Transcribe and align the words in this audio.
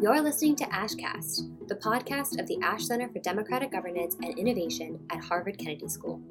You're 0.00 0.20
listening 0.20 0.54
to 0.56 0.64
AshCast, 0.66 1.66
the 1.66 1.74
podcast 1.74 2.38
of 2.38 2.46
the 2.46 2.56
Ash 2.62 2.84
Center 2.84 3.08
for 3.08 3.18
Democratic 3.18 3.72
Governance 3.72 4.16
and 4.22 4.38
Innovation 4.38 5.00
at 5.10 5.18
Harvard 5.18 5.58
Kennedy 5.58 5.88
School. 5.88 6.22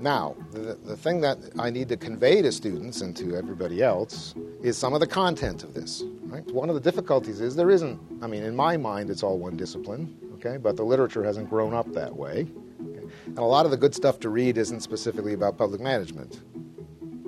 Now, 0.00 0.34
the, 0.50 0.76
the 0.84 0.96
thing 0.96 1.20
that 1.20 1.38
I 1.60 1.70
need 1.70 1.88
to 1.90 1.96
convey 1.96 2.42
to 2.42 2.50
students 2.50 3.02
and 3.02 3.16
to 3.18 3.36
everybody 3.36 3.84
else 3.84 4.34
is 4.64 4.76
some 4.76 4.94
of 4.94 5.00
the 5.00 5.06
content 5.06 5.62
of 5.62 5.74
this. 5.74 6.02
Right? 6.22 6.44
One 6.50 6.68
of 6.68 6.74
the 6.74 6.80
difficulties 6.80 7.40
is 7.40 7.54
there 7.54 7.70
isn't, 7.70 8.00
I 8.20 8.26
mean, 8.26 8.42
in 8.42 8.56
my 8.56 8.76
mind, 8.76 9.10
it's 9.10 9.22
all 9.22 9.38
one 9.38 9.56
discipline, 9.56 10.16
okay, 10.34 10.56
but 10.56 10.76
the 10.76 10.84
literature 10.84 11.22
hasn't 11.22 11.48
grown 11.48 11.72
up 11.72 11.92
that 11.92 12.14
way. 12.14 12.48
Okay? 12.82 13.06
And 13.26 13.38
a 13.38 13.44
lot 13.44 13.64
of 13.64 13.70
the 13.70 13.76
good 13.76 13.94
stuff 13.94 14.18
to 14.20 14.28
read 14.28 14.58
isn't 14.58 14.80
specifically 14.80 15.34
about 15.34 15.56
public 15.56 15.80
management, 15.80 16.40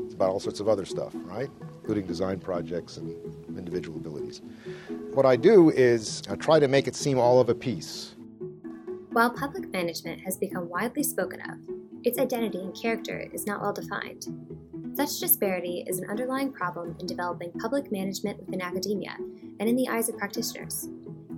it's 0.04 0.14
about 0.14 0.30
all 0.30 0.40
sorts 0.40 0.58
of 0.58 0.68
other 0.68 0.84
stuff, 0.84 1.12
right? 1.14 1.48
Including 1.78 2.08
design 2.08 2.40
projects 2.40 2.96
and 2.96 3.14
individual 3.56 3.96
abilities. 3.96 4.19
What 5.12 5.26
I 5.26 5.34
do 5.34 5.70
is 5.70 6.22
I 6.30 6.36
try 6.36 6.60
to 6.60 6.68
make 6.68 6.86
it 6.86 6.94
seem 6.94 7.18
all 7.18 7.40
of 7.40 7.48
a 7.48 7.54
piece. 7.54 8.14
While 9.10 9.30
public 9.30 9.72
management 9.72 10.20
has 10.20 10.36
become 10.36 10.68
widely 10.68 11.02
spoken 11.02 11.40
of, 11.40 11.58
its 12.04 12.16
identity 12.16 12.58
and 12.60 12.80
character 12.80 13.26
is 13.32 13.44
not 13.44 13.60
well 13.60 13.72
defined. 13.72 14.26
Such 14.94 15.18
disparity 15.18 15.84
is 15.88 15.98
an 15.98 16.08
underlying 16.08 16.52
problem 16.52 16.94
in 17.00 17.06
developing 17.06 17.50
public 17.60 17.90
management 17.90 18.38
within 18.38 18.62
academia 18.62 19.16
and 19.58 19.68
in 19.68 19.74
the 19.74 19.88
eyes 19.88 20.08
of 20.08 20.16
practitioners. 20.16 20.88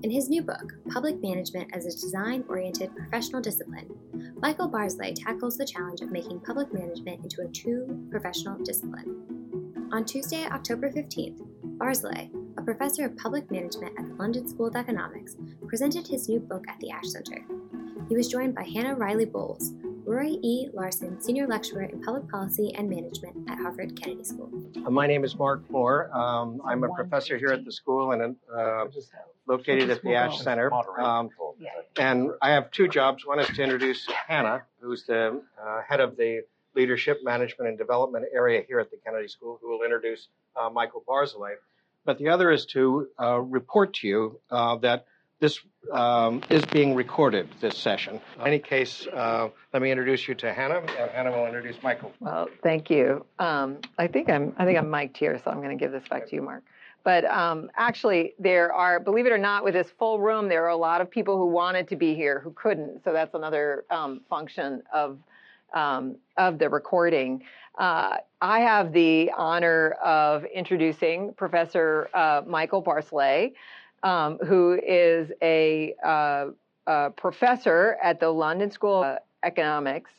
In 0.02 0.10
his 0.10 0.28
new 0.28 0.42
book, 0.42 0.74
Public 0.90 1.23
Management 1.23 1.74
as 1.74 1.86
a 1.86 1.98
Design 1.98 2.45
Oriented 2.48 2.95
Professional 2.95 3.40
Discipline, 3.40 3.88
Michael 4.36 4.68
Barzelay 4.68 5.14
tackles 5.14 5.56
the 5.56 5.64
challenge 5.64 6.02
of 6.02 6.12
making 6.12 6.40
public 6.40 6.74
management 6.74 7.23
into 7.23 7.40
a 7.40 7.48
true 7.48 8.06
professional 8.10 8.59
discipline. 8.59 9.88
On 9.92 10.04
Tuesday, 10.04 10.45
October 10.46 10.90
15th, 10.90 11.40
Barzelay, 11.78 12.30
a 12.62 12.65
professor 12.65 13.05
of 13.05 13.16
public 13.16 13.51
management 13.51 13.93
at 13.98 14.07
the 14.07 14.15
London 14.15 14.46
School 14.46 14.68
of 14.68 14.77
Economics, 14.77 15.37
presented 15.66 16.07
his 16.07 16.29
new 16.29 16.38
book 16.38 16.65
at 16.69 16.79
the 16.79 16.93
Ash 16.93 17.09
Center. 17.09 17.45
He 18.09 18.15
was 18.15 18.29
joined 18.29 18.54
by 18.54 18.63
Hannah 18.63 18.95
Riley 18.95 19.24
Bowles, 19.24 19.73
Roy 20.04 20.37
E. 20.43 20.69
Larsen, 20.73 21.21
Senior 21.21 21.49
Lecturer 21.49 21.82
in 21.82 22.01
Public 22.01 22.29
Policy 22.29 22.73
and 22.77 22.88
Management 22.88 23.51
at 23.51 23.59
Harvard 23.59 24.01
Kennedy 24.01 24.23
School. 24.23 24.49
Uh, 24.87 24.91
my 24.91 25.09
name 25.09 25.24
is 25.24 25.37
Mark 25.37 25.69
Moore. 25.73 26.09
Um, 26.16 26.63
I'm 26.65 26.85
a 26.85 26.88
professor 26.95 27.37
here 27.37 27.49
at 27.49 27.65
the 27.65 27.73
school 27.73 28.13
and 28.13 28.37
uh, 28.57 28.85
located 29.49 29.91
at 29.91 30.01
the 30.02 30.15
Ash 30.15 30.41
Center. 30.41 30.73
Um, 31.01 31.30
and 31.99 32.30
I 32.43 32.51
have 32.51 32.71
two 32.71 32.87
jobs. 32.87 33.26
One 33.26 33.41
is 33.41 33.49
to 33.57 33.63
introduce 33.63 34.07
Hannah, 34.29 34.63
who's 34.80 35.04
the 35.04 35.43
uh, 35.60 35.80
head 35.88 35.99
of 35.99 36.16
the 36.16 36.43
Leadership, 36.76 37.19
Management, 37.24 37.71
and 37.71 37.76
Development 37.76 38.24
area 38.32 38.63
here 38.69 38.79
at 38.79 38.93
the 38.93 38.99
Kennedy 39.04 39.26
School, 39.26 39.59
who 39.60 39.69
will 39.69 39.82
introduce 39.82 40.29
uh, 40.54 40.71
Michael 40.71 41.02
Barzelay. 41.09 41.54
But 42.04 42.18
the 42.18 42.28
other 42.28 42.50
is 42.50 42.66
to 42.66 43.08
uh, 43.20 43.38
report 43.40 43.95
to 43.95 44.08
you 44.08 44.40
uh, 44.50 44.76
that 44.76 45.06
this 45.40 45.60
um, 45.90 46.42
is 46.50 46.64
being 46.66 46.95
recorded, 46.95 47.48
this 47.60 47.76
session. 47.76 48.20
In 48.38 48.46
any 48.46 48.58
case, 48.60 49.06
uh, 49.08 49.48
let 49.72 49.82
me 49.82 49.90
introduce 49.90 50.26
you 50.28 50.36
to 50.36 50.52
Hannah, 50.52 50.78
and 50.78 51.10
Hannah 51.10 51.32
will 51.32 51.46
introduce 51.46 51.82
Michael. 51.82 52.12
Well, 52.20 52.48
thank 52.62 52.90
you. 52.90 53.26
Um, 53.40 53.78
I 53.98 54.06
think 54.06 54.30
I'm 54.30 54.54
I 54.56 54.64
think 54.64 54.78
I'm 54.78 54.88
mic'd 54.88 55.16
here, 55.16 55.40
so 55.45 55.50
I'm 55.50 55.58
going 55.58 55.76
to 55.76 55.84
give 55.84 55.90
this 55.90 56.06
back 56.08 56.28
to 56.28 56.36
you, 56.36 56.42
Mark. 56.42 56.62
But 57.04 57.24
um, 57.24 57.70
actually, 57.76 58.34
there 58.38 58.73
are, 58.73 59.00
believe 59.00 59.26
it 59.26 59.32
or 59.32 59.38
not, 59.38 59.64
with 59.64 59.74
this 59.74 59.90
full 59.98 60.20
room, 60.20 60.48
there 60.48 60.64
are 60.64 60.70
a 60.70 60.76
lot 60.76 61.00
of 61.00 61.10
people 61.10 61.36
who 61.36 61.46
wanted 61.46 61.88
to 61.88 61.96
be 61.96 62.14
here 62.14 62.38
who 62.38 62.52
couldn't. 62.52 63.02
So 63.02 63.12
that's 63.12 63.34
another 63.34 63.84
um, 63.90 64.20
function 64.30 64.82
of 64.94 65.19
um, 65.75 66.16
of 66.36 66.58
the 66.58 66.69
recording. 66.69 67.42
Uh, 67.78 68.19
I 68.41 68.60
have 68.60 68.92
the 68.92 69.32
honor 69.37 69.92
of 70.04 70.44
introducing 70.44 71.32
Professor 71.34 72.09
uh, 72.14 72.42
Michael 72.47 72.82
Barzelay 72.82 73.53
um, 74.03 74.38
who 74.38 74.78
is 74.84 75.31
a, 75.42 75.94
uh, 76.04 76.47
a, 76.87 77.10
professor 77.10 77.97
at 78.03 78.20
the 78.20 78.28
London 78.28 78.70
School 78.70 79.04
of 79.04 79.19
Economics. 79.42 80.10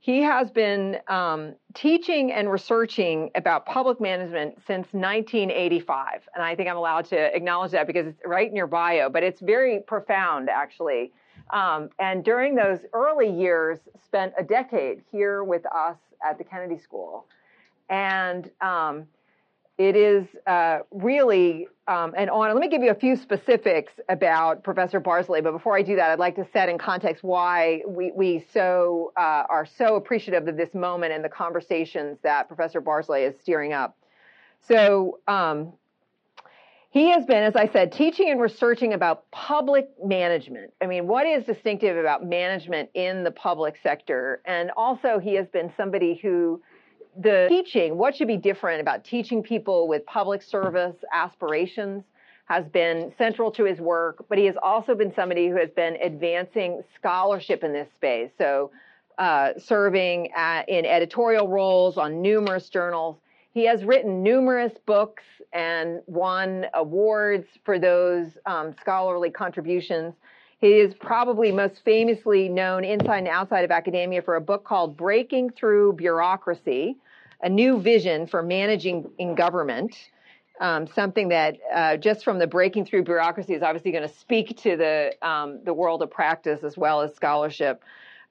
He 0.00 0.20
has 0.20 0.50
been 0.50 0.98
um, 1.08 1.54
teaching 1.72 2.30
and 2.30 2.50
researching 2.50 3.30
about 3.34 3.64
public 3.64 4.00
management 4.00 4.56
since 4.66 4.86
1985. 4.92 6.28
And 6.34 6.44
I 6.44 6.54
think 6.54 6.68
I'm 6.68 6.76
allowed 6.76 7.06
to 7.06 7.34
acknowledge 7.34 7.72
that 7.72 7.86
because 7.86 8.06
it's 8.08 8.20
right 8.24 8.48
in 8.48 8.54
your 8.54 8.66
bio, 8.66 9.08
but 9.08 9.22
it's 9.22 9.40
very 9.40 9.80
profound, 9.80 10.50
actually. 10.50 11.12
Um, 11.50 11.90
and 11.98 12.24
during 12.24 12.54
those 12.54 12.80
early 12.92 13.30
years, 13.30 13.78
spent 14.04 14.32
a 14.38 14.42
decade 14.42 15.02
here 15.10 15.44
with 15.44 15.64
us 15.66 15.96
at 16.28 16.38
the 16.38 16.44
Kennedy 16.44 16.78
School. 16.78 17.26
And 17.88 18.50
um, 18.60 19.06
it 19.76 19.96
is 19.96 20.26
uh, 20.46 20.78
really 20.90 21.66
um, 21.88 22.14
an 22.16 22.28
honor. 22.28 22.54
Let 22.54 22.60
me 22.60 22.68
give 22.68 22.82
you 22.82 22.90
a 22.90 22.94
few 22.94 23.16
specifics 23.16 23.92
about 24.08 24.62
Professor 24.62 25.00
Barzelay, 25.00 25.42
but 25.42 25.52
before 25.52 25.76
I 25.76 25.82
do 25.82 25.96
that, 25.96 26.10
I'd 26.10 26.18
like 26.18 26.36
to 26.36 26.46
set 26.52 26.68
in 26.68 26.78
context 26.78 27.24
why 27.24 27.82
we, 27.86 28.12
we 28.12 28.46
so 28.52 29.12
uh, 29.16 29.44
are 29.48 29.66
so 29.66 29.96
appreciative 29.96 30.46
of 30.46 30.56
this 30.56 30.74
moment 30.74 31.12
and 31.12 31.24
the 31.24 31.28
conversations 31.28 32.18
that 32.22 32.46
Professor 32.48 32.80
Barzelay 32.80 33.28
is 33.28 33.34
steering 33.40 33.72
up. 33.72 33.96
So 34.60 35.18
um, 35.26 35.72
he 36.94 37.10
has 37.10 37.26
been, 37.26 37.42
as 37.42 37.56
I 37.56 37.66
said, 37.72 37.90
teaching 37.90 38.30
and 38.30 38.40
researching 38.40 38.92
about 38.92 39.28
public 39.32 39.88
management. 40.02 40.72
I 40.80 40.86
mean, 40.86 41.08
what 41.08 41.26
is 41.26 41.42
distinctive 41.42 41.96
about 41.96 42.24
management 42.24 42.88
in 42.94 43.24
the 43.24 43.32
public 43.32 43.74
sector? 43.82 44.40
And 44.44 44.70
also, 44.76 45.18
he 45.18 45.34
has 45.34 45.48
been 45.48 45.72
somebody 45.76 46.20
who 46.22 46.62
the 47.20 47.46
teaching, 47.48 47.98
what 47.98 48.14
should 48.14 48.28
be 48.28 48.36
different 48.36 48.80
about 48.80 49.04
teaching 49.04 49.42
people 49.42 49.88
with 49.88 50.06
public 50.06 50.40
service 50.40 50.94
aspirations 51.12 52.04
has 52.44 52.64
been 52.68 53.12
central 53.18 53.50
to 53.50 53.64
his 53.64 53.80
work, 53.80 54.24
but 54.28 54.38
he 54.38 54.44
has 54.44 54.54
also 54.62 54.94
been 54.94 55.12
somebody 55.16 55.48
who 55.48 55.56
has 55.56 55.70
been 55.70 55.96
advancing 56.00 56.80
scholarship 56.94 57.64
in 57.64 57.72
this 57.72 57.88
space. 57.96 58.30
So, 58.38 58.70
uh, 59.18 59.50
serving 59.58 60.30
at, 60.32 60.68
in 60.68 60.86
editorial 60.86 61.48
roles 61.48 61.98
on 61.98 62.22
numerous 62.22 62.68
journals. 62.68 63.16
He 63.54 63.66
has 63.66 63.84
written 63.84 64.24
numerous 64.24 64.72
books 64.84 65.22
and 65.52 66.00
won 66.06 66.66
awards 66.74 67.46
for 67.64 67.78
those 67.78 68.36
um, 68.46 68.74
scholarly 68.80 69.30
contributions. 69.30 70.14
He 70.58 70.80
is 70.80 70.92
probably 70.94 71.52
most 71.52 71.84
famously 71.84 72.48
known 72.48 72.84
inside 72.84 73.18
and 73.18 73.28
outside 73.28 73.64
of 73.64 73.70
academia 73.70 74.22
for 74.22 74.34
a 74.34 74.40
book 74.40 74.64
called 74.64 74.96
Breaking 74.96 75.50
Through 75.50 75.92
Bureaucracy, 75.92 76.96
a 77.42 77.48
new 77.48 77.80
vision 77.80 78.26
for 78.26 78.42
managing 78.42 79.08
in 79.18 79.36
government. 79.36 79.94
Um, 80.60 80.88
something 80.88 81.28
that 81.28 81.56
uh, 81.72 81.96
just 81.96 82.24
from 82.24 82.40
the 82.40 82.46
breaking 82.48 82.86
through 82.86 83.04
bureaucracy 83.04 83.54
is 83.54 83.62
obviously 83.62 83.92
going 83.92 84.08
to 84.08 84.14
speak 84.16 84.56
to 84.62 84.76
the 84.76 85.12
um, 85.22 85.60
the 85.64 85.74
world 85.74 86.02
of 86.02 86.10
practice 86.10 86.64
as 86.64 86.76
well 86.76 87.02
as 87.02 87.14
scholarship. 87.14 87.82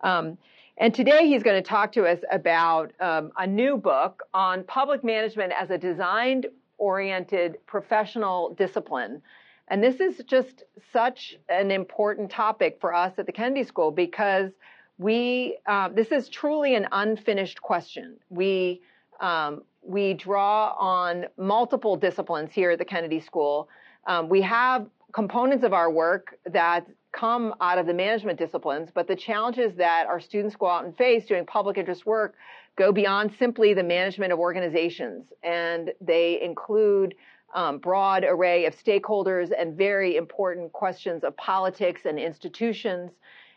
Um, 0.02 0.38
and 0.78 0.94
today 0.94 1.28
he's 1.28 1.44
going 1.44 1.62
to 1.62 1.68
talk 1.68 1.92
to 1.94 2.06
us 2.06 2.20
about 2.32 2.94
um, 3.00 3.32
a 3.38 3.46
new 3.46 3.78
book 3.78 4.24
on 4.34 4.64
public 4.64 5.04
management 5.04 5.54
as 5.60 5.70
a 5.70 5.78
design 5.78 6.44
oriented 6.78 7.58
professional 7.68 8.56
discipline. 8.56 9.22
And 9.68 9.84
this 9.84 10.00
is 10.00 10.22
just 10.26 10.64
such 10.92 11.38
an 11.48 11.72
important 11.72 12.30
topic 12.32 12.78
for 12.82 12.94
us 12.94 13.14
at 13.18 13.26
the 13.26 13.32
Kennedy 13.32 13.64
School 13.64 13.92
because 13.92 14.52
we 14.98 15.58
uh, 15.66 15.90
this 15.90 16.12
is 16.12 16.30
truly 16.30 16.76
an 16.76 16.88
unfinished 16.92 17.62
question. 17.62 18.18
We 18.30 18.82
um, 19.20 19.64
we 19.82 20.14
draw 20.14 20.76
on 20.78 21.28
multiple 21.38 21.96
disciplines 21.96 22.52
here 22.54 22.72
at 22.72 22.80
the 22.80 22.86
Kennedy 22.86 23.20
School. 23.20 23.70
Um, 24.06 24.28
we 24.28 24.42
have 24.42 24.88
components 25.14 25.64
of 25.64 25.74
our 25.74 25.90
work 25.90 26.38
that 26.46 26.88
come 27.14 27.54
out 27.62 27.78
of 27.78 27.86
the 27.86 27.94
management 27.94 28.38
disciplines, 28.38 28.90
but 28.94 29.08
the 29.08 29.16
challenges 29.16 29.76
that 29.76 30.08
our 30.08 30.20
students 30.20 30.56
go 30.56 30.68
out 30.68 30.84
and 30.84 30.98
face 30.98 31.26
doing 31.26 31.46
public 31.46 31.78
interest 31.78 32.06
work 32.06 32.36
go 32.76 32.92
beyond 32.92 33.32
simply 33.38 33.74
the 33.74 33.84
management 33.84 34.34
of 34.34 34.40
organizations, 34.40 35.26
and 35.44 35.94
they 36.02 36.42
include 36.42 37.14
um, 37.54 37.78
broad 37.78 38.24
array 38.24 38.66
of 38.66 38.76
stakeholders 38.76 39.52
and 39.58 39.78
very 39.78 40.16
important 40.16 40.74
questions 40.74 41.24
of 41.24 41.38
politics 41.38 42.02
and 42.06 42.18
institutions. 42.20 43.12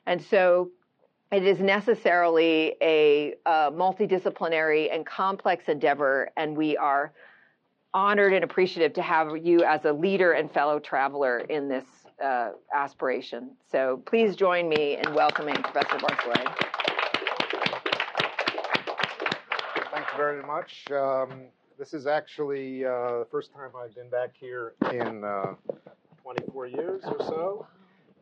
And 0.05 0.23
so 0.23 0.71
it 1.33 1.45
is 1.45 1.59
necessarily 1.59 2.77
a, 2.83 3.35
a, 3.47 3.73
multidisciplinary 3.73 4.95
and 4.95 5.05
complex 5.07 5.65
endeavor, 5.69 6.31
and 6.37 6.57
we 6.57 6.77
are 6.77 7.13
honored 7.95 8.35
and 8.35 8.45
appreciative 8.45 8.93
to 8.93 9.03
have 9.03 9.33
you 9.43 9.65
as 9.65 9.87
a 9.87 9.93
leader 9.93 10.33
and 10.33 10.53
fellow 10.53 10.79
traveler 10.79 11.39
in 11.39 11.69
this 11.69 11.85
uh, 12.23 12.51
aspiration. 12.75 13.51
So 13.71 14.03
please 14.07 14.37
join 14.37 14.69
me 14.69 14.97
in 14.97 15.15
welcoming 15.15 15.57
Professor. 15.57 15.99
Thank 19.91 20.07
you 20.13 20.17
very 20.17 20.43
much. 20.43 20.85
Um, 20.91 21.47
this 21.79 21.93
is 21.95 22.07
actually 22.07 22.85
uh, 22.85 23.19
the 23.21 23.27
first 23.31 23.53
time 23.53 23.71
I've 23.79 23.95
been 23.95 24.09
back 24.09 24.31
here 24.39 24.75
in 24.93 25.25
uh, 25.25 25.55
24 26.23 26.67
years 26.67 27.03
or 27.05 27.19
so. 27.21 27.67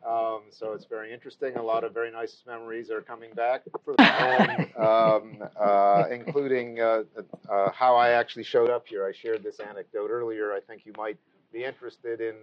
Um, 0.07 0.43
so 0.51 0.73
it's 0.73 0.85
very 0.85 1.11
interesting. 1.11 1.55
A 1.55 1.63
lot 1.63 1.83
of 1.83 1.93
very 1.93 2.11
nice 2.11 2.43
memories 2.45 2.91
are 2.91 3.01
coming 3.01 3.33
back 3.33 3.63
for 3.83 3.95
the 3.97 4.03
home, 4.77 5.41
um, 5.41 5.49
uh, 5.59 6.03
including 6.11 6.79
uh, 6.79 7.03
uh, 7.49 7.71
how 7.71 7.95
I 7.95 8.09
actually 8.09 8.43
showed 8.43 8.69
up 8.69 8.87
here. 8.87 9.05
I 9.05 9.11
shared 9.11 9.41
this 9.41 9.59
anecdote 9.59 10.09
earlier. 10.11 10.53
I 10.53 10.59
think 10.59 10.85
you 10.85 10.93
might 10.97 11.17
be 11.51 11.63
interested 11.63 12.21
in. 12.21 12.35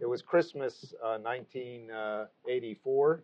Uh, 0.00 0.04
it 0.04 0.08
was 0.08 0.22
Christmas 0.22 0.94
1984, 1.02 3.22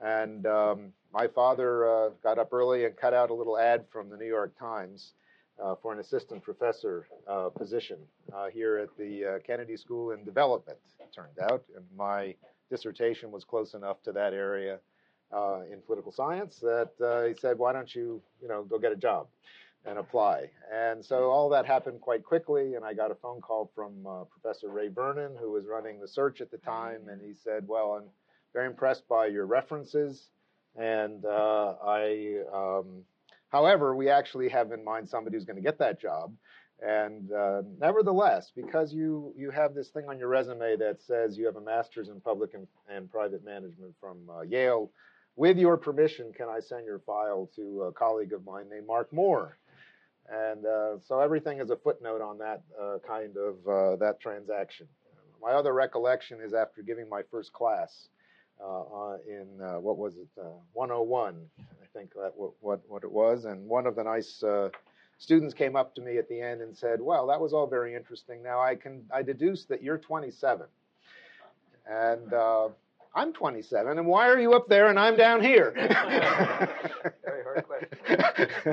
and 0.00 0.46
um, 0.46 0.92
my 1.12 1.26
father 1.26 2.12
got 2.22 2.38
up 2.38 2.52
early 2.52 2.84
and 2.84 2.96
cut 2.96 3.12
out 3.14 3.30
a 3.30 3.34
little 3.34 3.58
ad 3.58 3.84
from 3.90 4.08
the 4.08 4.16
New 4.16 4.26
York 4.26 4.56
Times 4.58 5.14
uh, 5.62 5.74
for 5.82 5.92
an 5.92 5.98
assistant 5.98 6.42
professor 6.42 7.08
uh, 7.28 7.48
position 7.48 7.98
uh, 8.32 8.46
here 8.48 8.78
at 8.78 8.96
the 8.96 9.40
Kennedy 9.46 9.76
School 9.76 10.12
in 10.12 10.24
Development, 10.24 10.78
it 11.00 11.12
turned 11.14 11.38
out. 11.50 11.64
And 11.74 11.84
my 11.96 12.34
dissertation 12.70 13.30
was 13.30 13.44
close 13.44 13.74
enough 13.74 14.02
to 14.02 14.12
that 14.12 14.34
area 14.34 14.78
in 15.70 15.80
political 15.86 16.12
science 16.12 16.58
that 16.60 16.90
he 17.28 17.34
said, 17.40 17.58
why 17.58 17.72
don't 17.72 17.94
you, 17.94 18.20
you 18.40 18.48
know, 18.48 18.62
go 18.62 18.78
get 18.78 18.92
a 18.92 18.96
job 18.96 19.26
and 19.84 19.98
apply. 19.98 20.50
And 20.72 21.04
so 21.04 21.30
all 21.30 21.48
that 21.50 21.66
happened 21.66 22.00
quite 22.00 22.24
quickly, 22.24 22.74
and 22.74 22.84
I 22.84 22.94
got 22.94 23.10
a 23.10 23.14
phone 23.14 23.40
call 23.40 23.70
from 23.74 24.06
uh, 24.06 24.24
Professor 24.24 24.68
Ray 24.68 24.88
Vernon, 24.88 25.36
who 25.40 25.52
was 25.52 25.64
running 25.66 26.00
the 26.00 26.08
search 26.08 26.40
at 26.40 26.50
the 26.50 26.58
time, 26.58 27.08
and 27.08 27.20
he 27.20 27.32
said, 27.34 27.66
"Well, 27.66 27.92
I'm 27.92 28.08
very 28.52 28.66
impressed 28.66 29.08
by 29.08 29.26
your 29.26 29.46
references, 29.46 30.28
and 30.76 31.24
uh, 31.24 31.74
I 31.82 32.42
um, 32.52 33.04
However, 33.48 33.94
we 33.96 34.10
actually 34.10 34.48
have 34.50 34.72
in 34.72 34.84
mind 34.84 35.08
somebody 35.08 35.36
who's 35.36 35.44
going 35.44 35.56
to 35.56 35.62
get 35.62 35.78
that 35.78 36.00
job. 36.00 36.34
And 36.80 37.32
uh, 37.32 37.62
nevertheless, 37.80 38.52
because 38.54 38.92
you, 38.92 39.32
you 39.36 39.50
have 39.50 39.74
this 39.74 39.88
thing 39.88 40.04
on 40.08 40.18
your 40.18 40.28
resume 40.28 40.76
that 40.76 41.02
says 41.02 41.36
you 41.36 41.46
have 41.46 41.56
a 41.56 41.60
master's 41.60 42.08
in 42.08 42.20
public 42.20 42.54
and, 42.54 42.68
and 42.88 43.10
private 43.10 43.44
management 43.44 43.94
from 44.00 44.18
uh, 44.30 44.42
Yale, 44.42 44.90
with 45.34 45.56
your 45.56 45.76
permission, 45.76 46.32
can 46.32 46.48
I 46.48 46.60
send 46.60 46.84
your 46.84 47.00
file 47.00 47.48
to 47.56 47.84
a 47.84 47.92
colleague 47.92 48.32
of 48.32 48.44
mine 48.44 48.66
named 48.70 48.86
Mark 48.86 49.12
Moore? 49.12 49.56
And 50.30 50.66
uh, 50.66 50.98
so 51.06 51.20
everything 51.20 51.60
is 51.60 51.70
a 51.70 51.76
footnote 51.76 52.20
on 52.20 52.38
that 52.38 52.62
uh, 52.80 52.98
kind 53.06 53.36
of 53.36 53.66
uh, 53.66 53.96
that 53.96 54.20
transaction. 54.20 54.86
My 55.40 55.52
other 55.52 55.72
recollection 55.72 56.40
is 56.40 56.52
after 56.52 56.82
giving 56.82 57.08
my 57.08 57.22
first 57.30 57.52
class 57.52 58.08
uh, 58.62 59.16
in 59.26 59.46
what 59.80 59.96
was 59.96 60.16
it, 60.16 60.26
101, 60.72 61.36
I 61.60 61.98
think 61.98 62.12
that 62.14 62.32
what, 62.34 62.52
what, 62.60 62.80
what 62.88 63.04
it 63.04 63.10
was. 63.10 63.44
And 63.44 63.66
one 63.66 63.86
of 63.86 63.94
the 63.94 64.02
nice 64.02 64.42
uh, 64.42 64.68
students 65.18 65.54
came 65.54 65.76
up 65.76 65.94
to 65.94 66.02
me 66.02 66.18
at 66.18 66.28
the 66.28 66.40
end 66.40 66.60
and 66.60 66.76
said, 66.76 67.00
"Well, 67.00 67.26
that 67.28 67.40
was 67.40 67.52
all 67.52 67.66
very 67.66 67.94
interesting. 67.94 68.42
Now 68.42 68.60
I 68.60 68.74
can 68.74 69.04
I 69.12 69.22
deduce 69.22 69.64
that 69.66 69.82
you're 69.82 69.98
27." 69.98 70.66
And 71.90 72.32
uh, 72.34 72.68
I'm 73.14 73.32
27, 73.32 73.98
and 73.98 74.06
why 74.06 74.28
are 74.28 74.38
you 74.38 74.52
up 74.52 74.68
there 74.68 74.88
and 74.88 74.98
I'm 74.98 75.16
down 75.16 75.42
here? 75.42 75.72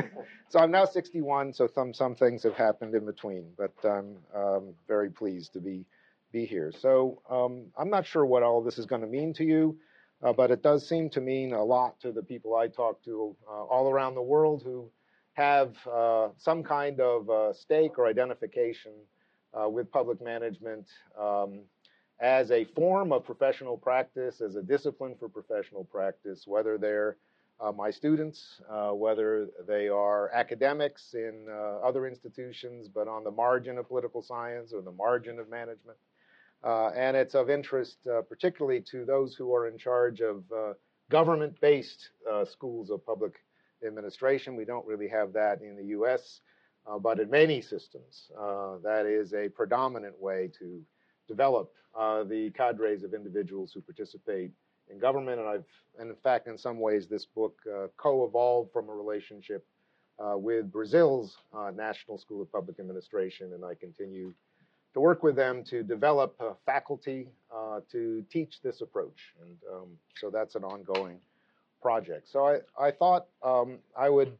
So 0.49 0.59
I'm 0.59 0.71
now 0.71 0.85
61, 0.85 1.53
so 1.53 1.67
some 1.67 1.93
some 1.93 2.15
things 2.15 2.43
have 2.43 2.53
happened 2.53 2.93
in 2.93 3.05
between, 3.05 3.51
but 3.57 3.73
I'm 3.83 4.17
um, 4.33 4.73
very 4.87 5.09
pleased 5.09 5.53
to 5.53 5.59
be 5.59 5.85
be 6.31 6.45
here. 6.45 6.71
So 6.79 7.21
um, 7.29 7.65
I'm 7.77 7.89
not 7.89 8.05
sure 8.05 8.25
what 8.25 8.43
all 8.43 8.61
this 8.63 8.77
is 8.77 8.85
going 8.85 9.01
to 9.01 9.07
mean 9.07 9.33
to 9.33 9.43
you. 9.43 9.77
Uh, 10.23 10.33
but 10.33 10.49
it 10.49 10.63
does 10.63 10.87
seem 10.87 11.09
to 11.09 11.21
mean 11.21 11.53
a 11.53 11.63
lot 11.63 11.99
to 11.99 12.11
the 12.11 12.23
people 12.23 12.55
I 12.55 12.67
talk 12.67 13.03
to 13.03 13.35
uh, 13.47 13.63
all 13.65 13.89
around 13.89 14.15
the 14.15 14.21
world 14.21 14.63
who 14.63 14.89
have 15.33 15.75
uh, 15.87 16.29
some 16.37 16.63
kind 16.63 16.99
of 17.01 17.29
uh, 17.29 17.53
stake 17.53 17.99
or 17.99 18.07
identification 18.07 18.93
uh, 19.53 19.69
with 19.69 19.91
public 19.91 20.21
management 20.23 20.87
um, 21.19 21.61
as 22.21 22.49
a 22.51 22.63
form 22.63 23.11
of 23.11 23.25
professional 23.25 23.77
practice, 23.77 24.41
as 24.41 24.55
a 24.55 24.63
discipline 24.63 25.15
for 25.19 25.27
professional 25.27 25.83
practice, 25.83 26.43
whether 26.47 26.77
they're 26.77 27.17
uh, 27.59 27.71
my 27.71 27.89
students, 27.89 28.61
whether 28.91 29.47
they 29.67 29.87
are 29.87 30.29
academics 30.33 31.13
in 31.13 31.47
other 31.83 32.07
institutions, 32.07 32.87
but 32.87 33.07
on 33.07 33.23
the 33.23 33.31
margin 33.31 33.77
of 33.77 33.87
political 33.87 34.21
science 34.21 34.73
or 34.73 34.81
the 34.81 34.91
margin 34.91 35.39
of 35.39 35.49
management. 35.49 35.97
Uh, 36.65 36.89
and 36.95 37.15
it's 37.15 37.35
of 37.35 37.49
interest 37.49 37.97
uh, 38.07 38.21
particularly 38.23 38.81
to 38.81 39.05
those 39.05 39.35
who 39.35 39.53
are 39.53 39.67
in 39.67 39.77
charge 39.77 40.19
of 40.19 40.43
uh, 40.51 40.73
government 41.11 41.59
based 41.61 42.09
schools 42.49 42.89
of 42.89 43.05
public 43.05 43.35
administration. 43.85 44.55
We 44.55 44.65
don't 44.65 44.85
really 44.87 45.07
have 45.07 45.31
that 45.33 45.61
in 45.61 45.75
the 45.75 45.85
US, 45.99 46.41
but 47.01 47.19
in 47.19 47.29
many 47.29 47.61
systems, 47.61 48.31
that 48.83 49.05
is 49.05 49.33
a 49.33 49.47
predominant 49.49 50.19
way 50.19 50.49
to 50.57 50.81
develop 51.27 51.71
the 51.93 52.51
cadres 52.55 53.03
of 53.03 53.13
individuals 53.13 53.71
who 53.71 53.81
participate 53.81 54.51
in 54.89 54.99
government. 54.99 55.39
And 55.39 55.49
I've, 55.49 55.65
and 55.99 56.09
in 56.09 56.15
fact, 56.17 56.47
in 56.47 56.57
some 56.57 56.79
ways, 56.79 57.07
this 57.07 57.25
book 57.25 57.57
uh, 57.67 57.87
co-evolved 57.97 58.71
from 58.71 58.89
a 58.89 58.93
relationship 58.93 59.65
uh, 60.19 60.37
with 60.37 60.71
Brazil's 60.71 61.37
uh, 61.53 61.71
National 61.75 62.17
School 62.17 62.41
of 62.41 62.51
Public 62.51 62.79
Administration, 62.79 63.53
and 63.53 63.65
I 63.65 63.75
continue 63.75 64.33
to 64.93 64.99
work 65.01 65.23
with 65.23 65.35
them 65.35 65.63
to 65.65 65.83
develop 65.83 66.41
faculty 66.65 67.27
uh, 67.53 67.81
to 67.91 68.23
teach 68.31 68.61
this 68.61 68.79
approach. 68.79 69.33
And 69.41 69.57
um, 69.73 69.87
so 70.15 70.29
that's 70.29 70.55
an 70.55 70.63
ongoing 70.63 71.19
project. 71.81 72.29
So 72.31 72.47
I, 72.47 72.87
I 72.87 72.91
thought 72.91 73.27
um, 73.43 73.79
I 73.97 74.09
would 74.09 74.31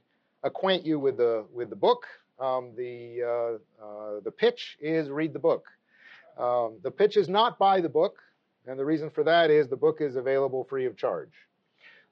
acquaint 0.44 0.86
you 0.86 0.98
with 0.98 1.18
the, 1.18 1.46
with 1.54 1.70
the 1.70 1.76
book. 1.76 2.06
Um, 2.40 2.72
the, 2.78 3.22
uh, 3.22 3.86
uh, 3.86 4.20
the 4.24 4.32
pitch 4.32 4.78
is 4.80 5.10
read 5.10 5.34
the 5.34 5.40
book. 5.40 5.66
Um, 6.38 6.78
the 6.84 6.92
pitch 6.92 7.18
is 7.18 7.28
not 7.30 7.60
buy 7.60 7.82
the 7.82 7.90
book, 7.90 8.18
and 8.68 8.80
the 8.80 8.86
reason 8.86 9.10
for 9.10 9.24
that 9.24 9.52
is 9.52 9.68
the 9.68 9.76
book 9.76 10.02
is 10.02 10.16
available 10.16 10.64
free 10.64 10.86
of 10.86 10.98
charge. 10.98 11.34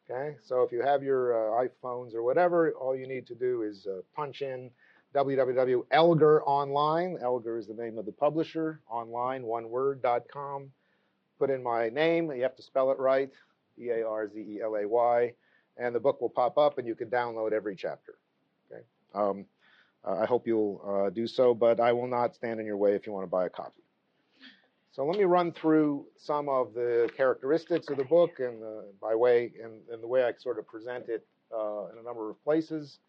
Okay, 0.10 0.36
so 0.44 0.64
if 0.64 0.72
you 0.72 0.82
have 0.82 1.02
your 1.02 1.62
uh, 1.62 1.66
iPhones 1.66 2.14
or 2.14 2.24
whatever, 2.24 2.72
all 2.74 2.96
you 2.96 3.08
need 3.08 3.26
to 3.28 3.36
do 3.36 3.62
is 3.62 3.88
uh, 3.88 4.02
punch 4.16 4.42
in 4.42 4.70
www.elgar 5.16 6.44
online. 6.44 7.18
Elgar 7.22 7.58
is 7.58 7.68
the 7.68 7.74
name 7.74 7.98
of 7.98 8.06
the 8.06 8.12
publisher. 8.12 8.82
Online, 8.90 9.44
one 9.44 9.70
word.com. 9.70 10.72
Put 11.40 11.50
in 11.50 11.64
my 11.64 11.90
name. 11.90 12.32
You 12.32 12.44
have 12.44 12.56
to 12.58 12.64
spell 12.64 12.92
it 12.92 13.00
right. 13.00 13.32
E 13.80 13.90
A 13.90 14.06
R 14.08 14.28
Z 14.28 14.40
E 14.40 14.62
L 14.62 14.76
A 14.76 14.88
Y. 14.88 15.34
And 15.78 15.96
the 15.96 16.00
book 16.00 16.20
will 16.22 16.30
pop 16.30 16.58
up, 16.58 16.78
and 16.78 16.88
you 16.88 16.96
can 16.96 17.10
download 17.10 17.52
every 17.52 17.76
chapter. 17.76 18.16
Okay. 18.72 18.82
Um, 19.16 19.46
uh, 20.06 20.20
I 20.20 20.26
hope 20.26 20.46
you'll 20.48 20.82
uh, 20.86 21.10
do 21.10 21.28
so, 21.28 21.54
but 21.54 21.80
I 21.80 21.94
will 21.94 22.08
not 22.08 22.36
stand 22.36 22.60
in 22.60 22.66
your 22.66 22.78
way 22.78 22.94
if 22.94 23.08
you 23.08 23.14
want 23.14 23.24
to 23.24 23.30
buy 23.30 23.46
a 23.46 23.50
copy. 23.50 23.82
So 24.94 25.04
let 25.04 25.18
me 25.18 25.24
run 25.24 25.52
through 25.52 26.06
some 26.18 26.48
of 26.48 26.76
the 26.76 27.10
characteristics 27.18 27.90
of 27.90 27.98
the 27.98 28.04
book, 28.04 28.40
and 28.40 28.62
by 29.02 29.16
way 29.16 29.52
and, 29.64 29.82
and, 29.92 30.04
the 30.04 30.08
way 30.08 30.24
I 30.24 30.34
sort 30.38 30.60
of 30.60 30.68
present 30.68 31.10
it 31.10 31.26
uh, 31.52 31.88
in 31.88 31.98
a 31.98 32.04
number 32.04 32.30
of 32.30 32.42
places. 32.44 33.00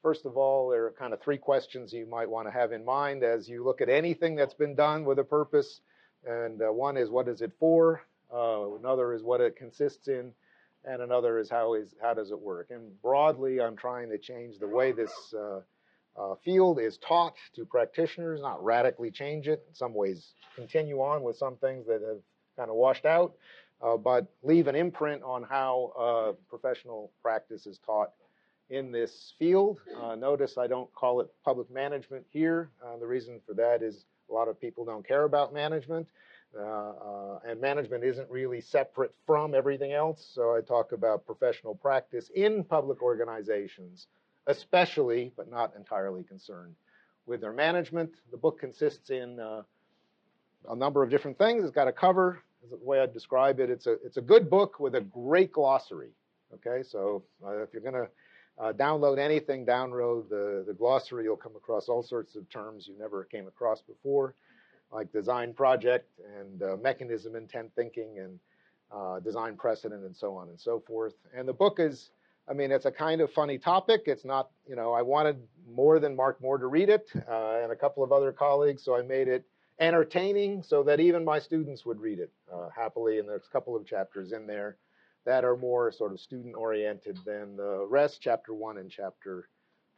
First 0.00 0.26
of 0.26 0.36
all, 0.36 0.68
there 0.68 0.84
are 0.84 0.92
kind 0.92 1.12
of 1.12 1.20
three 1.20 1.36
questions 1.36 1.92
you 1.92 2.06
might 2.06 2.30
want 2.30 2.46
to 2.46 2.52
have 2.52 2.70
in 2.70 2.84
mind 2.84 3.24
as 3.24 3.48
you 3.48 3.64
look 3.64 3.80
at 3.80 3.88
anything 3.88 4.36
that's 4.36 4.54
been 4.54 4.76
done 4.76 5.04
with 5.04 5.18
a 5.18 5.24
purpose. 5.24 5.80
And 6.24 6.62
uh, 6.62 6.72
one 6.72 6.96
is 6.96 7.10
what 7.10 7.26
is 7.26 7.42
it 7.42 7.50
for? 7.58 8.02
Uh, 8.32 8.76
another 8.76 9.12
is 9.12 9.24
what 9.24 9.40
it 9.40 9.56
consists 9.56 10.06
in, 10.06 10.30
and 10.84 11.02
another 11.02 11.40
is 11.40 11.50
how 11.50 11.74
is 11.74 11.96
how 12.00 12.14
does 12.14 12.30
it 12.30 12.38
work? 12.38 12.68
And 12.70 13.02
broadly, 13.02 13.60
I'm 13.60 13.76
trying 13.76 14.08
to 14.10 14.18
change 14.18 14.60
the 14.60 14.68
way 14.68 14.92
this 14.92 15.34
uh, 16.16 16.34
field 16.44 16.78
is 16.78 16.98
taught 16.98 17.34
to 17.54 17.64
practitioners, 17.64 18.40
not 18.40 18.62
radically 18.64 19.10
change 19.10 19.48
it. 19.48 19.64
In 19.68 19.74
some 19.74 19.94
ways, 19.94 20.34
continue 20.54 21.00
on 21.00 21.22
with 21.22 21.36
some 21.36 21.56
things 21.56 21.86
that 21.86 22.02
have 22.02 22.20
kind 22.56 22.70
of 22.70 22.76
washed 22.76 23.04
out, 23.04 23.34
uh, 23.82 23.96
but 23.96 24.26
leave 24.42 24.68
an 24.68 24.76
imprint 24.76 25.22
on 25.22 25.42
how 25.42 25.92
uh, 25.98 26.32
professional 26.48 27.10
practice 27.22 27.66
is 27.66 27.78
taught 27.84 28.10
in 28.70 28.92
this 28.92 29.34
field. 29.38 29.80
Uh, 30.00 30.14
notice 30.14 30.56
I 30.56 30.66
don't 30.66 30.92
call 30.94 31.20
it 31.20 31.28
public 31.44 31.70
management 31.70 32.24
here. 32.30 32.70
Uh, 32.84 32.96
the 32.96 33.06
reason 33.06 33.40
for 33.46 33.54
that 33.54 33.82
is 33.82 34.04
a 34.30 34.32
lot 34.32 34.48
of 34.48 34.60
people 34.60 34.84
don't 34.84 35.06
care 35.06 35.24
about 35.24 35.52
management, 35.52 36.08
uh, 36.58 36.62
uh, 36.62 37.38
and 37.46 37.60
management 37.60 38.04
isn't 38.04 38.30
really 38.30 38.60
separate 38.60 39.12
from 39.26 39.54
everything 39.54 39.92
else. 39.92 40.30
So 40.34 40.56
I 40.56 40.60
talk 40.60 40.92
about 40.92 41.26
professional 41.26 41.74
practice 41.74 42.30
in 42.34 42.64
public 42.64 43.02
organizations, 43.02 44.06
especially, 44.46 45.32
but 45.36 45.50
not 45.50 45.74
entirely 45.76 46.22
concerned 46.22 46.74
with 47.26 47.40
their 47.40 47.52
management. 47.52 48.10
The 48.30 48.36
book 48.36 48.58
consists 48.58 49.10
in 49.10 49.40
uh, 49.40 49.62
a 50.68 50.76
number 50.76 51.02
of 51.02 51.10
different 51.10 51.38
things. 51.38 51.64
It's 51.64 51.74
got 51.74 51.88
a 51.88 51.92
cover. 51.92 52.40
The 52.70 52.78
way 52.82 53.00
I'd 53.00 53.12
describe 53.12 53.60
it, 53.60 53.68
it's 53.68 53.86
a 53.86 53.92
it's 54.04 54.16
a 54.16 54.22
good 54.22 54.48
book 54.48 54.80
with 54.80 54.94
a 54.94 55.00
great 55.02 55.52
glossary. 55.52 56.12
Okay, 56.54 56.82
so 56.82 57.22
uh, 57.44 57.62
if 57.62 57.70
you're 57.72 57.82
going 57.82 57.94
to 57.94 58.08
uh, 58.58 58.72
download 58.72 59.18
anything, 59.18 59.66
download 59.66 60.28
the, 60.28 60.64
the 60.66 60.72
glossary. 60.72 61.24
You'll 61.24 61.36
come 61.36 61.56
across 61.56 61.88
all 61.88 62.02
sorts 62.02 62.36
of 62.36 62.48
terms 62.48 62.86
you 62.86 62.96
never 62.98 63.24
came 63.24 63.46
across 63.48 63.82
before, 63.82 64.34
like 64.92 65.12
design 65.12 65.52
project 65.52 66.08
and 66.38 66.62
uh, 66.62 66.76
mechanism 66.76 67.34
intent 67.36 67.70
thinking 67.74 68.18
and 68.18 68.38
uh, 68.92 69.20
design 69.20 69.56
precedent 69.56 70.04
and 70.04 70.16
so 70.16 70.36
on 70.36 70.48
and 70.48 70.60
so 70.60 70.82
forth. 70.86 71.14
And 71.36 71.48
the 71.48 71.52
book 71.52 71.80
is, 71.80 72.10
I 72.48 72.52
mean, 72.52 72.70
it's 72.70 72.84
a 72.84 72.90
kind 72.90 73.20
of 73.20 73.32
funny 73.32 73.58
topic. 73.58 74.02
It's 74.06 74.24
not, 74.24 74.50
you 74.66 74.76
know, 74.76 74.92
I 74.92 75.02
wanted 75.02 75.38
more 75.66 75.98
than 75.98 76.14
Mark 76.14 76.40
Moore 76.42 76.58
to 76.58 76.66
read 76.66 76.88
it 76.90 77.10
uh, 77.28 77.60
and 77.62 77.72
a 77.72 77.76
couple 77.76 78.04
of 78.04 78.12
other 78.12 78.32
colleagues, 78.32 78.84
so 78.84 78.96
I 78.96 79.02
made 79.02 79.28
it 79.28 79.44
entertaining 79.80 80.62
so 80.62 80.82
that 80.84 81.00
even 81.00 81.24
my 81.24 81.38
students 81.38 81.84
would 81.86 82.00
read 82.00 82.18
it 82.18 82.30
uh, 82.52 82.68
happily. 82.74 83.18
And 83.18 83.28
there's 83.28 83.46
a 83.48 83.52
couple 83.52 83.74
of 83.74 83.86
chapters 83.86 84.32
in 84.32 84.46
there 84.46 84.76
that 85.24 85.44
are 85.44 85.56
more 85.56 85.90
sort 85.90 86.12
of 86.12 86.20
student 86.20 86.54
oriented 86.54 87.18
than 87.24 87.56
the 87.56 87.86
rest, 87.88 88.20
chapter 88.20 88.52
one 88.52 88.78
and 88.78 88.90
chapter 88.90 89.48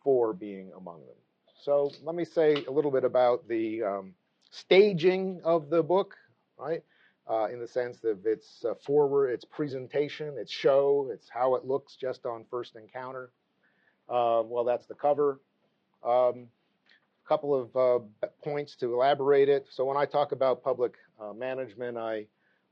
four 0.03 0.33
being 0.33 0.71
among 0.77 1.01
them. 1.01 1.17
So 1.63 1.91
let 2.05 2.15
me 2.15 2.25
say 2.25 2.65
a 2.69 2.71
little 2.71 2.93
bit 2.93 3.05
about 3.05 3.49
the, 3.49 3.83
um, 3.83 4.15
staging 4.51 5.41
of 5.45 5.69
the 5.69 5.83
book, 5.83 6.15
right? 6.57 6.83
Uh, 7.29 7.47
in 7.53 7.59
the 7.59 7.67
sense 7.67 8.05
of 8.05 8.25
its 8.25 8.65
uh, 8.65 8.75
forward, 8.87 9.31
its 9.31 9.45
presentation, 9.45 10.37
its 10.39 10.53
show, 10.53 11.09
it's 11.13 11.29
how 11.29 11.57
it 11.57 11.65
looks 11.65 11.97
just 11.97 12.25
on 12.25 12.45
first 12.49 12.77
encounter. 12.77 13.31
Um, 14.09 14.49
well, 14.49 14.63
that's 14.65 14.87
the 14.87 14.95
cover. 14.95 15.41
A 16.05 16.09
um, 16.09 16.47
couple 17.29 17.53
of 17.53 17.77
uh, 17.77 18.29
points 18.45 18.77
to 18.77 18.95
elaborate 18.95 19.49
it. 19.49 19.67
So 19.71 19.85
when 19.85 19.97
I 19.97 20.05
talk 20.05 20.31
about 20.31 20.63
public 20.63 20.95
uh, 21.21 21.33
management, 21.33 21.99
I 21.99 22.27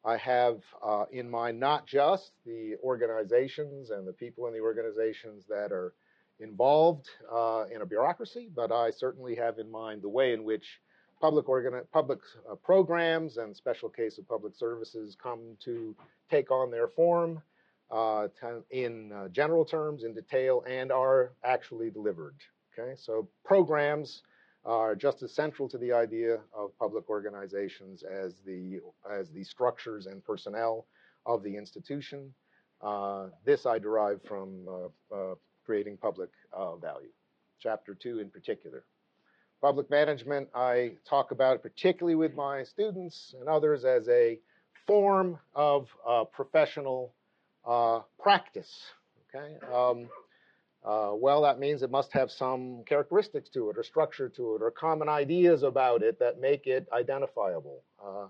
I 0.04 0.18
have 0.18 0.60
uh, 0.86 1.06
in 1.10 1.30
mind 1.30 1.58
not 1.58 1.86
just 1.86 2.32
the 2.44 2.76
organizations 2.82 3.90
and 3.90 4.06
the 4.06 4.12
people 4.12 4.46
in 4.46 4.52
the 4.52 4.60
organizations 4.60 5.46
that 5.48 5.72
are 5.72 5.94
involved 6.40 7.08
uh, 7.32 7.64
in 7.74 7.80
a 7.80 7.86
bureaucracy, 7.86 8.50
but 8.54 8.70
I 8.70 8.90
certainly 8.90 9.34
have 9.36 9.58
in 9.58 9.70
mind 9.70 10.02
the 10.02 10.10
way 10.10 10.34
in 10.34 10.44
which 10.44 10.80
public, 11.24 11.46
public 11.90 12.18
uh, 12.50 12.54
programs 12.56 13.38
and 13.38 13.56
special 13.56 13.88
case 13.88 14.18
of 14.18 14.28
public 14.28 14.54
services 14.54 15.16
come 15.20 15.56
to 15.58 15.96
take 16.30 16.50
on 16.50 16.70
their 16.70 16.86
form 16.86 17.40
uh, 17.90 18.28
in 18.70 19.10
uh, 19.10 19.28
general 19.28 19.64
terms, 19.64 20.04
in 20.04 20.12
detail, 20.14 20.62
and 20.68 20.92
are 20.92 21.32
actually 21.42 21.88
delivered. 21.88 22.36
Okay, 22.78 22.92
so 22.96 23.26
programs 23.42 24.22
are 24.66 24.94
just 24.94 25.22
as 25.22 25.34
central 25.34 25.66
to 25.66 25.78
the 25.78 25.92
idea 25.92 26.40
of 26.52 26.78
public 26.78 27.08
organizations 27.08 28.02
as 28.02 28.34
the, 28.44 28.80
as 29.10 29.30
the 29.30 29.44
structures 29.44 30.04
and 30.06 30.22
personnel 30.24 30.86
of 31.24 31.42
the 31.42 31.56
institution. 31.56 32.34
Uh, 32.82 33.28
this 33.46 33.64
I 33.64 33.78
derive 33.78 34.20
from 34.28 34.66
uh, 34.68 35.14
uh, 35.14 35.34
creating 35.64 35.96
public 35.96 36.30
value, 36.82 37.12
chapter 37.60 37.94
two 37.94 38.18
in 38.18 38.28
particular. 38.28 38.84
Public 39.64 39.88
management, 39.88 40.50
I 40.54 40.92
talk 41.08 41.30
about 41.30 41.62
particularly 41.62 42.16
with 42.16 42.34
my 42.34 42.64
students 42.64 43.34
and 43.40 43.48
others 43.48 43.86
as 43.86 44.06
a 44.10 44.38
form 44.86 45.38
of 45.54 45.88
uh, 46.06 46.24
professional 46.24 47.14
uh, 47.66 48.00
practice. 48.22 48.70
Okay. 49.34 49.54
Um, 49.74 50.10
uh, 50.84 51.12
well, 51.14 51.40
that 51.40 51.58
means 51.58 51.82
it 51.82 51.90
must 51.90 52.12
have 52.12 52.30
some 52.30 52.82
characteristics 52.86 53.48
to 53.54 53.70
it, 53.70 53.78
or 53.78 53.82
structure 53.82 54.28
to 54.28 54.56
it, 54.56 54.60
or 54.60 54.70
common 54.70 55.08
ideas 55.08 55.62
about 55.62 56.02
it 56.02 56.18
that 56.18 56.38
make 56.38 56.66
it 56.66 56.86
identifiable 56.92 57.84
uh, 58.06 58.26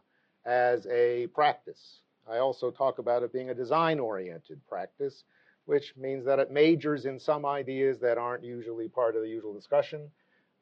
as 0.46 0.86
a 0.86 1.26
practice. 1.34 2.02
I 2.30 2.38
also 2.38 2.70
talk 2.70 3.00
about 3.00 3.24
it 3.24 3.32
being 3.32 3.50
a 3.50 3.54
design 3.54 3.98
oriented 3.98 4.60
practice, 4.68 5.24
which 5.64 5.94
means 5.96 6.24
that 6.26 6.38
it 6.38 6.52
majors 6.52 7.06
in 7.06 7.18
some 7.18 7.44
ideas 7.44 7.98
that 7.98 8.18
aren't 8.18 8.44
usually 8.44 8.86
part 8.86 9.16
of 9.16 9.22
the 9.22 9.28
usual 9.28 9.52
discussion, 9.52 10.12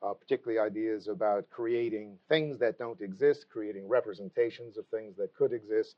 uh, 0.03 0.13
particularly 0.13 0.59
ideas 0.59 1.09
about 1.09 1.49
creating 1.51 2.19
things 2.29 2.59
that 2.59 2.79
don't 2.79 3.01
exist, 3.01 3.47
creating 3.51 3.89
representations 3.89 4.77
of 4.77 4.87
things 4.89 5.17
that 5.17 5.35
could 5.35 5.53
exist, 5.53 5.97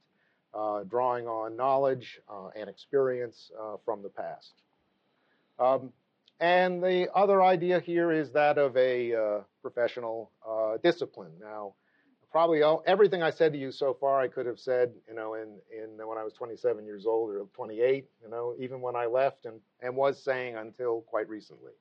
uh, 0.55 0.85
drawing 0.85 1.27
on 1.27 1.57
knowledge 1.57 2.21
uh, 2.29 2.49
and 2.57 2.69
experience 2.69 3.51
uh, 3.61 3.77
from 3.85 4.03
the 4.03 4.09
past. 4.09 4.63
Um, 5.59 5.93
and 6.41 6.83
the 6.83 7.09
other 7.15 7.43
idea 7.43 7.81
here 7.81 8.11
is 8.13 8.33
that 8.33 8.59
of 8.59 8.77
a 8.77 9.15
uh, 9.15 9.41
professional 9.63 10.31
uh, 10.47 10.77
discipline. 10.83 11.33
Now, 11.41 11.75
probably 12.31 12.63
all, 12.63 12.83
everything 12.87 13.23
I 13.23 13.31
said 13.31 13.53
to 13.53 13.59
you 13.59 13.71
so 13.71 13.95
far, 13.95 14.21
I 14.21 14.27
could 14.27 14.47
have 14.47 14.59
said, 14.59 14.93
you 15.09 15.15
know, 15.15 15.35
in, 15.35 15.57
in 15.73 16.07
when 16.07 16.19
I 16.19 16.25
was 16.25 16.33
27 16.33 16.85
years 16.85 17.07
old 17.07 17.31
or 17.31 17.47
28, 17.55 18.09
you 18.23 18.29
know, 18.29 18.55
even 18.59 18.81
when 18.81 18.97
I 18.97 19.07
left 19.07 19.47
and, 19.47 19.61
and 19.81 19.95
was 19.97 20.23
saying 20.23 20.57
until 20.57 21.03
quite 21.03 21.29
recently. 21.29 21.73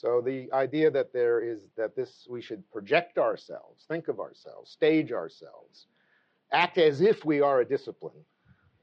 So 0.00 0.22
the 0.22 0.50
idea 0.54 0.90
that 0.90 1.12
there 1.12 1.40
is 1.40 1.66
that 1.76 1.94
this 1.94 2.26
we 2.30 2.40
should 2.40 2.68
project 2.70 3.18
ourselves, 3.18 3.84
think 3.86 4.08
of 4.08 4.18
ourselves, 4.18 4.70
stage 4.70 5.12
ourselves, 5.12 5.88
act 6.52 6.78
as 6.78 7.02
if 7.02 7.22
we 7.22 7.42
are 7.42 7.60
a 7.60 7.66
discipline 7.66 8.24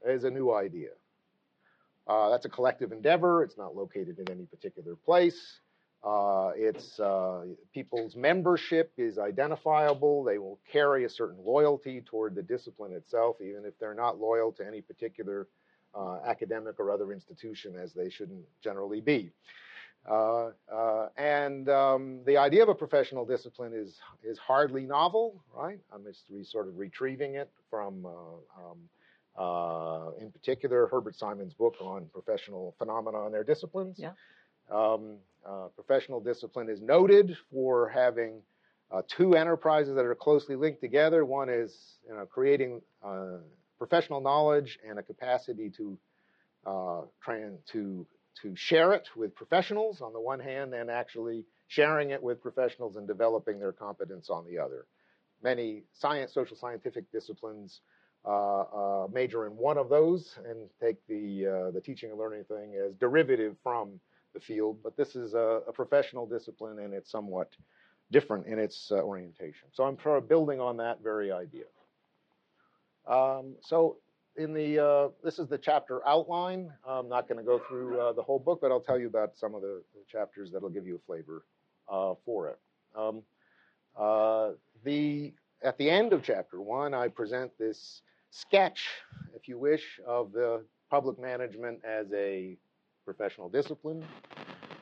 is 0.06 0.22
a 0.22 0.30
new 0.30 0.52
idea. 0.52 0.90
Uh, 2.06 2.30
that's 2.30 2.44
a 2.44 2.48
collective 2.48 2.92
endeavor. 2.92 3.42
It's 3.42 3.58
not 3.58 3.74
located 3.74 4.20
in 4.20 4.30
any 4.30 4.46
particular 4.46 4.94
place. 4.94 5.58
Uh, 6.04 6.52
it's 6.54 7.00
uh, 7.00 7.46
people's 7.74 8.14
membership 8.14 8.92
is 8.96 9.18
identifiable. 9.18 10.22
They 10.22 10.38
will 10.38 10.60
carry 10.70 11.04
a 11.04 11.10
certain 11.10 11.44
loyalty 11.44 12.00
toward 12.00 12.36
the 12.36 12.42
discipline 12.42 12.92
itself, 12.92 13.38
even 13.40 13.64
if 13.64 13.76
they're 13.80 13.92
not 13.92 14.20
loyal 14.20 14.52
to 14.52 14.64
any 14.64 14.82
particular 14.82 15.48
uh, 15.96 16.18
academic 16.24 16.78
or 16.78 16.92
other 16.92 17.10
institution, 17.12 17.74
as 17.74 17.92
they 17.92 18.08
shouldn't 18.08 18.44
generally 18.62 19.00
be. 19.00 19.32
Uh, 20.08 20.52
uh, 20.72 21.08
and 21.18 21.68
um, 21.68 22.20
the 22.24 22.36
idea 22.36 22.62
of 22.62 22.68
a 22.68 22.74
professional 22.74 23.26
discipline 23.26 23.72
is 23.74 23.98
is 24.24 24.38
hardly 24.38 24.86
novel, 24.86 25.42
right? 25.54 25.78
I'm 25.92 26.02
just 26.04 26.24
re- 26.30 26.44
sort 26.44 26.66
of 26.66 26.78
retrieving 26.78 27.34
it 27.34 27.50
from 27.68 28.06
um, 28.06 28.78
uh, 29.38 30.10
in 30.20 30.30
particular, 30.32 30.88
Herbert 30.90 31.16
Simon's 31.16 31.54
book 31.54 31.76
on 31.80 32.06
professional 32.12 32.74
phenomena 32.78 33.24
and 33.24 33.32
their 33.32 33.44
disciplines. 33.44 33.96
Yeah. 33.98 34.12
Um, 34.70 35.18
uh, 35.46 35.68
professional 35.76 36.20
discipline 36.20 36.68
is 36.68 36.80
noted 36.82 37.36
for 37.50 37.88
having 37.88 38.42
uh, 38.90 39.02
two 39.06 39.36
enterprises 39.36 39.94
that 39.94 40.04
are 40.04 40.14
closely 40.14 40.56
linked 40.56 40.80
together. 40.80 41.24
One 41.24 41.48
is 41.48 41.98
you 42.06 42.14
know, 42.14 42.26
creating 42.26 42.82
uh, 43.02 43.38
professional 43.78 44.20
knowledge 44.20 44.78
and 44.86 44.98
a 44.98 45.02
capacity 45.02 45.70
to 45.76 45.98
uh, 46.66 47.02
to 47.72 48.06
to 48.42 48.54
share 48.56 48.92
it 48.92 49.08
with 49.16 49.34
professionals 49.34 50.00
on 50.00 50.12
the 50.12 50.20
one 50.20 50.40
hand, 50.40 50.74
and 50.74 50.90
actually 50.90 51.44
sharing 51.66 52.10
it 52.10 52.22
with 52.22 52.40
professionals 52.40 52.96
and 52.96 53.06
developing 53.06 53.58
their 53.58 53.72
competence 53.72 54.30
on 54.30 54.44
the 54.46 54.58
other. 54.58 54.86
Many 55.42 55.84
science, 55.92 56.32
social 56.32 56.56
scientific 56.56 57.10
disciplines 57.12 57.80
uh, 58.24 58.60
uh, 58.60 59.08
major 59.12 59.46
in 59.46 59.52
one 59.52 59.78
of 59.78 59.88
those 59.88 60.38
and 60.44 60.68
take 60.80 60.96
the 61.06 61.46
uh, 61.46 61.70
the 61.70 61.80
teaching 61.80 62.10
and 62.10 62.18
learning 62.18 62.44
thing 62.44 62.74
as 62.74 62.94
derivative 62.94 63.56
from 63.62 64.00
the 64.34 64.40
field. 64.40 64.78
But 64.82 64.96
this 64.96 65.14
is 65.14 65.34
a, 65.34 65.60
a 65.68 65.72
professional 65.72 66.26
discipline 66.26 66.80
and 66.80 66.92
it's 66.92 67.10
somewhat 67.10 67.50
different 68.10 68.46
in 68.46 68.58
its 68.58 68.90
orientation. 68.90 69.68
So 69.72 69.84
I'm 69.84 69.98
sort 70.02 70.18
of 70.18 70.28
building 70.28 70.60
on 70.60 70.78
that 70.78 71.02
very 71.02 71.30
idea. 71.30 71.64
Um, 73.06 73.54
so 73.62 73.96
in 74.38 74.54
the 74.54 74.78
uh, 74.78 75.08
this 75.22 75.38
is 75.38 75.48
the 75.48 75.58
chapter 75.58 76.06
outline. 76.06 76.72
I'm 76.86 77.08
not 77.08 77.28
going 77.28 77.38
to 77.38 77.44
go 77.44 77.60
through 77.68 78.00
uh, 78.00 78.12
the 78.12 78.22
whole 78.22 78.38
book, 78.38 78.60
but 78.62 78.70
I'll 78.70 78.80
tell 78.80 78.98
you 78.98 79.08
about 79.08 79.36
some 79.36 79.54
of 79.54 79.62
the, 79.62 79.82
the 79.94 80.00
chapters 80.10 80.50
that'll 80.52 80.70
give 80.70 80.86
you 80.86 80.96
a 80.96 81.06
flavor 81.06 81.44
uh, 81.90 82.14
for 82.24 82.48
it. 82.48 82.58
Um, 82.96 83.22
the 84.84 85.34
at 85.62 85.76
the 85.76 85.90
end 85.90 86.12
of 86.12 86.22
chapter 86.22 86.60
one, 86.60 86.94
I 86.94 87.08
present 87.08 87.50
this 87.58 88.02
sketch, 88.30 88.86
if 89.34 89.48
you 89.48 89.58
wish, 89.58 90.00
of 90.06 90.32
the 90.32 90.64
public 90.90 91.18
management 91.18 91.80
as 91.84 92.06
a 92.14 92.56
professional 93.04 93.48
discipline. 93.48 94.04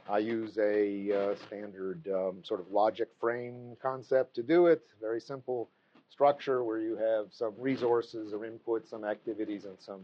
I 0.08 0.18
use 0.18 0.56
a 0.58 1.12
uh, 1.12 1.34
standard 1.46 2.06
um, 2.14 2.44
sort 2.44 2.60
of 2.60 2.70
logic 2.70 3.08
frame 3.20 3.76
concept 3.82 4.36
to 4.36 4.42
do 4.42 4.66
it. 4.66 4.82
Very 5.00 5.20
simple 5.20 5.70
structure 6.10 6.64
where 6.64 6.80
you 6.80 6.96
have 6.96 7.26
some 7.30 7.54
resources 7.58 8.32
or 8.32 8.40
inputs, 8.40 8.90
some 8.90 9.04
activities, 9.04 9.64
and 9.64 9.76
some 9.78 10.02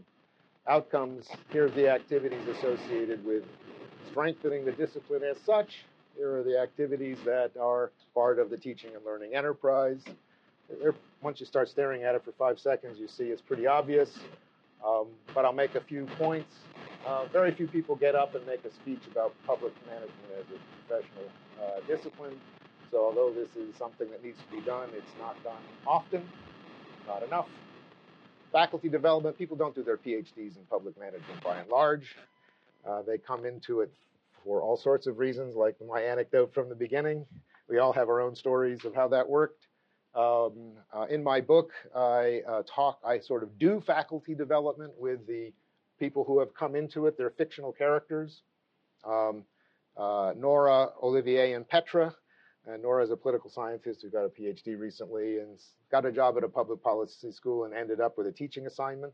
outcomes. 0.67 1.27
Here 1.51 1.65
are 1.65 1.69
the 1.69 1.89
activities 1.89 2.47
associated 2.47 3.25
with 3.25 3.43
strengthening 4.11 4.65
the 4.65 4.71
discipline 4.71 5.23
as 5.23 5.37
such. 5.45 5.85
Here 6.15 6.37
are 6.37 6.43
the 6.43 6.59
activities 6.59 7.17
that 7.25 7.51
are 7.59 7.91
part 8.13 8.37
of 8.39 8.49
the 8.49 8.57
teaching 8.57 8.91
and 8.95 9.03
learning 9.03 9.35
enterprise 9.35 10.03
once 11.21 11.39
you 11.39 11.45
start 11.45 11.69
staring 11.69 12.03
at 12.03 12.15
it 12.15 12.23
for 12.23 12.31
five 12.33 12.59
seconds, 12.59 12.99
you 12.99 13.07
see 13.07 13.25
it's 13.25 13.41
pretty 13.41 13.67
obvious. 13.67 14.09
Um, 14.85 15.07
but 15.33 15.45
I'll 15.45 15.53
make 15.53 15.75
a 15.75 15.81
few 15.81 16.05
points. 16.17 16.53
Uh, 17.07 17.25
very 17.27 17.53
few 17.53 17.67
people 17.67 17.95
get 17.95 18.15
up 18.15 18.35
and 18.35 18.45
make 18.45 18.65
a 18.65 18.71
speech 18.71 18.99
about 19.09 19.33
public 19.47 19.73
management 19.87 20.11
as 20.37 20.45
a 20.53 20.87
professional 20.87 21.31
uh, 21.61 21.79
discipline. 21.87 22.35
So 22.93 23.03
although 23.05 23.33
this 23.33 23.49
is 23.55 23.75
something 23.75 24.07
that 24.11 24.23
needs 24.23 24.37
to 24.37 24.55
be 24.55 24.61
done, 24.61 24.87
it's 24.93 25.11
not 25.19 25.43
done 25.43 25.57
often, 25.87 26.21
not 27.07 27.23
enough. 27.23 27.47
Faculty 28.51 28.87
development, 28.87 29.35
people 29.35 29.57
don't 29.57 29.73
do 29.73 29.83
their 29.83 29.97
PhDs 29.97 30.57
in 30.57 30.63
public 30.69 30.95
management 30.99 31.43
by 31.43 31.57
and 31.57 31.67
large. 31.69 32.15
Uh, 32.87 33.01
they 33.01 33.17
come 33.17 33.45
into 33.45 33.81
it 33.81 33.91
for 34.43 34.61
all 34.61 34.77
sorts 34.77 35.07
of 35.07 35.17
reasons, 35.17 35.55
like 35.55 35.75
my 35.89 36.01
anecdote 36.01 36.53
from 36.53 36.69
the 36.69 36.75
beginning. 36.75 37.25
We 37.67 37.79
all 37.79 37.93
have 37.93 38.09
our 38.09 38.21
own 38.21 38.35
stories 38.35 38.85
of 38.85 38.93
how 38.93 39.07
that 39.07 39.27
worked. 39.27 39.65
Um, 40.13 40.73
uh, 40.95 41.07
in 41.09 41.23
my 41.23 41.41
book, 41.41 41.71
I 41.95 42.43
uh, 42.47 42.61
talk, 42.63 42.99
I 43.03 43.17
sort 43.17 43.41
of 43.41 43.57
do 43.57 43.81
faculty 43.87 44.35
development 44.35 44.93
with 44.99 45.25
the 45.25 45.51
people 45.99 46.23
who 46.25 46.39
have 46.41 46.53
come 46.53 46.75
into 46.75 47.07
it. 47.07 47.17
They're 47.17 47.31
fictional 47.31 47.71
characters. 47.71 48.43
Um, 49.03 49.45
uh, 49.97 50.33
Nora, 50.37 50.89
Olivier, 51.01 51.53
and 51.53 51.67
Petra. 51.67 52.13
And 52.65 52.81
Nora 52.81 53.03
is 53.03 53.11
a 53.11 53.17
political 53.17 53.49
scientist 53.49 54.01
who 54.01 54.09
got 54.09 54.23
a 54.23 54.29
PhD 54.29 54.79
recently 54.79 55.39
and 55.39 55.59
got 55.91 56.05
a 56.05 56.11
job 56.11 56.37
at 56.37 56.43
a 56.43 56.47
public 56.47 56.81
policy 56.81 57.31
school 57.31 57.65
and 57.65 57.73
ended 57.73 57.99
up 57.99 58.17
with 58.17 58.27
a 58.27 58.31
teaching 58.31 58.67
assignment. 58.67 59.13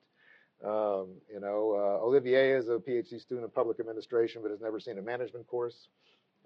Um, 0.63 1.15
you 1.31 1.39
know, 1.39 1.73
uh, 1.75 2.05
Olivier 2.05 2.51
is 2.51 2.67
a 2.69 2.73
PhD 2.73 3.19
student 3.19 3.45
in 3.45 3.49
public 3.49 3.79
administration 3.79 4.41
but 4.41 4.51
has 4.51 4.61
never 4.61 4.79
seen 4.79 4.97
a 4.97 5.01
management 5.01 5.47
course. 5.47 5.87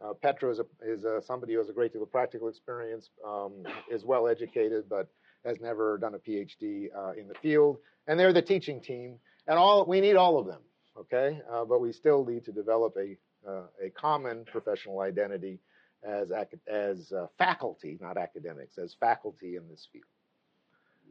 Uh, 0.04 0.14
Petra 0.14 0.50
is, 0.52 0.60
a, 0.60 0.66
is 0.84 1.04
a, 1.04 1.22
somebody 1.22 1.54
who 1.54 1.60
has 1.60 1.70
a 1.70 1.74
great 1.74 1.94
deal 1.94 2.04
of 2.04 2.12
practical 2.12 2.48
experience, 2.48 3.10
um, 3.26 3.64
is 3.92 4.06
well 4.06 4.28
educated, 4.28 4.86
but 4.90 5.08
has 5.46 5.60
never 5.60 5.98
done 5.98 6.16
a 6.16 6.20
PhD 6.20 6.88
uh, 6.96 7.12
in 7.12 7.28
the 7.28 7.36
field. 7.42 7.78
And 8.08 8.20
they're 8.20 8.34
the 8.34 8.42
teaching 8.42 8.82
team, 8.82 9.18
and 9.48 9.58
all 9.58 9.86
we 9.86 10.02
need 10.02 10.16
all 10.16 10.38
of 10.38 10.46
them, 10.46 10.62
okay? 10.98 11.42
Uh, 11.52 11.64
but 11.66 11.80
we 11.80 11.92
still 11.92 12.26
need 12.26 12.44
to 12.46 12.52
develop 12.52 12.96
a 12.98 13.18
uh, 13.50 13.64
a 13.84 13.90
common 13.90 14.46
professional 14.46 15.02
identity 15.02 15.60
as 16.06 16.32
as 16.68 17.12
uh, 17.12 17.28
faculty, 17.38 17.98
not 18.02 18.18
academics, 18.18 18.78
as 18.78 18.96
faculty 19.00 19.56
in 19.56 19.68
this 19.70 19.88
field. 19.92 20.06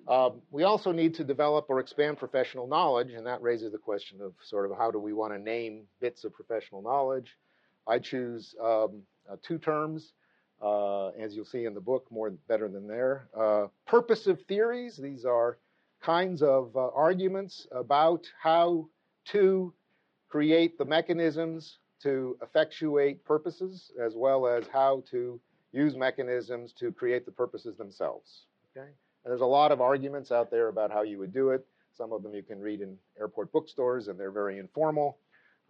Um, 0.08 0.42
we 0.50 0.64
also 0.64 0.90
need 0.90 1.14
to 1.14 1.24
develop 1.24 1.66
or 1.68 1.78
expand 1.78 2.18
professional 2.18 2.66
knowledge, 2.66 3.12
and 3.12 3.26
that 3.26 3.40
raises 3.40 3.72
the 3.72 3.78
question 3.78 4.20
of 4.20 4.32
sort 4.42 4.70
of 4.70 4.76
how 4.76 4.90
do 4.90 4.98
we 4.98 5.12
want 5.12 5.32
to 5.32 5.38
name 5.38 5.84
bits 6.00 6.24
of 6.24 6.32
professional 6.32 6.82
knowledge. 6.82 7.36
I 7.86 7.98
choose 7.98 8.54
um, 8.60 9.02
uh, 9.30 9.36
two 9.42 9.58
terms, 9.58 10.12
uh, 10.60 11.08
as 11.10 11.36
you'll 11.36 11.44
see 11.44 11.66
in 11.66 11.74
the 11.74 11.80
book, 11.80 12.06
more 12.10 12.30
better 12.48 12.68
than 12.68 12.88
there. 12.88 13.28
Uh, 13.36 13.66
purposive 13.86 14.42
theories, 14.48 14.96
these 14.96 15.24
are 15.24 15.58
kinds 16.02 16.42
of 16.42 16.76
uh, 16.76 16.88
arguments 16.94 17.68
about 17.70 18.26
how 18.40 18.88
to 19.26 19.72
create 20.28 20.78
the 20.78 20.84
mechanisms 20.84 21.78
to 22.02 22.36
effectuate 22.42 23.24
purposes, 23.24 23.90
as 24.00 24.14
well 24.14 24.46
as 24.46 24.64
how 24.72 25.02
to 25.10 25.40
use 25.72 25.96
mechanisms 25.96 26.72
to 26.74 26.92
create 26.92 27.24
the 27.24 27.32
purposes 27.32 27.76
themselves. 27.76 28.46
Okay? 28.76 28.86
And 28.86 29.30
there's 29.30 29.40
a 29.40 29.46
lot 29.46 29.72
of 29.72 29.80
arguments 29.80 30.32
out 30.32 30.50
there 30.50 30.68
about 30.68 30.90
how 30.90 31.02
you 31.02 31.18
would 31.18 31.32
do 31.32 31.50
it. 31.50 31.66
Some 31.96 32.12
of 32.12 32.22
them 32.22 32.34
you 32.34 32.42
can 32.42 32.60
read 32.60 32.80
in 32.80 32.96
airport 33.18 33.52
bookstores, 33.52 34.08
and 34.08 34.18
they're 34.18 34.30
very 34.30 34.58
informal. 34.58 35.18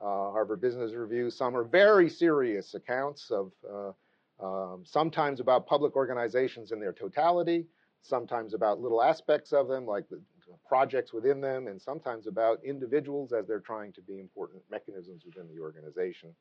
Uh, 0.00 0.32
Harvard 0.32 0.60
Business 0.60 0.92
Review. 0.94 1.30
Some 1.30 1.56
are 1.56 1.62
very 1.62 2.08
serious 2.08 2.74
accounts 2.74 3.30
of 3.30 3.52
uh, 3.70 3.92
um, 4.44 4.82
sometimes 4.84 5.38
about 5.38 5.66
public 5.66 5.94
organizations 5.94 6.72
in 6.72 6.80
their 6.80 6.92
totality, 6.92 7.66
sometimes 8.02 8.52
about 8.54 8.80
little 8.80 9.00
aspects 9.00 9.52
of 9.52 9.68
them, 9.68 9.86
like 9.86 10.08
the 10.08 10.20
projects 10.66 11.12
within 11.12 11.40
them, 11.40 11.66
and 11.66 11.80
sometimes 11.80 12.26
about 12.26 12.62
individuals 12.64 13.32
as 13.32 13.46
they're 13.46 13.60
trying 13.60 13.92
to 13.92 14.00
be 14.02 14.20
important 14.20 14.62
mechanisms 14.70 15.22
within 15.24 15.48
the 15.54 15.60
organization. 15.60 16.34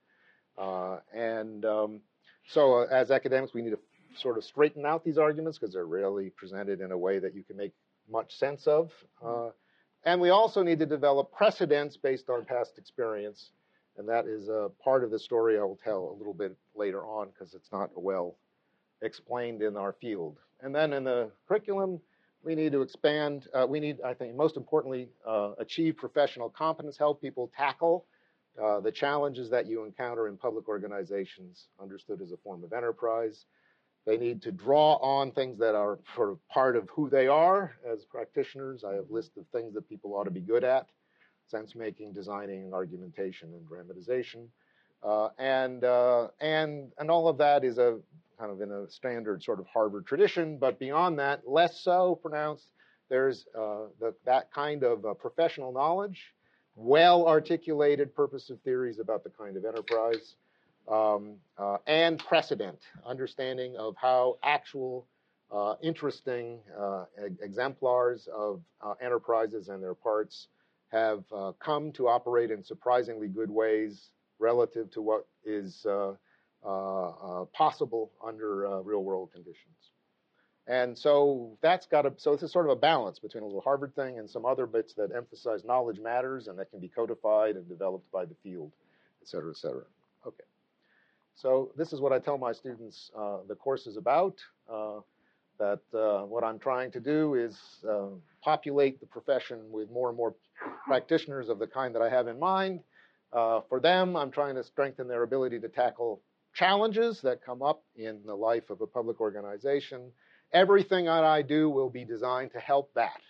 Uh, 0.57 0.97
and 1.13 1.65
um, 1.65 2.01
so, 2.47 2.81
uh, 2.81 2.87
as 2.91 3.11
academics, 3.11 3.53
we 3.53 3.61
need 3.61 3.71
to 3.71 3.79
sort 4.17 4.37
of 4.37 4.43
straighten 4.43 4.85
out 4.85 5.03
these 5.03 5.17
arguments 5.17 5.57
because 5.57 5.73
they're 5.73 5.85
rarely 5.85 6.29
presented 6.29 6.81
in 6.81 6.91
a 6.91 6.97
way 6.97 7.19
that 7.19 7.35
you 7.35 7.43
can 7.43 7.57
make 7.57 7.71
much 8.09 8.35
sense 8.35 8.67
of. 8.67 8.91
Uh, 9.23 9.49
and 10.03 10.19
we 10.19 10.29
also 10.29 10.63
need 10.63 10.79
to 10.79 10.85
develop 10.85 11.31
precedents 11.31 11.95
based 11.97 12.29
on 12.29 12.45
past 12.45 12.77
experience. 12.77 13.51
And 13.97 14.07
that 14.09 14.25
is 14.25 14.49
a 14.49 14.71
part 14.83 15.03
of 15.03 15.11
the 15.11 15.19
story 15.19 15.59
I 15.59 15.63
will 15.63 15.79
tell 15.83 16.09
a 16.09 16.17
little 16.17 16.33
bit 16.33 16.55
later 16.75 17.03
on 17.03 17.29
because 17.29 17.53
it's 17.53 17.71
not 17.71 17.89
well 17.95 18.35
explained 19.01 19.61
in 19.61 19.77
our 19.77 19.93
field. 19.93 20.37
And 20.61 20.73
then 20.73 20.93
in 20.93 21.03
the 21.03 21.31
curriculum, 21.47 21.99
we 22.43 22.55
need 22.55 22.71
to 22.71 22.81
expand. 22.81 23.47
Uh, 23.53 23.65
we 23.67 23.79
need, 23.79 24.01
I 24.01 24.13
think, 24.13 24.35
most 24.35 24.57
importantly, 24.57 25.09
uh, 25.27 25.51
achieve 25.59 25.97
professional 25.97 26.49
competence, 26.49 26.97
help 26.97 27.21
people 27.21 27.51
tackle 27.55 28.05
uh, 28.61 28.79
the 28.79 28.91
challenges 28.91 29.49
that 29.49 29.67
you 29.67 29.85
encounter 29.85 30.27
in 30.27 30.37
public 30.37 30.67
organizations, 30.67 31.67
understood 31.81 32.21
as 32.21 32.31
a 32.31 32.37
form 32.37 32.63
of 32.63 32.73
enterprise. 32.73 33.45
They 34.05 34.17
need 34.17 34.41
to 34.43 34.51
draw 34.51 34.95
on 34.95 35.31
things 35.31 35.59
that 35.59 35.75
are 35.75 35.99
sort 36.15 36.31
of 36.31 36.47
part 36.49 36.75
of 36.75 36.89
who 36.89 37.09
they 37.09 37.27
are 37.27 37.75
as 37.87 38.03
practitioners. 38.03 38.83
I 38.83 38.93
have 38.93 39.09
a 39.09 39.13
list 39.13 39.37
of 39.37 39.45
things 39.51 39.73
that 39.75 39.87
people 39.87 40.15
ought 40.15 40.23
to 40.23 40.31
be 40.31 40.41
good 40.41 40.63
at 40.63 40.87
sense 41.51 41.75
making, 41.75 42.13
designing, 42.13 42.73
argumentation, 42.73 43.49
and 43.53 43.67
dramatization. 43.67 44.47
Uh, 45.03 45.29
and, 45.37 45.83
uh, 45.83 46.27
and, 46.39 46.91
and 46.97 47.11
all 47.11 47.27
of 47.27 47.37
that 47.37 47.63
is 47.63 47.77
a 47.77 47.99
kind 48.41 48.51
of 48.51 48.61
in 48.61 48.71
a 48.71 48.89
standard 48.89 49.43
sort 49.43 49.59
of 49.59 49.67
Harvard 49.67 50.07
tradition, 50.07 50.57
but 50.57 50.79
beyond 50.79 51.19
that, 51.19 51.47
less 51.47 51.79
so 51.79 52.15
pronounced. 52.15 52.71
There's 53.07 53.45
uh, 53.55 53.87
the, 53.99 54.15
that 54.25 54.51
kind 54.51 54.83
of 54.83 55.05
uh, 55.05 55.13
professional 55.13 55.71
knowledge, 55.71 56.33
well 56.75 57.27
articulated 57.27 58.15
purposive 58.15 58.59
theories 58.61 58.97
about 58.99 59.23
the 59.23 59.29
kind 59.29 59.57
of 59.57 59.65
enterprise, 59.65 60.35
um, 60.89 61.35
uh, 61.57 61.77
and 61.85 62.17
precedent, 62.17 62.79
understanding 63.05 63.75
of 63.77 63.95
how 63.95 64.37
actual 64.41 65.05
uh, 65.51 65.75
interesting 65.83 66.59
uh, 66.79 67.03
exemplars 67.43 68.27
of 68.35 68.61
uh, 68.81 68.93
enterprises 69.01 69.67
and 69.67 69.83
their 69.83 69.93
parts 69.93 70.47
have 70.91 71.23
come 71.63 71.91
to 71.91 72.07
operate 72.07 72.51
in 72.51 72.63
surprisingly 72.63 73.27
good 73.27 73.51
ways 73.51 74.09
relative 74.39 74.89
to 74.91 75.01
what 75.01 75.27
is 75.45 75.85
possible 76.63 78.11
under 78.25 78.81
real 78.83 79.03
world 79.03 79.31
conditions. 79.33 79.91
And 80.67 80.97
so 80.97 81.57
that's 81.61 81.87
got 81.87 82.05
a, 82.05 82.13
so 82.17 82.33
this 82.33 82.43
is 82.43 82.51
sort 82.51 82.65
of 82.65 82.71
a 82.71 82.75
balance 82.75 83.19
between 83.19 83.43
a 83.43 83.45
little 83.45 83.61
Harvard 83.61 83.95
thing 83.95 84.19
and 84.19 84.29
some 84.29 84.45
other 84.45 84.67
bits 84.67 84.93
that 84.93 85.09
emphasize 85.13 85.65
knowledge 85.65 85.99
matters 85.99 86.47
and 86.47 86.57
that 86.59 86.69
can 86.69 86.79
be 86.79 86.87
codified 86.87 87.55
and 87.55 87.67
developed 87.67 88.09
by 88.11 88.25
the 88.25 88.35
field, 88.43 88.71
et 89.21 89.27
cetera, 89.27 89.49
et 89.49 89.57
cetera. 89.57 89.83
Okay. 90.25 90.43
So 91.33 91.71
this 91.75 91.93
is 91.93 91.99
what 91.99 92.13
I 92.13 92.19
tell 92.19 92.37
my 92.37 92.51
students 92.51 93.09
uh, 93.17 93.37
the 93.47 93.55
course 93.55 93.87
is 93.87 93.97
about. 93.97 94.37
Uh, 94.71 94.99
that 95.57 95.81
uh, 95.93 96.25
what 96.25 96.43
I'm 96.43 96.59
trying 96.59 96.91
to 96.91 96.99
do 96.99 97.35
is 97.35 97.57
uh, 97.87 98.07
populate 98.41 98.99
the 98.99 99.05
profession 99.05 99.59
with 99.71 99.91
more 99.91 100.09
and 100.09 100.17
more 100.17 100.35
practitioners 100.85 101.49
of 101.49 101.59
the 101.59 101.67
kind 101.67 101.93
that 101.95 102.01
I 102.01 102.09
have 102.09 102.27
in 102.27 102.39
mind. 102.39 102.81
Uh, 103.33 103.61
for 103.67 103.79
them, 103.79 104.15
I'm 104.15 104.31
trying 104.31 104.55
to 104.55 104.63
strengthen 104.63 105.07
their 105.07 105.23
ability 105.23 105.59
to 105.59 105.69
tackle 105.69 106.21
challenges 106.53 107.21
that 107.21 107.43
come 107.43 107.61
up 107.61 107.83
in 107.95 108.21
the 108.25 108.35
life 108.35 108.69
of 108.69 108.81
a 108.81 108.87
public 108.87 109.21
organization. 109.21 110.11
Everything 110.53 111.05
that 111.05 111.23
I 111.23 111.41
do 111.41 111.69
will 111.69 111.89
be 111.89 112.05
designed 112.05 112.51
to 112.53 112.59
help 112.59 112.93
that. 112.95 113.21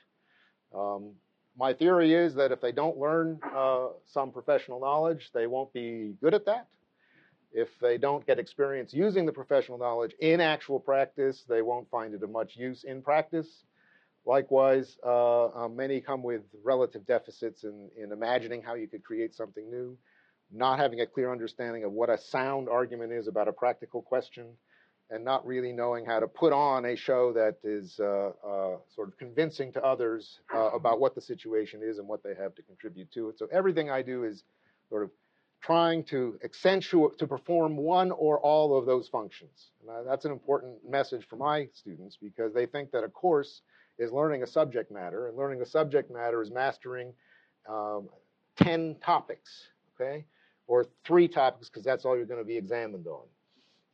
Um, 0.76 1.14
my 1.58 1.74
theory 1.74 2.14
is 2.14 2.34
that 2.36 2.52
if 2.52 2.62
they 2.62 2.72
don't 2.72 2.98
learn 2.98 3.40
uh, 3.56 3.90
some 4.06 4.32
professional 4.32 4.80
knowledge, 4.80 5.30
they 5.34 5.48
won't 5.48 5.72
be 5.74 6.16
good 6.22 6.34
at 6.34 6.46
that. 6.46 6.68
If 7.52 7.68
they 7.82 7.98
don't 7.98 8.26
get 8.26 8.40
experience 8.40 8.94
using 8.94 9.26
the 9.26 9.34
professional 9.34 9.78
knowledge 9.78 10.14
in 10.20 10.40
actual 10.40 10.80
practice, 10.80 11.44
they 11.48 11.62
won't 11.62 11.90
find 11.90 12.14
it 12.14 12.24
of 12.24 12.30
much 12.30 12.56
use 12.56 12.86
in 12.86 13.02
practice. 13.02 13.66
Likewise, 14.26 14.98
uh, 15.06 15.48
uh, 15.48 15.68
many 15.68 16.00
come 16.00 16.24
with 16.24 16.44
relative 16.64 17.06
deficits 17.06 17.64
in, 17.64 17.90
in 17.98 18.12
imagining 18.12 18.62
how 18.62 18.76
you 18.76 18.88
could 18.88 19.04
create 19.04 19.36
something 19.36 19.70
new, 19.70 19.98
not 20.54 20.80
having 20.80 21.02
a 21.02 21.06
clear 21.06 21.32
understanding 21.32 21.84
of 21.84 21.92
what 21.92 22.10
a 22.10 22.18
sound 22.18 22.70
argument 22.70 23.12
is 23.12 23.28
about 23.28 23.48
a 23.48 23.54
practical 23.54 24.02
question, 24.02 24.48
and 25.10 25.26
not 25.26 25.46
really 25.46 25.74
knowing 25.74 26.06
how 26.06 26.20
to 26.20 26.28
put 26.28 26.54
on 26.54 26.86
a 26.86 26.96
show 26.96 27.34
that 27.34 27.58
is 27.64 28.00
uh, 28.00 28.32
uh 28.46 28.78
sort 28.96 29.10
of 29.10 29.18
convincing 29.18 29.72
to 29.74 29.84
others 29.84 30.40
uh, 30.54 30.72
about 30.72 31.00
what 31.00 31.16
the 31.16 31.22
situation 31.22 31.82
is 31.84 31.98
and 31.98 32.08
what 32.08 32.24
they 32.24 32.34
have 32.34 32.56
to 32.56 32.62
contribute 32.62 33.12
to 33.12 33.30
it. 33.30 33.38
So 33.38 33.48
everything 33.52 33.90
I 33.90 34.02
do 34.02 34.24
is 34.24 34.44
sort 34.90 35.04
of 35.04 35.12
trying 35.62 36.04
to 36.04 36.40
accentuate, 36.44 37.18
to 37.20 37.28
perform 37.28 37.78
one 37.78 38.12
or 38.12 38.40
all 38.40 38.78
of 38.78 38.86
those 38.86 39.08
functions. 39.08 39.72
And 39.88 40.08
that's 40.08 40.26
an 40.26 40.32
important 40.32 40.78
message 40.90 41.28
for 41.30 41.36
my 41.36 41.68
students 41.74 42.18
because 42.22 42.54
they 42.54 42.66
think 42.66 42.92
that 42.92 43.04
a 43.04 43.10
course 43.10 43.62
is 44.00 44.12
learning 44.12 44.42
a 44.42 44.48
subject 44.48 44.92
matter, 44.92 45.28
and 45.28 45.38
learning 45.38 45.62
a 45.62 45.66
subject 45.66 46.12
matter 46.12 46.42
is 46.42 46.50
mastering 46.50 47.14
um, 47.70 48.10
10 48.58 48.96
topics, 49.04 49.68
okay? 49.94 50.26
Or 50.68 50.86
three 51.06 51.28
topics 51.28 51.70
because 51.70 51.84
that's 51.84 52.06
all 52.06 52.16
you're 52.16 52.26
going 52.26 52.40
to 52.40 52.46
be 52.46 52.58
examined 52.58 53.08
on. 53.08 53.26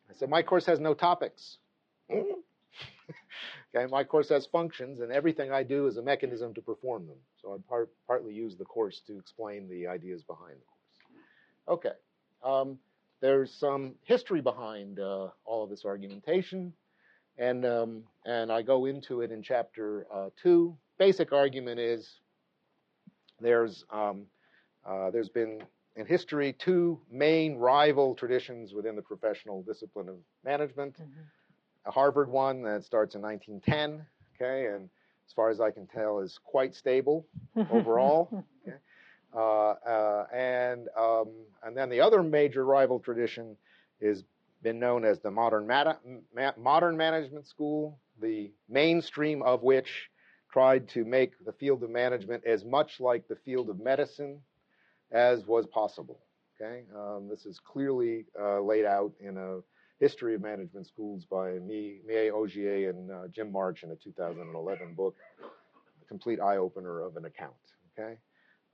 I 0.10 0.14
said, 0.14 0.30
my 0.30 0.42
course 0.42 0.66
has 0.66 0.80
no 0.80 0.94
topics. 0.94 1.58
okay, 2.12 3.86
my 3.90 4.04
course 4.04 4.30
has 4.30 4.46
functions, 4.46 5.02
and 5.02 5.12
everything 5.12 5.52
I 5.52 5.64
do 5.64 5.88
is 5.88 5.98
a 5.98 6.02
mechanism 6.02 6.54
to 6.54 6.62
perform 6.62 7.08
them. 7.08 7.18
So 7.42 7.54
I 7.54 7.58
part, 7.68 7.90
partly 8.06 8.34
use 8.34 8.56
the 8.56 8.66
course 8.66 9.02
to 9.08 9.18
explain 9.18 9.68
the 9.70 9.88
ideas 9.88 10.24
behind 10.24 10.56
the 10.56 10.66
course. 11.68 11.80
Okay. 11.80 11.96
Um, 12.44 12.78
there's 13.20 13.52
some 13.52 13.96
history 14.04 14.42
behind 14.42 15.00
uh, 15.00 15.30
all 15.44 15.64
of 15.64 15.70
this 15.70 15.86
argumentation, 15.86 16.72
and 17.38 17.66
um, 17.66 18.04
and 18.26 18.52
I 18.52 18.62
go 18.62 18.86
into 18.86 19.22
it 19.22 19.32
in 19.32 19.42
chapter 19.42 20.06
uh, 20.14 20.30
two. 20.42 20.78
Basic 21.00 21.34
argument 21.34 21.80
is 21.80 22.20
there's 23.42 23.86
um, 23.90 24.26
uh, 24.88 25.10
there's 25.10 25.30
been 25.30 25.64
in 25.98 26.06
history 26.06 26.54
two 26.54 27.00
main 27.12 27.58
rival 27.58 28.16
traditions 28.16 28.74
within 28.74 28.96
the 28.96 29.02
professional 29.02 29.64
discipline 29.64 30.08
of 30.08 30.16
management. 30.46 30.94
Mm-hmm. 30.94 31.22
A 31.88 31.92
Harvard 31.92 32.30
one 32.30 32.62
that 32.64 32.84
starts 32.84 33.16
in 33.16 33.22
1910, 33.22 34.06
okay, 34.36 34.68
and 34.68 34.90
as 35.28 35.34
far 35.34 35.50
as 35.50 35.60
I 35.60 35.72
can 35.72 35.88
tell, 35.88 36.20
is 36.20 36.40
quite 36.44 36.76
stable 36.76 37.26
overall. 37.72 38.46
Okay. 38.66 38.78
Uh, 39.36 39.40
uh, 39.40 40.26
and 40.34 40.88
um, 40.98 41.30
and 41.64 41.76
then 41.76 41.90
the 41.90 42.00
other 42.00 42.24
major 42.24 42.64
rival 42.64 43.00
tradition 43.00 43.58
has 44.02 44.24
been 44.62 44.80
known 44.80 45.04
as 45.04 45.20
the 45.20 45.32
modern 45.32 45.68
ma- 45.68 46.52
modern 46.58 46.96
management 46.96 47.48
school, 47.48 48.00
the 48.22 48.52
mainstream 48.70 49.42
of 49.42 49.64
which 49.64 50.10
tried 50.52 50.88
to 50.90 51.04
make 51.04 51.34
the 51.46 51.52
field 51.54 51.84
of 51.84 51.90
management 51.90 52.44
as 52.46 52.64
much 52.64 53.00
like 53.00 53.28
the 53.28 53.36
field 53.36 53.70
of 53.70 53.80
medicine 53.80 54.40
as 55.12 55.46
was 55.46 55.66
possible. 55.68 56.20
Okay, 56.60 56.84
um, 56.96 57.28
this 57.30 57.46
is 57.46 57.60
clearly 57.60 58.26
uh, 58.40 58.60
laid 58.62 58.86
out 58.86 59.14
in 59.20 59.38
a 59.38 59.60
history 60.00 60.34
of 60.34 60.42
management 60.42 60.88
schools 60.88 61.26
by 61.30 61.52
me, 61.60 62.00
Mie 62.08 62.32
Augier 62.32 62.90
and 62.90 63.12
uh, 63.12 63.28
Jim 63.32 63.52
March 63.52 63.84
in 63.84 63.92
a 63.92 63.96
2011 63.96 64.94
book, 64.96 65.16
a 65.42 66.06
complete 66.06 66.40
eye 66.40 66.58
opener 66.58 67.02
of 67.02 67.16
an 67.16 67.26
account. 67.26 67.54
Okay, 67.98 68.18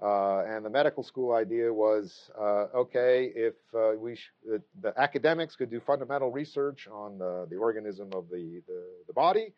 uh, 0.01 0.43
and 0.45 0.65
the 0.65 0.69
medical 0.69 1.03
school 1.03 1.33
idea 1.33 1.73
was 1.73 2.31
uh, 2.39 2.67
okay 2.73 3.31
if 3.35 3.53
uh, 3.73 3.91
we 3.97 4.17
the, 4.45 4.61
the, 4.81 4.93
academics 4.97 5.55
could 5.55 5.69
do 5.69 5.81
fundamental 5.81 6.31
research 6.31 6.87
on 6.91 7.17
the, 7.17 7.47
the 7.49 7.57
organism 7.57 8.09
of 8.13 8.29
the 8.29 8.61
the, 8.67 8.83
the 9.07 9.13
body. 9.13 9.53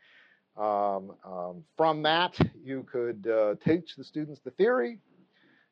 Um, 0.58 1.12
um, 1.26 1.64
from 1.76 2.02
that, 2.04 2.38
you 2.64 2.88
could 2.92 3.28
uh, 3.28 3.56
teach 3.64 3.96
the 3.98 4.04
students 4.04 4.40
the 4.44 4.52
theory 4.52 5.00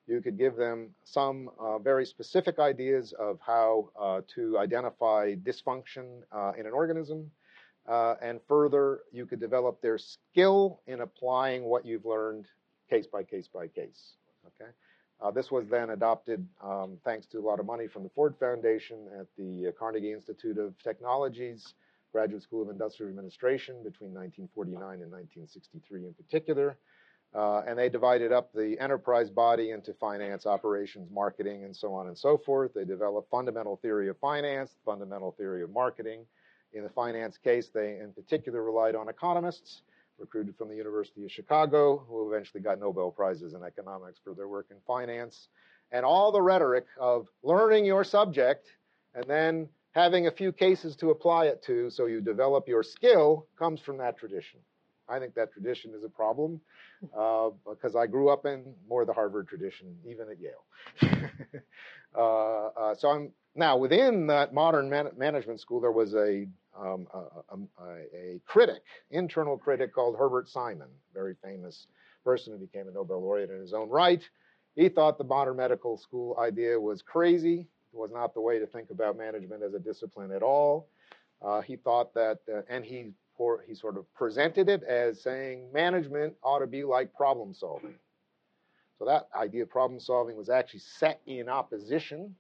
you 0.08 0.22
could 0.22 0.38
give 0.38 0.56
them 0.56 0.90
some 1.04 1.50
uh, 1.60 1.80
very 1.80 2.06
specific 2.06 2.60
ideas 2.60 3.14
of 3.18 3.40
how 3.46 3.90
uh, 4.00 4.22
to 4.36 4.58
identify 4.58 5.34
dysfunction 5.36 6.22
uh, 6.32 6.52
in 6.58 6.66
an 6.66 6.74
organism. 6.74 7.32
Uh, 7.88 8.16
and 8.22 8.40
further, 8.48 9.02
you 9.12 9.26
could 9.26 9.40
develop 9.40 9.82
their 9.82 9.98
skill 9.98 10.82
in 10.88 11.02
applying 11.02 11.64
what 11.64 11.86
you've 11.86 12.06
learned 12.06 12.46
case 12.90 13.08
by 13.08 13.24
case 13.24 13.50
by 13.54 13.68
case. 13.68 14.14
Okay? 14.48 14.72
Uh, 15.22 15.32
this 15.32 15.52
was 15.52 15.66
then 15.70 15.92
adopted 15.92 16.46
um, 16.62 16.98
thanks 17.06 17.26
to 17.28 17.40
a 17.40 17.42
lot 17.42 17.60
of 17.60 17.66
money 17.66 17.88
from 17.88 18.04
the 18.04 18.10
Ford 18.10 18.36
Foundation 18.40 19.08
at 19.20 19.28
the 19.38 19.68
uh, 19.68 19.72
Carnegie 19.78 20.12
Institute 20.12 20.58
of 20.58 20.74
Technologies, 20.84 21.74
Graduate 22.12 22.44
School 22.44 22.62
of 22.62 22.70
Industrial 22.70 23.10
Administration 23.10 23.76
between 23.84 24.14
1949 24.14 25.02
and 25.02 25.12
1963 25.12 26.06
in 26.06 26.14
particular. 26.14 26.78
Uh, 27.36 27.62
and 27.68 27.78
they 27.80 27.90
divided 27.90 28.32
up 28.32 28.54
the 28.54 28.78
enterprise 28.80 29.30
body 29.30 29.72
into 29.72 29.94
finance, 29.96 30.46
operations, 30.46 31.10
marketing, 31.12 31.64
and 31.64 31.76
so 31.76 31.94
on 31.94 32.08
and 32.08 32.18
so 32.18 32.38
forth. 32.38 32.72
They 32.76 32.86
developed 32.86 33.30
fundamental 33.32 33.78
theory 33.78 34.08
of 34.10 34.18
finance, 34.20 34.76
fundamental 34.86 35.32
theory 35.32 35.64
of 35.64 35.72
marketing. 35.72 36.26
In 36.74 36.84
the 36.84 36.90
finance 36.90 37.38
case, 37.38 37.70
they 37.74 37.98
in 38.00 38.14
particular 38.14 38.64
relied 38.64 38.96
on 38.96 39.10
economists 39.10 39.82
recruited 40.20 40.56
from 40.58 40.70
the 40.70 40.76
University 40.76 41.26
of 41.26 41.32
Chicago, 41.32 42.06
who 42.08 42.32
eventually 42.32 42.62
got 42.62 42.80
Nobel 42.80 43.12
Prizes 43.12 43.54
in 43.54 43.64
economics 43.64 44.20
for 44.24 44.34
their 44.34 44.48
work 44.48 44.68
in 44.70 44.78
finance. 44.86 45.48
And 45.92 46.06
all 46.06 46.32
the 46.32 46.42
rhetoric 46.42 46.86
of 47.00 47.28
learning 47.44 47.86
your 47.86 48.04
subject 48.04 48.68
and 49.14 49.26
then 49.28 49.70
having 49.92 50.28
a 50.28 50.32
few 50.32 50.52
cases 50.52 50.96
to 50.98 51.12
apply 51.12 51.46
it 51.46 51.64
to 51.64 51.90
so 51.90 52.06
you 52.06 52.22
develop 52.22 52.68
your 52.68 52.84
skill 52.84 53.48
comes 53.58 53.80
from 53.80 53.98
that 53.98 54.18
tradition. 54.18 54.60
I 55.10 55.20
think 55.20 55.36
that 55.36 55.52
tradition 55.52 55.94
is 55.96 56.04
a 56.04 56.10
problem 56.10 56.62
uh, 57.18 57.50
because 57.70 57.96
I 57.96 58.08
grew 58.08 58.30
up 58.30 58.46
in 58.46 58.74
more 58.88 59.06
the 59.06 59.14
Harvard 59.14 59.48
tradition, 59.48 59.96
even 60.06 60.28
at 60.30 60.38
Yale. 60.40 61.34
uh, 62.18 62.68
uh, 62.80 62.96
so 62.96 63.10
I'm 63.10 63.32
now 63.56 63.78
within 63.78 64.28
that 64.28 64.54
modern 64.54 64.90
man- 64.90 65.12
management 65.18 65.60
school. 65.60 65.80
There 65.82 65.92
was 65.92 66.14
a, 66.16 66.48
um, 66.78 67.08
a, 67.14 67.18
a, 67.18 67.96
a, 68.16 68.42
critic, 68.46 68.84
internal 69.12 69.58
critic 69.58 69.94
called 69.94 70.16
Herbert 70.18 70.50
Simon, 70.50 70.88
very 71.14 71.36
famous 71.44 71.88
person 72.24 72.54
who 72.54 72.60
became 72.60 72.88
a 72.88 72.92
Nobel 72.92 73.22
laureate 73.22 73.50
in 73.50 73.60
his 73.60 73.74
own 73.74 73.90
right. 73.90 74.24
He 74.76 74.90
thought 74.90 75.18
the 75.18 75.24
modern 75.24 75.58
medical 75.58 75.98
school 75.98 76.38
idea 76.40 76.80
was 76.80 77.02
crazy. 77.02 77.68
It 77.94 77.98
was 77.98 78.12
not 78.12 78.34
the 78.34 78.42
way 78.42 78.58
to 78.58 78.66
think 78.66 78.90
about 78.90 79.18
management 79.18 79.62
as 79.62 79.74
a 79.76 79.80
discipline 79.80 80.32
at 80.32 80.42
all. 80.42 80.88
Uh, 81.44 81.62
he 81.62 81.76
thought 81.76 82.14
that, 82.16 82.40
uh, 82.52 82.62
and 82.70 82.84
he 82.84 83.12
for, 83.38 83.64
he 83.68 83.76
sort 83.76 83.98
of 83.98 84.12
presented 84.14 84.70
it 84.70 84.84
as 84.84 85.22
saying 85.22 85.68
management 85.74 86.34
ought 86.44 86.60
to 86.60 86.68
be 86.68 86.84
like 86.84 87.14
problem 87.14 87.54
solving. 87.54 87.96
So 89.00 89.06
that 89.06 89.28
idea 89.36 89.64
of 89.64 89.70
problem 89.70 90.00
solving 90.00 90.36
was 90.38 90.50
actually 90.50 90.82
set 90.82 91.20
in 91.26 91.50
opposition 91.50 92.36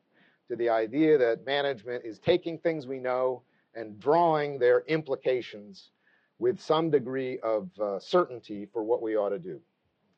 to 0.49 0.55
the 0.55 0.69
idea 0.69 1.17
that 1.17 1.45
management 1.45 2.05
is 2.05 2.19
taking 2.19 2.57
things 2.57 2.85
we 2.85 2.99
know 2.99 3.41
and 3.75 3.99
drawing 3.99 4.59
their 4.59 4.81
implications 4.87 5.91
with 6.39 6.59
some 6.59 6.89
degree 6.89 7.39
of 7.39 7.69
uh, 7.79 7.99
certainty 7.99 8.67
for 8.71 8.83
what 8.83 9.01
we 9.01 9.15
ought 9.15 9.29
to 9.29 9.39
do. 9.39 9.59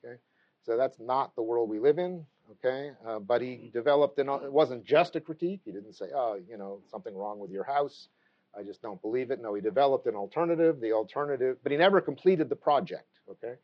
Okay, 0.04 0.16
so 0.64 0.76
that's 0.78 1.00
not 1.00 1.36
the 1.36 1.42
world 1.42 1.70
we 1.70 1.80
live 1.80 2.00
in. 2.00 2.26
Okay, 2.52 2.92
uh, 3.08 3.20
but 3.20 3.42
he 3.42 3.70
developed 3.74 4.20
an. 4.20 4.30
It 4.30 4.52
wasn't 4.52 4.86
just 4.86 5.16
a 5.16 5.22
critique. 5.22 5.62
He 5.66 5.72
didn't 5.72 5.94
say, 5.94 6.08
"Oh, 6.14 6.40
you 6.50 6.58
know, 6.58 6.82
something 6.90 7.16
wrong 7.16 7.40
with 7.40 7.52
your 7.52 7.64
house." 7.64 8.10
I 8.58 8.64
just 8.64 8.82
don't 8.82 9.02
believe 9.02 9.32
it. 9.32 9.42
No, 9.42 9.54
he 9.54 9.62
developed 9.62 10.08
an 10.08 10.16
alternative, 10.16 10.80
the 10.80 10.94
alternative, 10.94 11.58
but 11.64 11.72
he 11.72 11.78
never 11.78 12.00
completed 12.00 12.50
the 12.50 12.56
project, 12.56 13.20
okay? 13.30 13.56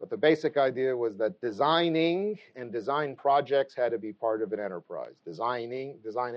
But 0.00 0.10
the 0.10 0.16
basic 0.16 0.56
idea 0.56 0.96
was 0.96 1.16
that 1.16 1.40
designing 1.40 2.38
and 2.56 2.72
design 2.72 3.16
projects 3.16 3.74
had 3.74 3.92
to 3.92 3.98
be 3.98 4.12
part 4.12 4.42
of 4.42 4.52
an 4.52 4.60
enterprise. 4.60 5.14
Designing, 5.24 5.98
design, 6.04 6.34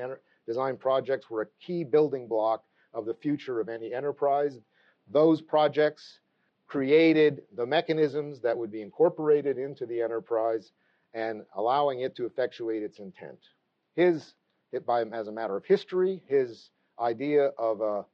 design 0.47 0.77
projects 0.77 1.29
were 1.29 1.43
a 1.43 1.47
key 1.65 1.83
building 1.83 2.27
block 2.27 2.63
of 2.93 3.05
the 3.05 3.13
future 3.13 3.59
of 3.59 3.69
any 3.69 3.93
enterprise. 3.93 4.59
Those 5.09 5.41
projects 5.41 6.19
created 6.67 7.43
the 7.55 7.65
mechanisms 7.65 8.41
that 8.41 8.57
would 8.57 8.71
be 8.71 8.81
incorporated 8.81 9.57
into 9.57 9.85
the 9.85 10.01
enterprise 10.01 10.71
and 11.13 11.43
allowing 11.55 12.01
it 12.01 12.15
to 12.15 12.25
effectuate 12.25 12.81
its 12.81 12.99
intent. 12.99 13.39
His, 13.95 14.33
it 14.71 14.85
by, 14.85 15.03
as 15.03 15.27
a 15.27 15.31
matter 15.31 15.55
of 15.55 15.65
history, 15.65 16.23
his 16.27 16.69
idea 17.01 17.47
of 17.57 17.81
a 17.81 18.05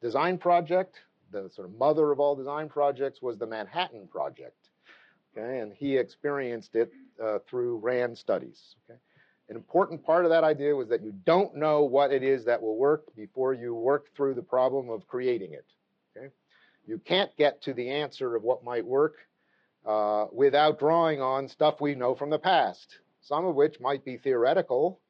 design 0.00 0.38
project, 0.38 0.96
the 1.32 1.50
sort 1.54 1.68
of 1.68 1.74
mother 1.74 2.12
of 2.12 2.20
all 2.20 2.36
design 2.36 2.68
projects, 2.68 3.20
was 3.20 3.36
the 3.36 3.46
Manhattan 3.46 4.06
Project. 4.08 4.56
Okay, 5.36 5.58
and 5.58 5.72
he 5.72 5.96
experienced 5.96 6.74
it 6.74 6.90
uh, 7.22 7.38
through 7.48 7.78
RAND 7.78 8.16
studies. 8.16 8.76
Okay, 8.88 8.98
an 9.48 9.56
important 9.56 10.04
part 10.04 10.24
of 10.24 10.30
that 10.30 10.44
idea 10.44 10.74
was 10.74 10.88
that 10.88 11.02
you 11.02 11.12
don't 11.24 11.56
know 11.56 11.82
what 11.82 12.12
it 12.12 12.22
is 12.22 12.44
that 12.44 12.62
will 12.62 12.76
work 12.76 13.14
before 13.14 13.52
you 13.52 13.74
work 13.74 14.06
through 14.16 14.34
the 14.34 14.42
problem 14.42 14.88
of 14.88 15.06
creating 15.06 15.52
it. 15.52 15.66
Okay, 16.16 16.28
you 16.86 16.98
can't 16.98 17.36
get 17.36 17.62
to 17.62 17.74
the 17.74 17.90
answer 17.90 18.34
of 18.34 18.42
what 18.42 18.64
might 18.64 18.86
work 18.86 19.16
uh, 19.84 20.26
without 20.32 20.78
drawing 20.78 21.20
on 21.20 21.48
stuff 21.48 21.80
we 21.80 21.94
know 21.94 22.14
from 22.14 22.30
the 22.30 22.38
past, 22.38 22.98
some 23.20 23.44
of 23.44 23.54
which 23.54 23.78
might 23.80 24.04
be 24.04 24.16
theoretical, 24.16 25.00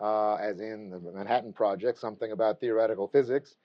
uh, 0.00 0.34
as 0.34 0.60
in 0.60 0.90
the 0.90 0.98
Manhattan 1.12 1.52
Project, 1.52 1.98
something 1.98 2.32
about 2.32 2.60
theoretical 2.60 3.08
physics, 3.08 3.56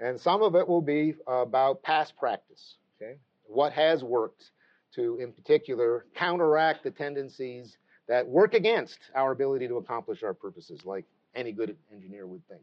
and 0.00 0.20
some 0.20 0.42
of 0.42 0.54
it 0.54 0.66
will 0.66 0.82
be 0.82 1.14
about 1.26 1.82
past 1.82 2.16
practice. 2.16 2.76
Okay, 3.00 3.16
what 3.44 3.72
has 3.72 4.02
worked 4.02 4.50
to, 4.94 5.18
in 5.20 5.32
particular, 5.32 6.06
counteract 6.14 6.84
the 6.84 6.90
tendencies 6.90 7.76
that 8.08 8.26
work 8.26 8.54
against 8.54 8.98
our 9.14 9.32
ability 9.32 9.68
to 9.68 9.76
accomplish 9.76 10.22
our 10.22 10.34
purposes, 10.34 10.84
like 10.84 11.04
any 11.34 11.52
good 11.52 11.76
engineer 11.92 12.26
would 12.26 12.46
think. 12.48 12.62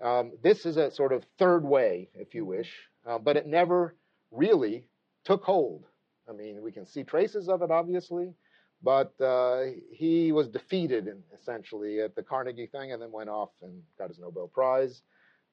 Um, 0.00 0.32
this 0.42 0.66
is 0.66 0.76
a 0.76 0.90
sort 0.90 1.12
of 1.12 1.24
third 1.38 1.64
way, 1.64 2.08
if 2.14 2.34
you 2.34 2.44
wish, 2.44 2.70
uh, 3.06 3.18
but 3.18 3.36
it 3.36 3.46
never 3.46 3.94
really 4.30 4.84
took 5.24 5.42
hold. 5.44 5.84
I 6.28 6.32
mean, 6.32 6.62
we 6.62 6.72
can 6.72 6.86
see 6.86 7.02
traces 7.02 7.48
of 7.48 7.62
it, 7.62 7.70
obviously, 7.70 8.34
but 8.82 9.12
uh, 9.20 9.64
he 9.92 10.32
was 10.32 10.48
defeated, 10.48 11.06
in, 11.06 11.22
essentially, 11.38 12.00
at 12.00 12.14
the 12.14 12.22
Carnegie 12.22 12.66
thing 12.66 12.92
and 12.92 13.00
then 13.00 13.12
went 13.12 13.30
off 13.30 13.50
and 13.62 13.82
got 13.98 14.08
his 14.08 14.18
Nobel 14.18 14.48
Prize. 14.48 15.02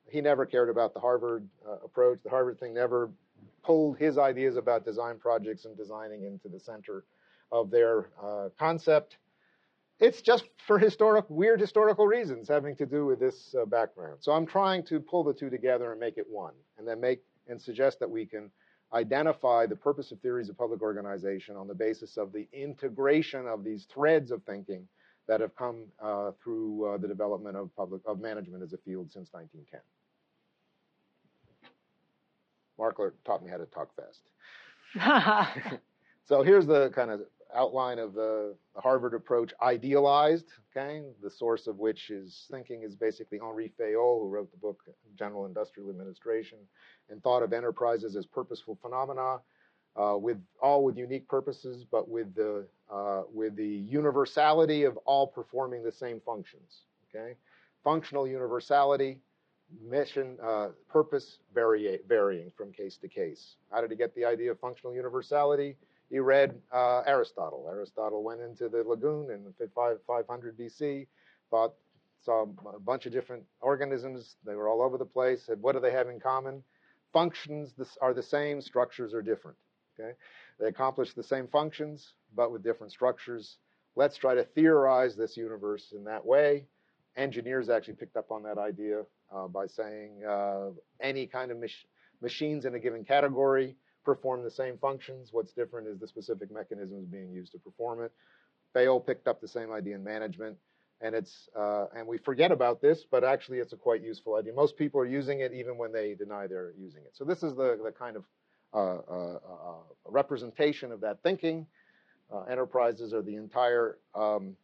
He 0.09 0.21
never 0.21 0.45
cared 0.45 0.69
about 0.69 0.93
the 0.93 0.99
Harvard 0.99 1.47
uh, 1.67 1.77
approach. 1.85 2.19
The 2.23 2.29
Harvard 2.29 2.59
thing 2.59 2.73
never 2.73 3.11
pulled 3.63 3.97
his 3.97 4.17
ideas 4.17 4.57
about 4.57 4.85
design 4.85 5.19
projects 5.19 5.65
and 5.65 5.77
designing 5.77 6.23
into 6.23 6.49
the 6.49 6.59
center 6.59 7.05
of 7.51 7.69
their 7.69 8.09
uh, 8.21 8.49
concept. 8.57 9.17
It's 9.99 10.21
just 10.21 10.45
for 10.65 10.79
historic, 10.79 11.25
weird 11.29 11.59
historical 11.59 12.07
reasons 12.07 12.47
having 12.47 12.75
to 12.77 12.85
do 12.85 13.05
with 13.05 13.19
this 13.19 13.53
uh, 13.53 13.65
background. 13.65 14.17
So 14.21 14.31
I'm 14.31 14.45
trying 14.45 14.83
to 14.85 14.99
pull 14.99 15.23
the 15.23 15.33
two 15.33 15.49
together 15.49 15.91
and 15.91 15.99
make 15.99 16.17
it 16.17 16.25
one, 16.29 16.53
and 16.77 16.87
then 16.87 16.99
make 17.01 17.21
and 17.47 17.61
suggest 17.61 17.99
that 17.99 18.09
we 18.09 18.25
can 18.25 18.49
identify 18.93 19.65
the 19.65 19.75
purpose 19.75 20.11
of 20.11 20.19
theories 20.19 20.49
of 20.49 20.57
public 20.57 20.81
organization 20.81 21.55
on 21.55 21.67
the 21.67 21.75
basis 21.75 22.17
of 22.17 22.31
the 22.31 22.47
integration 22.53 23.47
of 23.47 23.63
these 23.63 23.85
threads 23.85 24.31
of 24.31 24.43
thinking 24.43 24.87
that 25.27 25.41
have 25.41 25.55
come 25.55 25.85
uh, 26.01 26.31
through 26.43 26.85
uh, 26.85 26.97
the 26.97 27.07
development 27.07 27.55
of 27.55 27.73
public 27.75 28.01
of 28.05 28.19
management 28.19 28.63
as 28.63 28.73
a 28.73 28.77
field 28.77 29.11
since 29.11 29.29
1910. 29.31 29.79
Markler 32.79 33.11
taught 33.25 33.43
me 33.43 33.51
how 33.51 33.57
to 33.57 33.65
talk 33.67 33.89
fast. 33.95 34.21
so 36.25 36.41
here's 36.41 36.65
the 36.65 36.89
kind 36.89 37.11
of 37.11 37.21
outline 37.55 37.99
of 37.99 38.13
the, 38.13 38.55
Harvard 38.75 39.13
approach 39.13 39.53
idealized, 39.61 40.45
okay? 40.71 41.01
The 41.21 41.29
source 41.29 41.67
of 41.67 41.79
which 41.79 42.09
is 42.09 42.45
thinking 42.49 42.83
is 42.83 42.95
basically 42.95 43.39
Henri 43.39 43.73
Fayol, 43.79 44.21
who 44.21 44.29
wrote 44.29 44.51
the 44.51 44.57
book 44.57 44.79
General 45.17 45.45
Industrial 45.45 45.89
Administration, 45.89 46.59
and 47.09 47.21
thought 47.21 47.43
of 47.43 47.51
enterprises 47.51 48.15
as 48.15 48.25
purposeful 48.25 48.77
phenomena, 48.81 49.39
uh, 49.95 50.15
with 50.17 50.37
all 50.61 50.83
with 50.83 50.97
unique 50.97 51.27
purposes, 51.27 51.85
but 51.91 52.07
with 52.07 52.33
the 52.35 52.65
uh, 52.91 53.23
with 53.33 53.55
the 53.55 53.67
universality 53.67 54.83
of 54.83 54.97
all 55.05 55.27
performing 55.27 55.83
the 55.83 55.91
same 55.91 56.21
functions. 56.25 56.83
Okay, 57.13 57.35
functional 57.83 58.27
universality, 58.27 59.19
mission, 59.83 60.37
uh, 60.43 60.69
purpose 60.87 61.39
varying 61.53 62.51
from 62.55 62.71
case 62.71 62.97
to 62.97 63.07
case. 63.07 63.55
How 63.71 63.81
did 63.81 63.91
he 63.91 63.97
get 63.97 64.15
the 64.15 64.25
idea 64.25 64.51
of 64.51 64.59
functional 64.59 64.95
universality? 64.95 65.75
He 66.09 66.19
read 66.19 66.55
uh, 66.71 67.01
Aristotle. 67.05 67.67
Aristotle 67.69 68.23
went 68.23 68.41
into 68.41 68.67
the 68.67 68.83
lagoon 68.83 69.29
in 69.29 69.53
500 69.75 70.57
BC, 70.57 71.07
thought 71.51 71.73
saw 72.21 72.45
a 72.73 72.79
bunch 72.79 73.05
of 73.05 73.13
different 73.13 73.43
organisms. 73.61 74.35
They 74.45 74.55
were 74.55 74.67
all 74.67 74.81
over 74.81 74.97
the 74.97 75.05
place. 75.05 75.43
Said, 75.45 75.61
what 75.61 75.73
do 75.73 75.79
they 75.79 75.91
have 75.91 76.09
in 76.09 76.19
common? 76.19 76.63
Functions 77.13 77.73
are 78.01 78.13
the 78.13 78.23
same, 78.23 78.61
structures 78.61 79.13
are 79.13 79.21
different. 79.21 79.57
Okay, 79.99 80.13
they 80.59 80.67
accomplish 80.67 81.13
the 81.13 81.23
same 81.23 81.47
functions, 81.47 82.13
but 82.35 82.51
with 82.51 82.63
different 82.63 82.91
structures. 82.91 83.57
Let's 83.95 84.17
try 84.17 84.35
to 84.35 84.43
theorize 84.43 85.15
this 85.15 85.35
universe 85.35 85.93
in 85.95 86.03
that 86.05 86.25
way. 86.25 86.65
Engineers 87.17 87.69
actually 87.69 87.95
picked 87.95 88.15
up 88.15 88.31
on 88.31 88.43
that 88.43 88.57
idea 88.57 89.01
uh, 89.33 89.47
by 89.47 89.67
saying 89.67 90.23
uh, 90.23 90.69
any 91.01 91.25
kind 91.25 91.51
of 91.51 91.59
mach- 91.59 91.87
machines 92.21 92.65
in 92.65 92.75
a 92.75 92.79
given 92.79 93.03
category 93.03 93.75
perform 94.03 94.43
the 94.43 94.51
same 94.51 94.77
functions. 94.77 95.29
What's 95.31 95.53
different 95.53 95.87
is 95.87 95.99
the 95.99 96.07
specific 96.07 96.51
mechanisms 96.51 97.05
being 97.07 97.31
used 97.31 97.51
to 97.53 97.59
perform 97.59 98.03
it. 98.03 98.11
Fayol 98.75 99.05
picked 99.05 99.27
up 99.27 99.41
the 99.41 99.47
same 99.47 99.71
idea 99.71 99.95
in 99.95 100.03
management, 100.03 100.57
and 101.01 101.15
it's 101.15 101.49
uh, 101.55 101.85
and 101.95 102.07
we 102.07 102.17
forget 102.17 102.51
about 102.51 102.81
this, 102.81 103.05
but 103.09 103.23
actually 103.23 103.59
it's 103.59 103.73
a 103.73 103.77
quite 103.77 104.03
useful 104.03 104.35
idea. 104.35 104.53
Most 104.53 104.77
people 104.77 105.01
are 105.01 105.07
using 105.07 105.39
it 105.39 105.53
even 105.53 105.77
when 105.77 105.91
they 105.91 106.13
deny 106.13 106.47
they're 106.47 106.73
using 106.77 107.01
it. 107.01 107.11
So 107.13 107.23
this 107.23 107.43
is 107.43 107.55
the 107.55 107.79
the 107.83 107.91
kind 107.91 108.15
of 108.15 108.25
uh, 108.73 108.77
uh, 108.77 109.35
uh 109.35 109.73
representation 110.05 110.91
of 110.91 111.01
that 111.01 111.23
thinking. 111.23 111.65
Uh, 112.31 112.43
enterprises 112.43 113.11
are 113.11 113.23
the 113.23 113.35
entire 113.35 113.97
um, 114.13 114.55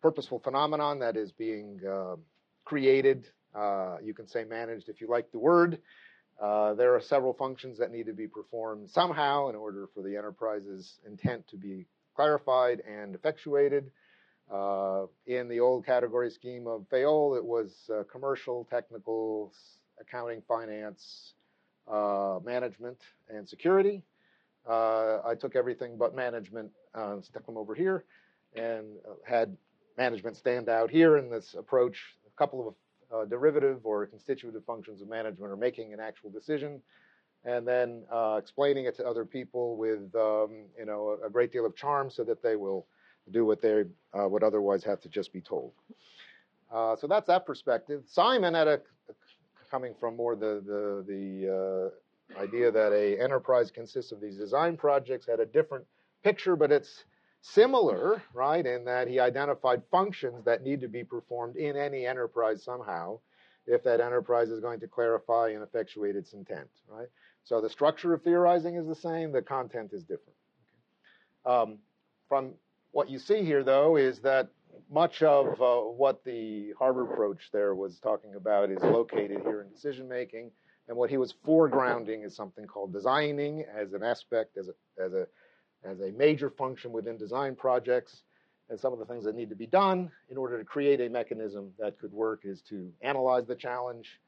purposeful 0.00 0.38
phenomenon 0.38 0.98
that 0.98 1.14
is 1.16 1.30
being 1.30 1.78
um, 1.86 2.20
created. 2.64 3.28
Uh, 3.54 3.98
you 4.02 4.14
can 4.14 4.26
say 4.26 4.44
managed 4.44 4.88
if 4.88 5.00
you 5.00 5.06
like 5.06 5.30
the 5.30 5.38
word. 5.38 5.78
Uh, 6.42 6.74
there 6.74 6.92
are 6.96 7.00
several 7.00 7.32
functions 7.32 7.78
that 7.78 7.92
need 7.92 8.06
to 8.06 8.12
be 8.12 8.26
performed 8.26 8.90
somehow 8.90 9.48
in 9.48 9.54
order 9.54 9.88
for 9.94 10.02
the 10.02 10.16
enterprise's 10.16 10.98
intent 11.06 11.46
to 11.46 11.56
be 11.56 11.86
clarified 12.16 12.80
and 12.80 13.14
effectuated. 13.14 13.92
Uh, 14.52 15.06
in 15.26 15.48
the 15.48 15.60
old 15.60 15.86
category 15.86 16.30
scheme 16.30 16.66
of 16.66 16.84
Fayol, 16.92 17.36
it 17.36 17.44
was 17.44 17.72
uh, 17.94 18.02
commercial, 18.10 18.66
technical, 18.68 19.52
accounting, 20.00 20.42
finance, 20.48 21.34
uh, 21.90 22.40
management, 22.44 22.98
and 23.28 23.48
security. 23.48 24.02
Uh, 24.68 25.18
I 25.24 25.36
took 25.40 25.54
everything 25.54 25.96
but 25.96 26.12
management, 26.14 26.72
stuck 27.22 27.46
them 27.46 27.56
over 27.56 27.74
here, 27.74 28.04
and 28.54 28.96
had 29.24 29.56
management 29.96 30.36
stand 30.36 30.68
out 30.68 30.90
here 30.90 31.16
in 31.16 31.30
this 31.30 31.54
approach. 31.56 31.98
A 32.26 32.36
couple 32.36 32.66
of 32.66 32.74
uh, 33.14 33.24
derivative 33.24 33.80
or 33.84 34.06
constitutive 34.06 34.64
functions 34.64 35.02
of 35.02 35.08
management 35.08 35.52
or 35.52 35.56
making 35.56 35.92
an 35.92 36.00
actual 36.00 36.30
decision 36.30 36.80
and 37.44 37.66
then 37.66 38.02
uh, 38.12 38.36
explaining 38.38 38.84
it 38.84 38.96
to 38.96 39.06
other 39.06 39.24
people 39.24 39.76
with 39.76 40.14
um, 40.14 40.64
you 40.78 40.84
know 40.86 41.18
a, 41.22 41.26
a, 41.26 41.30
great 41.30 41.52
deal 41.52 41.66
of 41.66 41.74
charm 41.74 42.10
so 42.10 42.22
that 42.24 42.42
they 42.42 42.56
will 42.56 42.86
do 43.30 43.44
what 43.44 43.60
they 43.60 43.84
uh, 44.18 44.28
would 44.28 44.42
otherwise 44.42 44.84
have 44.84 45.00
to 45.00 45.08
just 45.08 45.32
be 45.32 45.40
told. 45.40 45.72
Uh, 46.72 46.96
so 46.96 47.06
that's 47.06 47.26
that 47.26 47.44
perspective. 47.44 48.02
Simon 48.06 48.54
had 48.54 48.68
a 48.68 48.80
coming 49.70 49.94
from 49.98 50.16
more 50.16 50.36
the 50.36 50.62
the 50.66 51.04
the 51.12 51.90
uh, 52.38 52.40
idea 52.40 52.70
that 52.70 52.92
a 52.92 53.20
enterprise 53.20 53.70
consists 53.70 54.12
of 54.12 54.20
these 54.20 54.36
design 54.36 54.76
projects 54.76 55.26
had 55.26 55.40
a 55.40 55.46
different 55.46 55.84
picture, 56.22 56.56
but 56.56 56.70
it's 56.70 57.04
Similar, 57.42 58.22
right, 58.32 58.64
in 58.64 58.84
that 58.84 59.08
he 59.08 59.18
identified 59.18 59.82
functions 59.90 60.44
that 60.44 60.62
need 60.62 60.80
to 60.80 60.88
be 60.88 61.02
performed 61.02 61.56
in 61.56 61.76
any 61.76 62.06
enterprise 62.06 62.62
somehow 62.62 63.18
if 63.66 63.82
that 63.84 64.00
enterprise 64.00 64.48
is 64.48 64.60
going 64.60 64.80
to 64.80 64.88
clarify 64.88 65.50
and 65.50 65.62
effectuate 65.62 66.16
its 66.16 66.32
intent, 66.32 66.68
right? 66.88 67.08
So 67.44 67.60
the 67.60 67.68
structure 67.68 68.14
of 68.14 68.22
theorizing 68.22 68.76
is 68.76 68.86
the 68.86 68.94
same, 68.94 69.32
the 69.32 69.42
content 69.42 69.92
is 69.92 70.02
different. 70.02 70.36
Um, 71.44 71.78
from 72.28 72.54
what 72.92 73.10
you 73.10 73.18
see 73.18 73.44
here, 73.44 73.64
though, 73.64 73.96
is 73.96 74.20
that 74.20 74.48
much 74.90 75.22
of 75.22 75.60
uh, 75.60 75.76
what 75.80 76.24
the 76.24 76.72
Harvard 76.78 77.10
approach 77.10 77.50
there 77.52 77.74
was 77.74 77.98
talking 77.98 78.34
about 78.36 78.70
is 78.70 78.82
located 78.82 79.40
here 79.42 79.62
in 79.62 79.70
decision 79.72 80.08
making. 80.08 80.50
And 80.88 80.96
what 80.96 81.10
he 81.10 81.16
was 81.16 81.34
foregrounding 81.46 82.24
is 82.24 82.34
something 82.34 82.66
called 82.66 82.92
designing 82.92 83.64
as 83.74 83.92
an 83.92 84.02
aspect, 84.02 84.56
as 84.56 84.68
a, 84.68 85.02
as 85.02 85.12
a 85.12 85.26
as 85.84 86.00
a 86.00 86.12
major 86.12 86.50
function 86.50 86.92
within 86.92 87.16
design 87.16 87.54
projects. 87.54 88.22
And 88.70 88.80
some 88.80 88.92
of 88.92 88.98
the 88.98 89.04
things 89.04 89.24
that 89.24 89.34
need 89.34 89.50
to 89.50 89.56
be 89.56 89.66
done 89.66 90.10
in 90.30 90.38
order 90.38 90.58
to 90.58 90.64
create 90.64 91.00
a 91.00 91.08
mechanism 91.08 91.72
that 91.78 91.98
could 91.98 92.12
work 92.12 92.42
is 92.44 92.62
to 92.70 92.90
analyze 93.02 93.46
the 93.46 93.54
challenge 93.54 94.20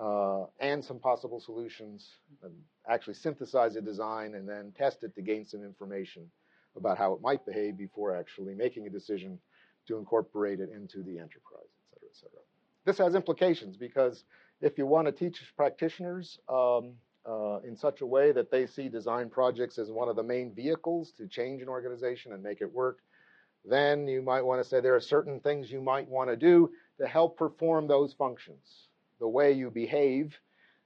uh, 0.00 0.44
and 0.60 0.82
some 0.82 0.98
possible 0.98 1.40
solutions, 1.40 2.08
and 2.42 2.52
actually 2.88 3.14
synthesize 3.14 3.76
a 3.76 3.80
design, 3.80 4.34
and 4.34 4.48
then 4.48 4.72
test 4.76 5.02
it 5.04 5.14
to 5.14 5.22
gain 5.22 5.44
some 5.44 5.62
information 5.62 6.30
about 6.76 6.96
how 6.96 7.12
it 7.12 7.20
might 7.20 7.44
behave 7.44 7.76
before 7.76 8.16
actually 8.16 8.54
making 8.54 8.86
a 8.86 8.90
decision 8.90 9.38
to 9.86 9.96
incorporate 9.98 10.60
it 10.60 10.70
into 10.70 11.02
the 11.02 11.18
enterprise, 11.18 11.72
et 11.92 11.98
cetera, 11.98 12.08
et 12.10 12.16
cetera. 12.16 12.40
This 12.84 12.98
has 12.98 13.14
implications 13.14 13.76
because 13.76 14.24
if 14.60 14.78
you 14.78 14.86
want 14.86 15.06
to 15.06 15.12
teach 15.12 15.42
practitioners 15.56 16.38
um, 16.48 16.92
uh, 17.28 17.58
in 17.66 17.76
such 17.76 18.00
a 18.00 18.06
way 18.06 18.32
that 18.32 18.50
they 18.50 18.66
see 18.66 18.88
design 18.88 19.28
projects 19.28 19.78
as 19.78 19.90
one 19.90 20.08
of 20.08 20.16
the 20.16 20.22
main 20.22 20.54
vehicles 20.54 21.12
to 21.12 21.26
change 21.26 21.62
an 21.62 21.68
organization 21.68 22.32
and 22.32 22.42
make 22.42 22.60
it 22.60 22.72
work, 22.72 22.98
then 23.64 24.06
you 24.06 24.22
might 24.22 24.44
want 24.44 24.62
to 24.62 24.68
say 24.68 24.80
there 24.80 24.94
are 24.94 25.00
certain 25.00 25.40
things 25.40 25.70
you 25.70 25.80
might 25.80 26.08
want 26.08 26.30
to 26.30 26.36
do 26.36 26.70
to 26.98 27.06
help 27.06 27.36
perform 27.36 27.88
those 27.88 28.12
functions. 28.12 28.88
The 29.18 29.28
way 29.28 29.52
you 29.52 29.70
behave 29.70 30.38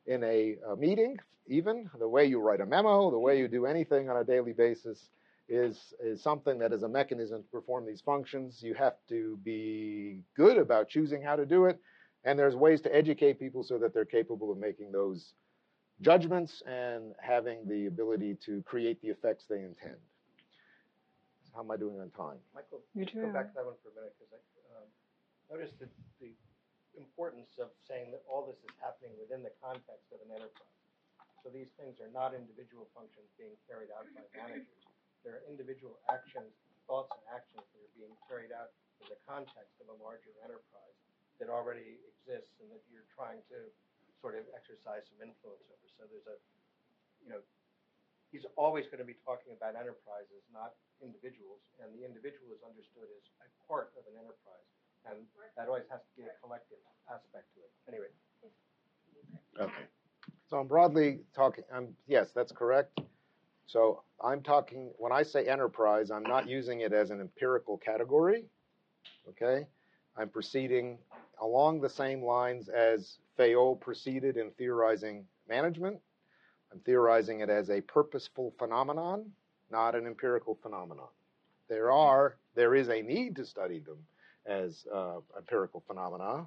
in 0.06 0.24
a, 0.24 0.56
a 0.68 0.76
meeting, 0.76 1.18
even 1.46 1.90
the 1.98 2.08
way 2.08 2.24
you 2.24 2.40
write 2.40 2.60
a 2.60 2.66
memo, 2.66 3.10
the 3.10 3.18
way 3.18 3.38
you 3.38 3.48
do 3.48 3.66
anything 3.66 4.08
on 4.08 4.16
a 4.16 4.24
daily 4.24 4.52
basis 4.52 5.10
is, 5.48 5.92
is 6.02 6.22
something 6.22 6.58
that 6.58 6.72
is 6.72 6.84
a 6.84 6.88
mechanism 6.88 7.42
to 7.42 7.48
perform 7.48 7.84
these 7.84 8.00
functions. 8.00 8.62
You 8.62 8.74
have 8.74 8.94
to 9.08 9.38
be 9.44 10.22
good 10.36 10.56
about 10.56 10.88
choosing 10.88 11.22
how 11.22 11.36
to 11.36 11.44
do 11.44 11.66
it, 11.66 11.78
and 12.24 12.38
there's 12.38 12.56
ways 12.56 12.80
to 12.82 12.94
educate 12.94 13.38
people 13.38 13.62
so 13.62 13.76
that 13.78 13.92
they're 13.92 14.04
capable 14.04 14.50
of 14.50 14.58
making 14.58 14.92
those 14.92 15.34
judgments 16.00 16.62
and 16.64 17.12
having 17.20 17.60
the 17.68 17.86
ability 17.86 18.36
to 18.46 18.62
create 18.64 19.00
the 19.02 19.08
effects 19.08 19.44
they 19.48 19.60
intend. 19.60 20.00
How 21.54 21.60
am 21.60 21.70
I 21.70 21.76
doing 21.76 22.00
on 22.00 22.08
time? 22.16 22.40
Michael, 22.54 22.80
you 22.94 23.04
too. 23.04 23.26
go 23.26 23.34
back 23.34 23.52
to 23.52 23.54
that 23.60 23.66
one 23.66 23.76
for 23.84 23.92
a 23.92 23.96
minute 23.98 24.14
because 24.16 24.32
I 24.32 24.40
um, 24.80 24.88
noticed 25.50 25.76
the, 25.82 25.90
the 26.22 26.32
importance 26.96 27.58
of 27.58 27.74
saying 27.84 28.14
that 28.14 28.22
all 28.24 28.46
this 28.46 28.56
is 28.64 28.72
happening 28.80 29.12
within 29.18 29.42
the 29.42 29.52
context 29.60 30.08
of 30.14 30.22
an 30.24 30.30
enterprise. 30.30 30.78
So 31.42 31.48
these 31.50 31.72
things 31.80 31.98
are 32.00 32.12
not 32.12 32.36
individual 32.36 32.88
functions 32.92 33.28
being 33.40 33.56
carried 33.64 33.90
out 33.92 34.06
by 34.12 34.24
managers. 34.36 34.84
They're 35.24 35.44
individual 35.48 36.00
actions, 36.08 36.52
thoughts 36.84 37.12
and 37.12 37.24
actions 37.32 37.64
that 37.64 37.80
are 37.80 37.94
being 37.96 38.12
carried 38.28 38.52
out 38.52 38.72
in 39.00 39.08
the 39.08 39.20
context 39.24 39.74
of 39.80 39.88
a 39.88 39.96
larger 40.00 40.32
enterprise 40.44 40.96
that 41.40 41.48
already 41.48 41.96
exists 42.04 42.52
and 42.60 42.68
that 42.68 42.84
you're 42.92 43.08
trying 43.16 43.40
to 43.48 43.58
sort 44.20 44.36
of 44.36 44.44
exercise 44.52 45.08
some 45.08 45.20
influence 45.24 45.64
over. 45.72 45.86
So 45.96 46.04
there's 46.06 46.28
a, 46.28 46.36
you 47.24 47.32
know, 47.32 47.40
he's 48.30 48.46
always 48.54 48.86
going 48.86 49.00
to 49.02 49.08
be 49.08 49.16
talking 49.26 49.56
about 49.56 49.74
enterprises, 49.74 50.44
not 50.52 50.76
individuals, 51.02 51.64
and 51.80 51.90
the 51.96 52.04
individual 52.04 52.52
is 52.54 52.62
understood 52.62 53.08
as 53.42 53.50
a 53.50 53.62
part 53.66 53.90
of 53.98 54.04
an 54.06 54.14
enterprise, 54.20 54.68
and 55.08 55.24
that 55.56 55.66
always 55.66 55.88
has 55.90 56.04
to 56.04 56.12
be 56.14 56.28
a 56.28 56.36
collective 56.38 56.78
aspect 57.08 57.48
to 57.56 57.64
it. 57.64 57.72
Anyway. 57.88 58.12
Okay. 59.58 59.86
So 60.48 60.58
I'm 60.58 60.66
broadly 60.66 61.20
talking. 61.34 61.64
I'm 61.72 61.94
yes, 62.06 62.30
that's 62.34 62.52
correct. 62.52 63.00
So 63.66 64.02
I'm 64.22 64.42
talking 64.42 64.90
when 64.98 65.12
I 65.12 65.22
say 65.22 65.46
enterprise, 65.46 66.10
I'm 66.10 66.22
not 66.22 66.48
using 66.48 66.80
it 66.80 66.92
as 66.92 67.10
an 67.10 67.20
empirical 67.20 67.78
category. 67.78 68.44
Okay, 69.28 69.66
I'm 70.16 70.28
proceeding 70.28 70.98
along 71.40 71.80
the 71.80 71.88
same 71.88 72.22
lines 72.22 72.68
as 72.68 73.18
Fayol 73.40 73.80
proceeded 73.80 74.36
in 74.36 74.50
theorizing 74.58 75.24
management. 75.48 75.98
I'm 76.70 76.80
theorizing 76.80 77.40
it 77.40 77.48
as 77.48 77.70
a 77.70 77.80
purposeful 77.80 78.52
phenomenon, 78.58 79.32
not 79.70 79.94
an 79.94 80.06
empirical 80.06 80.58
phenomenon. 80.62 81.08
There 81.68 81.90
are, 81.90 82.36
there 82.54 82.74
is 82.74 82.88
a 82.88 83.00
need 83.00 83.36
to 83.36 83.46
study 83.46 83.78
them 83.78 83.96
as 84.46 84.86
uh, 84.92 85.20
empirical 85.36 85.82
phenomena, 85.86 86.46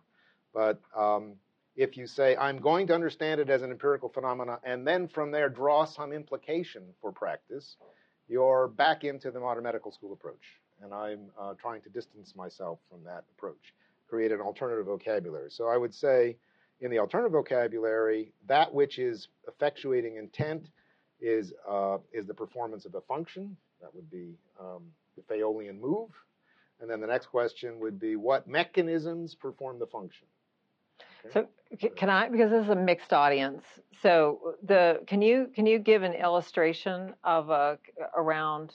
but 0.54 0.80
um, 0.96 1.34
if 1.76 1.98
you 1.98 2.06
say, 2.06 2.38
I'm 2.38 2.60
going 2.60 2.86
to 2.88 2.94
understand 2.94 3.42
it 3.42 3.50
as 3.50 3.64
an 3.64 3.72
empirical 3.72 4.10
phenomena, 4.10 4.60
and 4.64 4.86
then 4.86 5.08
from 5.08 5.32
there 5.32 5.50
draw 5.50 5.86
some 5.86 6.14
implication 6.14 6.84
for 7.02 7.12
practice, 7.12 7.78
you're 8.28 8.68
back 8.68 9.04
into 9.04 9.32
the 9.32 9.40
modern 9.40 9.64
medical 9.64 9.92
school 9.92 10.14
approach. 10.14 10.60
And 10.82 10.94
I'm 10.94 11.32
uh, 11.40 11.54
trying 11.60 11.82
to 11.82 11.90
distance 11.90 12.36
myself 12.36 12.80
from 12.90 13.04
that 13.06 13.24
approach, 13.36 13.74
create 14.08 14.32
an 14.32 14.42
alternative 14.42 14.86
vocabulary. 14.86 15.50
So 15.50 15.68
I 15.68 15.78
would 15.78 15.94
say, 15.94 16.36
in 16.82 16.92
the 16.92 17.00
alternative 17.00 17.32
vocabulary, 17.32 18.34
that 18.48 18.74
which 18.74 19.00
is 19.00 19.30
effectuating 19.50 20.18
intent 20.18 20.70
is, 21.22 21.54
uh, 21.70 21.98
is 22.12 22.28
the 22.28 22.34
performance 22.34 22.86
of 22.86 22.96
a 22.96 23.02
function. 23.02 23.56
That 23.82 23.94
would 23.96 24.10
be 24.10 24.36
um, 24.60 24.84
the 25.16 25.22
Fayolian 25.22 25.80
move. 25.80 26.10
And 26.82 26.90
then 26.90 27.00
the 27.00 27.08
next 27.08 27.28
question 27.28 27.80
would 27.80 28.00
be 28.00 28.16
what 28.16 28.48
mechanisms 28.48 29.36
perform 29.36 29.80
the 29.80 29.88
function? 29.88 30.28
Okay. 31.26 31.48
So 31.72 31.90
can 31.96 32.10
I, 32.10 32.28
because 32.28 32.52
this 32.52 32.66
is 32.66 32.70
a 32.70 32.76
mixed 32.76 33.14
audience, 33.14 33.64
so 34.02 34.56
the, 34.64 35.02
can 35.08 35.22
you, 35.22 35.50
can 35.56 35.66
you 35.66 35.80
give 35.80 36.04
an 36.04 36.14
illustration 36.14 37.14
of 37.24 37.50
a, 37.50 37.78
around, 38.18 38.74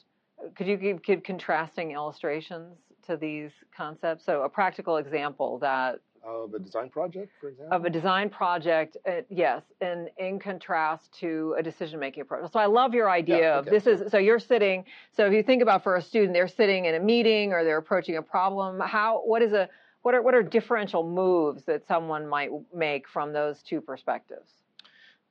could 0.57 0.67
you 0.67 0.79
give, 0.79 1.03
give 1.03 1.23
contrasting 1.23 1.93
illustrations 1.93 2.79
to 3.07 3.17
these 3.17 3.51
concepts? 3.77 4.25
So, 4.25 4.43
a 4.43 4.49
practical 4.49 4.97
example 4.97 5.59
that 5.59 6.01
of 6.25 6.55
a 6.55 6.59
design 6.59 6.89
project, 6.91 7.33
for 7.41 7.49
example? 7.49 7.77
Of 7.77 7.85
a 7.85 7.91
design 7.91 8.31
project, 8.31 8.97
uh, 9.07 9.23
yes, 9.29 9.63
and 9.81 10.09
in 10.19 10.39
contrast 10.39 11.13
to 11.21 11.55
a 11.59 11.63
decision-making 11.63 12.23
approach. 12.23 12.51
So 12.53 12.59
I 12.59 12.67
love 12.67 12.95
your 12.95 13.11
idea 13.11 13.39
yeah, 13.39 13.57
okay. 13.57 13.69
of 13.69 13.73
this 13.73 13.87
is 13.87 14.11
so 14.11 14.19
you're 14.19 14.39
sitting. 14.39 14.85
So 15.17 15.27
if 15.27 15.33
you 15.33 15.43
think 15.43 15.63
about 15.63 15.83
for 15.83 15.97
a 15.97 16.03
student, 16.03 16.33
they're 16.33 16.49
sitting 16.49 16.85
in 16.87 16.95
a 16.95 17.01
meeting 17.01 17.53
or 17.53 17.65
they're 17.65 17.79
approaching 17.79 18.17
a 18.17 18.23
problem. 18.23 18.81
How 18.81 19.23
what 19.25 19.43
is 19.43 19.53
a 19.53 19.69
what 20.03 20.15
are 20.15 20.23
what 20.23 20.35
are 20.35 20.43
differential 20.43 21.09
moves 21.09 21.65
that 21.65 21.87
someone 21.87 22.27
might 22.27 22.51
make 22.75 23.09
from 23.09 23.33
those 23.33 23.63
two 23.63 23.81
perspectives? 23.81 24.51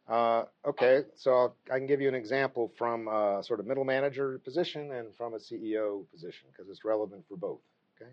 Uh, 0.08 0.46
okay, 0.66 1.02
so 1.16 1.54
I 1.70 1.78
can 1.78 1.86
give 1.86 2.00
you 2.00 2.08
an 2.08 2.16
example 2.16 2.72
from 2.78 3.10
a 3.10 3.44
sort 3.44 3.60
of 3.60 3.68
middle 3.68 3.84
manager 3.84 4.40
position 4.40 4.94
and 4.94 5.14
from 5.16 5.34
a 5.34 5.38
CEO 5.38 6.10
position 6.12 6.48
because 6.52 6.70
it's 6.70 6.86
relevant 6.86 7.26
for 7.28 7.36
both. 7.36 7.60
Okay, 8.00 8.12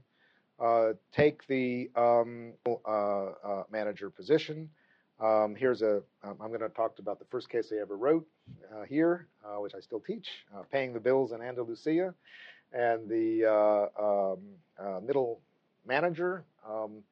take 1.12 1.46
the 1.46 1.90
um, 1.96 2.52
uh, 2.66 2.88
uh, 2.88 3.62
manager 3.70 4.10
position. 4.10 4.70
Um, 5.20 5.54
here's 5.56 5.82
a. 5.82 6.02
Um, 6.22 6.36
I'm 6.40 6.48
going 6.48 6.60
to 6.60 6.68
talk 6.68 6.98
about 6.98 7.18
the 7.18 7.24
first 7.26 7.48
case 7.48 7.72
I 7.72 7.80
ever 7.80 7.96
wrote 7.96 8.26
uh, 8.74 8.82
here, 8.82 9.28
uh, 9.44 9.60
which 9.60 9.74
I 9.74 9.80
still 9.80 10.00
teach, 10.00 10.28
paying 10.72 10.92
the 10.92 11.00
bills 11.00 11.32
in 11.32 11.40
Andalusia, 11.40 12.14
and 12.72 13.08
the 13.08 13.88
um, 13.98 15.06
middle 15.06 15.40
manager 15.86 16.44
um, 16.68 17.02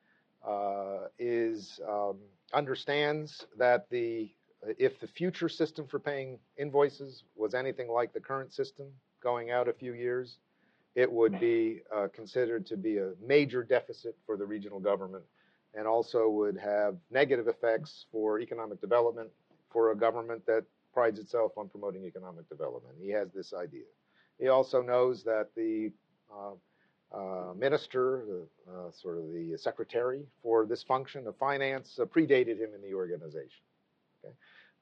is 1.18 1.80
um, 1.88 2.16
understands 2.52 3.46
that 3.56 3.88
the 3.90 4.30
if 4.78 5.00
the 5.00 5.06
future 5.06 5.48
system 5.48 5.86
for 5.86 5.98
paying 5.98 6.38
invoices 6.56 7.24
was 7.36 7.54
anything 7.54 7.88
like 7.88 8.12
the 8.12 8.20
current 8.20 8.52
system 8.52 8.86
going 9.22 9.50
out 9.50 9.68
a 9.68 9.72
few 9.72 9.92
years, 9.92 10.38
it 10.94 11.10
would 11.10 11.40
be 11.40 11.80
uh, 11.94 12.08
considered 12.12 12.66
to 12.66 12.76
be 12.76 12.98
a 12.98 13.12
major 13.24 13.62
deficit 13.62 14.16
for 14.26 14.36
the 14.36 14.44
regional 14.44 14.78
government 14.78 15.24
and 15.74 15.86
also 15.86 16.28
would 16.28 16.58
have 16.58 16.96
negative 17.10 17.48
effects 17.48 18.06
for 18.12 18.40
economic 18.40 18.80
development 18.80 19.30
for 19.70 19.92
a 19.92 19.96
government 19.96 20.44
that 20.46 20.64
prides 20.92 21.18
itself 21.18 21.52
on 21.56 21.68
promoting 21.68 22.04
economic 22.04 22.46
development. 22.48 22.94
He 23.00 23.10
has 23.10 23.28
this 23.34 23.54
idea. 23.54 23.84
He 24.38 24.48
also 24.48 24.82
knows 24.82 25.24
that 25.24 25.48
the 25.56 25.92
uh, 26.30 26.52
uh, 27.16 27.54
minister, 27.54 28.46
uh, 28.68 28.90
sort 28.90 29.18
of 29.18 29.32
the 29.32 29.56
secretary 29.56 30.24
for 30.42 30.66
this 30.66 30.82
function 30.82 31.26
of 31.26 31.36
finance, 31.36 31.98
uh, 32.00 32.04
predated 32.04 32.58
him 32.58 32.70
in 32.74 32.82
the 32.82 32.94
organization. 32.94 33.64
Okay? 34.24 34.34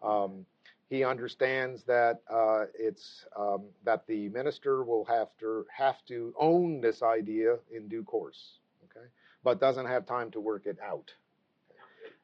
Um, 0.02 0.46
he 0.90 1.04
understands 1.04 1.84
that 1.84 2.20
uh, 2.28 2.64
it's 2.76 3.24
um, 3.38 3.66
that 3.84 4.06
the 4.08 4.28
minister 4.30 4.82
will 4.82 5.04
have 5.04 5.28
to 5.38 5.64
have 5.74 6.04
to 6.08 6.34
own 6.38 6.80
this 6.80 7.00
idea 7.00 7.56
in 7.74 7.86
due 7.88 8.02
course, 8.02 8.58
okay, 8.84 9.06
but 9.44 9.60
doesn't 9.60 9.86
have 9.86 10.04
time 10.04 10.32
to 10.32 10.40
work 10.40 10.66
it 10.66 10.78
out. 10.84 11.14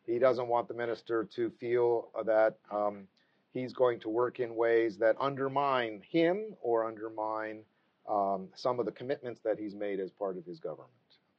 He 0.05 0.19
doesn't 0.19 0.49
want 0.49 0.67
the 0.67 0.75
minister 0.75 1.25
to 1.37 1.51
feel 1.61 2.09
that 2.25 2.57
um, 2.71 3.07
he's 3.53 3.73
going 3.73 4.01
to 4.01 4.09
work 4.09 4.41
in 4.41 4.57
ways 4.57 4.99
that 4.99 5.17
undermine 5.21 6.03
him 6.09 6.55
or 6.61 6.85
undermine 6.85 7.63
um, 8.09 8.49
some 8.55 8.81
of 8.81 8.87
the 8.87 8.93
commitments 8.93 9.41
that 9.45 9.59
he's 9.59 9.75
made 9.75 10.01
as 10.01 10.11
part 10.11 10.37
of 10.37 10.45
his 10.45 10.59
government. 10.59 10.91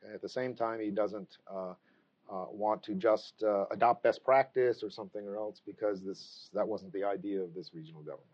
Okay? 0.04 0.14
At 0.14 0.22
the 0.22 0.30
same 0.30 0.54
time, 0.54 0.80
he 0.80 0.92
doesn't 0.92 1.38
uh, 1.50 1.74
uh, 2.32 2.46
want 2.52 2.84
to 2.84 2.94
just 2.94 3.44
uh, 3.44 3.66
adopt 3.72 4.04
best 4.04 4.24
practice 4.24 4.84
or 4.84 4.90
something 4.90 5.26
or 5.26 5.38
else 5.38 5.62
because 5.66 6.02
this 6.02 6.50
that 6.54 6.68
wasn't 6.68 6.92
the 6.94 7.04
idea 7.04 7.42
of 7.42 7.54
this 7.54 7.72
regional 7.74 8.02
government. 8.02 8.28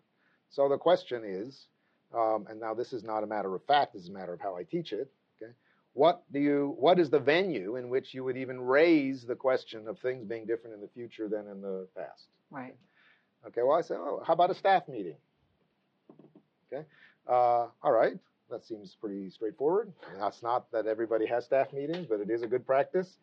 So 0.50 0.68
the 0.70 0.78
question 0.78 1.24
is, 1.26 1.68
um, 2.14 2.48
and 2.50 2.60
now 2.60 2.74
this 2.74 2.94
is 2.94 3.04
not 3.04 3.24
a 3.24 3.28
matter 3.28 3.54
of 3.54 3.64
fact, 3.66 3.94
this 3.94 4.04
is 4.04 4.10
a 4.10 4.14
matter 4.14 4.34
of 4.34 4.42
how 4.42 4.56
I 4.56 4.64
teach 4.64 4.94
it. 4.94 5.12
Okay, 5.42 5.52
what 5.94 6.24
do 6.32 6.40
you? 6.40 6.76
What 6.80 7.00
is 7.00 7.10
the 7.10 7.20
venue 7.20 7.76
in 7.76 7.90
which 7.90 8.14
you 8.14 8.24
would 8.24 8.38
even 8.38 8.62
raise 8.62 9.24
the 9.24 9.36
question 9.36 9.88
of 9.88 10.00
things 10.00 10.26
being 10.26 10.46
different 10.46 10.76
in 10.76 10.82
the 10.82 10.90
future 10.90 11.28
than 11.28 11.48
in 11.48 11.62
the 11.62 11.88
past? 11.96 12.26
Right. 12.50 12.76
Okay. 13.48 13.62
Well, 13.62 13.78
I 13.78 13.82
say, 13.82 13.96
oh, 13.96 14.24
how 14.26 14.34
about 14.34 14.52
a 14.52 14.56
staff 14.56 14.88
meeting? 14.88 15.18
Okay. 16.72 16.86
Uh, 17.28 17.68
all 17.84 17.92
right. 17.92 18.18
That 18.50 18.66
seems 18.66 18.96
pretty 19.00 19.30
straightforward. 19.30 19.92
That's 20.20 20.44
not 20.44 20.72
that 20.72 20.86
everybody 20.86 21.26
has 21.26 21.46
staff 21.46 21.74
meetings, 21.74 22.06
but 22.08 22.20
it 22.20 22.30
is 22.30 22.44
a 22.44 22.48
good 22.48 22.66
practice. 22.66 23.18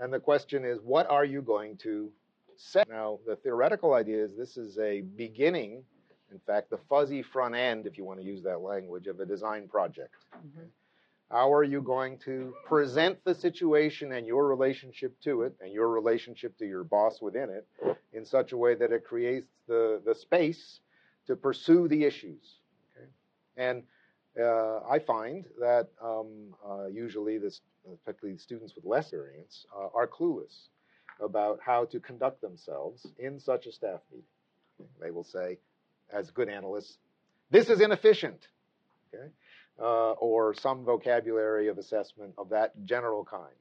And 0.00 0.12
the 0.12 0.20
question 0.20 0.64
is, 0.64 0.78
what 0.82 1.08
are 1.10 1.24
you 1.24 1.42
going 1.42 1.76
to 1.78 2.10
say? 2.56 2.84
Now, 2.88 3.20
the 3.26 3.36
theoretical 3.36 3.94
idea 3.94 4.24
is 4.24 4.36
this 4.36 4.56
is 4.56 4.78
a 4.78 5.02
beginning, 5.02 5.84
in 6.32 6.38
fact, 6.46 6.70
the 6.70 6.78
fuzzy 6.88 7.22
front 7.22 7.54
end, 7.54 7.86
if 7.86 7.96
you 7.96 8.04
want 8.04 8.20
to 8.20 8.26
use 8.26 8.42
that 8.42 8.60
language, 8.60 9.06
of 9.06 9.20
a 9.20 9.26
design 9.26 9.68
project. 9.68 10.14
Mm-hmm. 10.36 10.66
How 11.30 11.52
are 11.52 11.64
you 11.64 11.80
going 11.80 12.18
to 12.18 12.54
present 12.66 13.18
the 13.24 13.34
situation 13.34 14.12
and 14.12 14.26
your 14.26 14.46
relationship 14.46 15.18
to 15.22 15.42
it 15.42 15.54
and 15.60 15.72
your 15.72 15.88
relationship 15.88 16.56
to 16.58 16.66
your 16.66 16.84
boss 16.84 17.20
within 17.20 17.50
it 17.50 17.66
in 18.12 18.24
such 18.24 18.52
a 18.52 18.56
way 18.56 18.74
that 18.74 18.92
it 18.92 19.04
creates 19.04 19.46
the, 19.66 20.00
the 20.04 20.14
space 20.14 20.80
to 21.26 21.34
pursue 21.34 21.88
the 21.88 22.04
issues? 22.04 22.60
Okay? 22.94 23.08
And 23.56 23.82
uh, 24.40 24.80
I 24.88 24.98
find 24.98 25.44
that 25.60 25.88
um, 26.02 26.54
uh, 26.68 26.86
usually 26.86 27.38
this 27.38 27.60
particularly 28.04 28.38
students 28.38 28.74
with 28.74 28.84
less 28.84 29.06
experience, 29.06 29.66
uh, 29.76 29.88
are 29.94 30.06
clueless 30.06 30.68
about 31.20 31.60
how 31.64 31.84
to 31.86 32.00
conduct 32.00 32.40
themselves 32.40 33.06
in 33.18 33.38
such 33.38 33.66
a 33.66 33.72
staff 33.72 34.00
meeting. 34.10 34.26
They 35.00 35.10
will 35.10 35.24
say, 35.24 35.58
as 36.12 36.30
good 36.30 36.48
analysts, 36.48 36.98
this 37.50 37.70
is 37.70 37.80
inefficient, 37.80 38.48
okay? 39.14 39.28
Uh, 39.80 40.12
or 40.12 40.54
some 40.54 40.84
vocabulary 40.84 41.68
of 41.68 41.78
assessment 41.78 42.34
of 42.38 42.50
that 42.50 42.72
general 42.84 43.24
kind? 43.24 43.54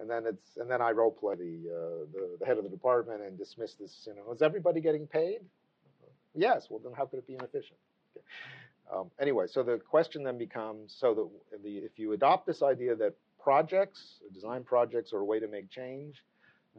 And 0.00 0.08
then 0.08 0.26
it's 0.26 0.56
and 0.56 0.70
then 0.70 0.80
I 0.80 0.92
role 0.92 1.10
play 1.10 1.34
the, 1.34 1.68
uh, 1.68 2.06
the, 2.12 2.36
the 2.38 2.46
head 2.46 2.56
of 2.56 2.64
the 2.64 2.70
department 2.70 3.20
and 3.22 3.36
dismiss 3.36 3.74
this. 3.74 4.06
You 4.06 4.14
know, 4.14 4.32
is 4.32 4.42
everybody 4.42 4.80
getting 4.80 5.06
paid? 5.06 5.40
Yes. 6.34 6.68
Well, 6.70 6.80
then 6.82 6.92
how 6.96 7.06
could 7.06 7.18
it 7.18 7.26
be 7.26 7.34
inefficient? 7.34 7.78
Okay. 8.16 8.24
Um, 8.94 9.10
anyway, 9.20 9.46
so 9.48 9.62
the 9.62 9.78
question 9.78 10.22
then 10.22 10.38
becomes, 10.38 10.96
so 10.98 11.14
that 11.14 11.62
the, 11.62 11.78
if 11.78 11.98
you 11.98 12.12
adopt 12.12 12.46
this 12.46 12.62
idea 12.62 12.94
that 12.96 13.14
projects, 13.42 14.20
design 14.32 14.64
projects 14.64 15.12
are 15.12 15.18
a 15.18 15.24
way 15.24 15.40
to 15.40 15.48
make 15.48 15.70
change, 15.70 16.22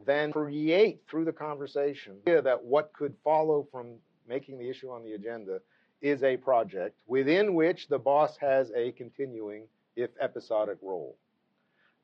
then 0.06 0.32
create 0.32 1.02
through 1.08 1.24
the 1.24 1.32
conversation 1.32 2.16
that 2.24 2.62
what 2.62 2.92
could 2.92 3.14
follow 3.22 3.66
from 3.70 3.94
making 4.28 4.58
the 4.58 4.68
issue 4.68 4.90
on 4.90 5.04
the 5.04 5.12
agenda 5.12 5.60
is 6.00 6.22
a 6.22 6.36
project 6.36 6.96
within 7.06 7.54
which 7.54 7.88
the 7.88 7.98
boss 7.98 8.36
has 8.38 8.70
a 8.74 8.92
continuing, 8.92 9.64
if 9.96 10.10
episodic, 10.20 10.78
role. 10.82 11.16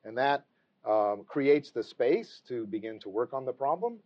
And 0.05 0.17
that 0.17 0.45
um, 0.85 1.23
creates 1.27 1.71
the 1.71 1.83
space 1.83 2.41
to 2.47 2.65
begin 2.67 2.99
to 2.99 3.09
work 3.09 3.33
on 3.33 3.45
the 3.45 3.51
problem, 3.51 3.97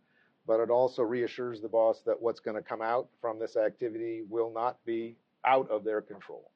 but 0.46 0.60
it 0.60 0.70
also 0.70 1.02
reassures 1.02 1.60
the 1.60 1.68
boss 1.68 2.00
that 2.06 2.20
what's 2.20 2.40
going 2.40 2.56
to 2.56 2.62
come 2.62 2.82
out 2.82 3.08
from 3.20 3.38
this 3.38 3.56
activity 3.56 4.22
will 4.28 4.52
not 4.52 4.82
be 4.84 5.16
out 5.44 5.70
of 5.70 5.84
their 5.84 6.00
control. 6.00 6.50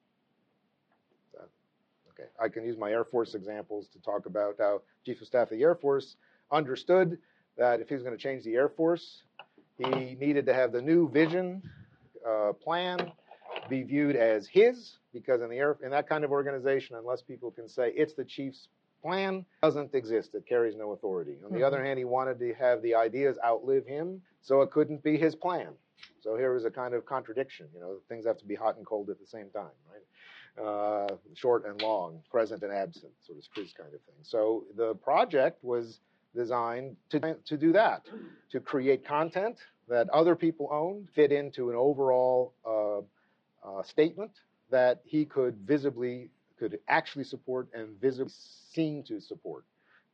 Okay, 2.19 2.29
I 2.41 2.47
can 2.49 2.65
use 2.65 2.77
my 2.77 2.89
Air 2.91 3.03
Force 3.03 3.35
examples 3.35 3.87
to 3.93 3.99
talk 3.99 4.25
about 4.25 4.55
how 4.57 4.81
Chief 5.05 5.21
of 5.21 5.27
Staff 5.27 5.51
of 5.51 5.57
the 5.57 5.63
Air 5.63 5.75
Force 5.75 6.15
understood 6.51 7.19
that 7.57 7.79
if 7.79 7.89
he 7.89 7.93
was 7.93 8.01
going 8.03 8.17
to 8.17 8.21
change 8.21 8.43
the 8.43 8.55
Air 8.55 8.69
Force, 8.69 9.23
he 9.77 10.15
needed 10.15 10.45
to 10.47 10.53
have 10.53 10.71
the 10.71 10.81
new 10.81 11.09
vision 11.09 11.61
uh, 12.27 12.53
plan 12.53 13.11
be 13.69 13.83
viewed 13.83 14.15
as 14.15 14.47
his, 14.47 14.97
because 15.13 15.41
in 15.41 15.49
the 15.49 15.57
air, 15.57 15.77
in 15.83 15.91
that 15.91 16.07
kind 16.07 16.23
of 16.23 16.31
organization, 16.31 16.95
unless 16.95 17.21
people 17.21 17.51
can 17.51 17.67
say 17.67 17.91
it's 17.95 18.13
the 18.13 18.23
chief's 18.23 18.69
plan, 19.01 19.45
doesn't 19.61 19.93
exist. 19.93 20.33
It 20.33 20.45
carries 20.47 20.75
no 20.75 20.91
authority. 20.91 21.37
On 21.43 21.51
the 21.51 21.57
mm-hmm. 21.57 21.65
other 21.65 21.83
hand, 21.83 21.99
he 21.99 22.05
wanted 22.05 22.39
to 22.39 22.53
have 22.55 22.81
the 22.81 22.95
ideas 22.95 23.37
outlive 23.45 23.85
him, 23.85 24.21
so 24.41 24.61
it 24.61 24.71
couldn't 24.71 25.03
be 25.03 25.17
his 25.17 25.35
plan. 25.35 25.69
So 26.21 26.35
here 26.35 26.55
is 26.55 26.65
a 26.65 26.71
kind 26.71 26.93
of 26.93 27.05
contradiction. 27.05 27.67
You 27.73 27.79
know, 27.79 27.95
things 28.09 28.25
have 28.25 28.37
to 28.39 28.45
be 28.45 28.55
hot 28.55 28.77
and 28.77 28.85
cold 28.85 29.09
at 29.09 29.19
the 29.19 29.25
same 29.25 29.49
time, 29.49 29.71
right? 29.91 30.65
Uh, 30.65 31.07
short 31.35 31.65
and 31.67 31.79
long, 31.81 32.19
present 32.31 32.63
and 32.63 32.73
absent, 32.73 33.11
sort 33.25 33.37
of 33.37 33.43
Frizz 33.53 33.73
kind 33.73 33.93
of 33.93 34.01
thing. 34.01 34.15
So 34.23 34.63
the 34.75 34.95
project 34.95 35.63
was 35.63 35.99
designed 36.35 36.95
to, 37.09 37.35
to 37.45 37.57
do 37.57 37.71
that, 37.73 38.07
to 38.51 38.59
create 38.59 39.05
content 39.05 39.57
that 39.87 40.09
other 40.09 40.35
people 40.35 40.67
owned, 40.71 41.07
fit 41.13 41.31
into 41.31 41.69
an 41.69 41.75
overall 41.75 42.53
uh, 42.65 42.99
uh, 43.67 43.83
statement 43.83 44.31
that 44.69 45.01
he 45.05 45.25
could 45.25 45.55
visibly, 45.57 46.29
could 46.59 46.79
actually 46.87 47.23
support 47.23 47.67
and 47.73 47.99
visibly 48.01 48.33
seem 48.71 49.03
to 49.03 49.21
support. 49.21 49.63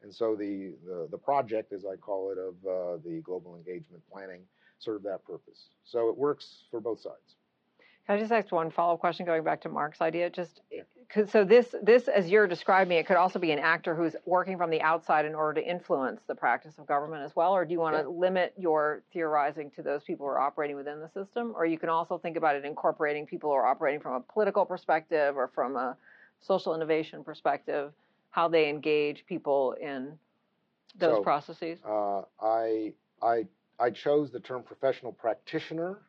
And 0.03 0.13
so 0.13 0.35
the, 0.35 0.73
the, 0.85 1.07
the 1.09 1.17
project, 1.17 1.71
as 1.71 1.85
I 1.85 1.95
call 1.95 2.31
it, 2.31 2.37
of 2.37 2.53
uh, 2.65 3.01
the 3.03 3.21
global 3.21 3.55
engagement 3.55 4.03
planning 4.11 4.41
serve 4.83 5.03
that 5.03 5.23
purpose. 5.25 5.69
So 5.83 6.09
it 6.09 6.17
works 6.17 6.63
for 6.69 6.79
both 6.79 6.99
sides. 6.99 7.35
Can 8.05 8.17
I 8.17 8.19
just 8.19 8.33
ask 8.33 8.51
one 8.51 8.69
follow-up 8.69 8.99
question 8.99 9.25
going 9.25 9.43
back 9.43 9.61
to 9.61 9.69
Mark's 9.69 10.01
idea? 10.01 10.29
Just 10.29 10.59
so 11.27 11.45
this 11.45 11.73
this 11.81 12.07
as 12.07 12.29
you're 12.29 12.47
describing 12.47 12.97
it 12.97 13.05
could 13.05 13.15
also 13.15 13.39
be 13.39 13.51
an 13.51 13.59
actor 13.59 13.95
who's 13.95 14.15
working 14.25 14.57
from 14.57 14.69
the 14.69 14.81
outside 14.81 15.25
in 15.25 15.33
order 15.33 15.61
to 15.61 15.67
influence 15.67 16.21
the 16.27 16.35
practice 16.35 16.77
of 16.79 16.85
government 16.85 17.23
as 17.23 17.33
well, 17.35 17.53
or 17.53 17.63
do 17.63 17.71
you 17.71 17.79
want 17.79 17.95
to 17.95 18.09
limit 18.09 18.53
your 18.57 19.03
theorizing 19.13 19.71
to 19.71 19.81
those 19.81 20.03
people 20.03 20.25
who 20.25 20.31
are 20.31 20.39
operating 20.39 20.75
within 20.75 20.99
the 20.99 21.09
system, 21.09 21.53
or 21.55 21.65
you 21.65 21.77
can 21.77 21.87
also 21.87 22.17
think 22.17 22.35
about 22.35 22.55
it 22.55 22.65
incorporating 22.65 23.25
people 23.25 23.49
who 23.51 23.55
are 23.55 23.65
operating 23.65 24.01
from 24.01 24.13
a 24.13 24.19
political 24.19 24.65
perspective 24.65 25.37
or 25.37 25.47
from 25.47 25.77
a 25.77 25.95
social 26.41 26.75
innovation 26.75 27.23
perspective, 27.23 27.93
how 28.31 28.49
they 28.49 28.67
engage 28.67 29.25
people 29.27 29.73
in 29.79 30.11
those 30.97 31.17
So, 31.17 31.23
processes? 31.23 31.79
Uh, 31.87 32.23
I, 32.41 32.91
I, 33.21 33.45
I 33.83 33.89
chose 33.89 34.31
the 34.31 34.39
term 34.39 34.63
professional 34.63 35.11
practitioner 35.11 35.99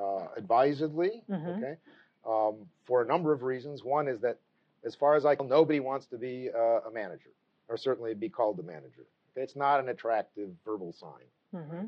uh, 0.00 0.28
advisedly, 0.36 1.22
Mhm. 1.28 1.56
okay, 1.58 1.76
um, 2.24 2.66
for 2.86 3.02
a 3.02 3.04
number 3.04 3.32
of 3.32 3.42
reasons. 3.42 3.84
One 3.84 4.08
is 4.08 4.20
that, 4.22 4.38
as 4.84 4.94
far 4.94 5.14
as 5.16 5.26
I 5.26 5.34
know, 5.34 5.44
nobody 5.44 5.80
wants 5.80 6.06
to 6.06 6.16
be 6.16 6.50
uh, 6.50 6.80
a 6.88 6.90
manager, 6.90 7.30
or 7.68 7.76
certainly 7.76 8.14
be 8.14 8.30
called 8.30 8.58
a 8.60 8.62
manager. 8.62 9.04
Okay? 9.32 9.42
It's 9.42 9.56
not 9.56 9.80
an 9.80 9.88
attractive 9.90 10.50
verbal 10.64 10.92
sign. 10.92 11.28
hmm 11.52 11.86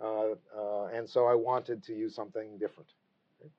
Uh, 0.00 0.34
uh, 0.60 0.84
and 0.96 1.08
so 1.08 1.26
I 1.26 1.34
wanted 1.36 1.84
to 1.84 1.92
use 1.94 2.12
something 2.14 2.58
different. 2.58 2.90
Okay? 3.38 3.50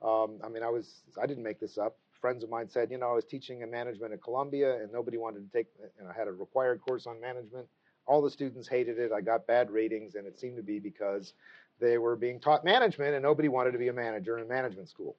Um, 0.00 0.40
I 0.42 0.48
mean, 0.48 0.62
I 0.62 0.70
was, 0.70 1.02
I 1.20 1.26
didn't 1.26 1.42
make 1.42 1.60
this 1.60 1.76
up. 1.76 1.98
Friends 2.20 2.42
of 2.44 2.48
mine 2.48 2.68
said, 2.70 2.90
you 2.90 2.96
know, 2.98 3.10
I 3.10 3.14
was 3.14 3.26
teaching 3.26 3.60
in 3.60 3.70
management 3.70 4.14
at 4.14 4.22
Columbia 4.22 4.80
and 4.80 4.90
nobody 4.92 5.18
wanted 5.18 5.40
to 5.44 5.52
take, 5.58 5.68
and 5.98 6.08
I 6.08 6.14
had 6.14 6.28
a 6.28 6.32
required 6.32 6.80
course 6.80 7.06
on 7.06 7.20
management. 7.20 7.68
All 8.06 8.22
the 8.22 8.30
students 8.30 8.68
hated 8.68 8.98
it. 8.98 9.12
I 9.12 9.20
got 9.20 9.46
bad 9.46 9.70
ratings, 9.70 10.14
and 10.14 10.26
it 10.26 10.38
seemed 10.38 10.56
to 10.56 10.62
be 10.62 10.78
because 10.78 11.34
they 11.80 11.98
were 11.98 12.16
being 12.16 12.40
taught 12.40 12.64
management 12.64 13.14
and 13.14 13.22
nobody 13.22 13.48
wanted 13.48 13.72
to 13.72 13.78
be 13.78 13.88
a 13.88 13.92
manager 13.92 14.38
in 14.38 14.48
management 14.48 14.88
school. 14.88 15.16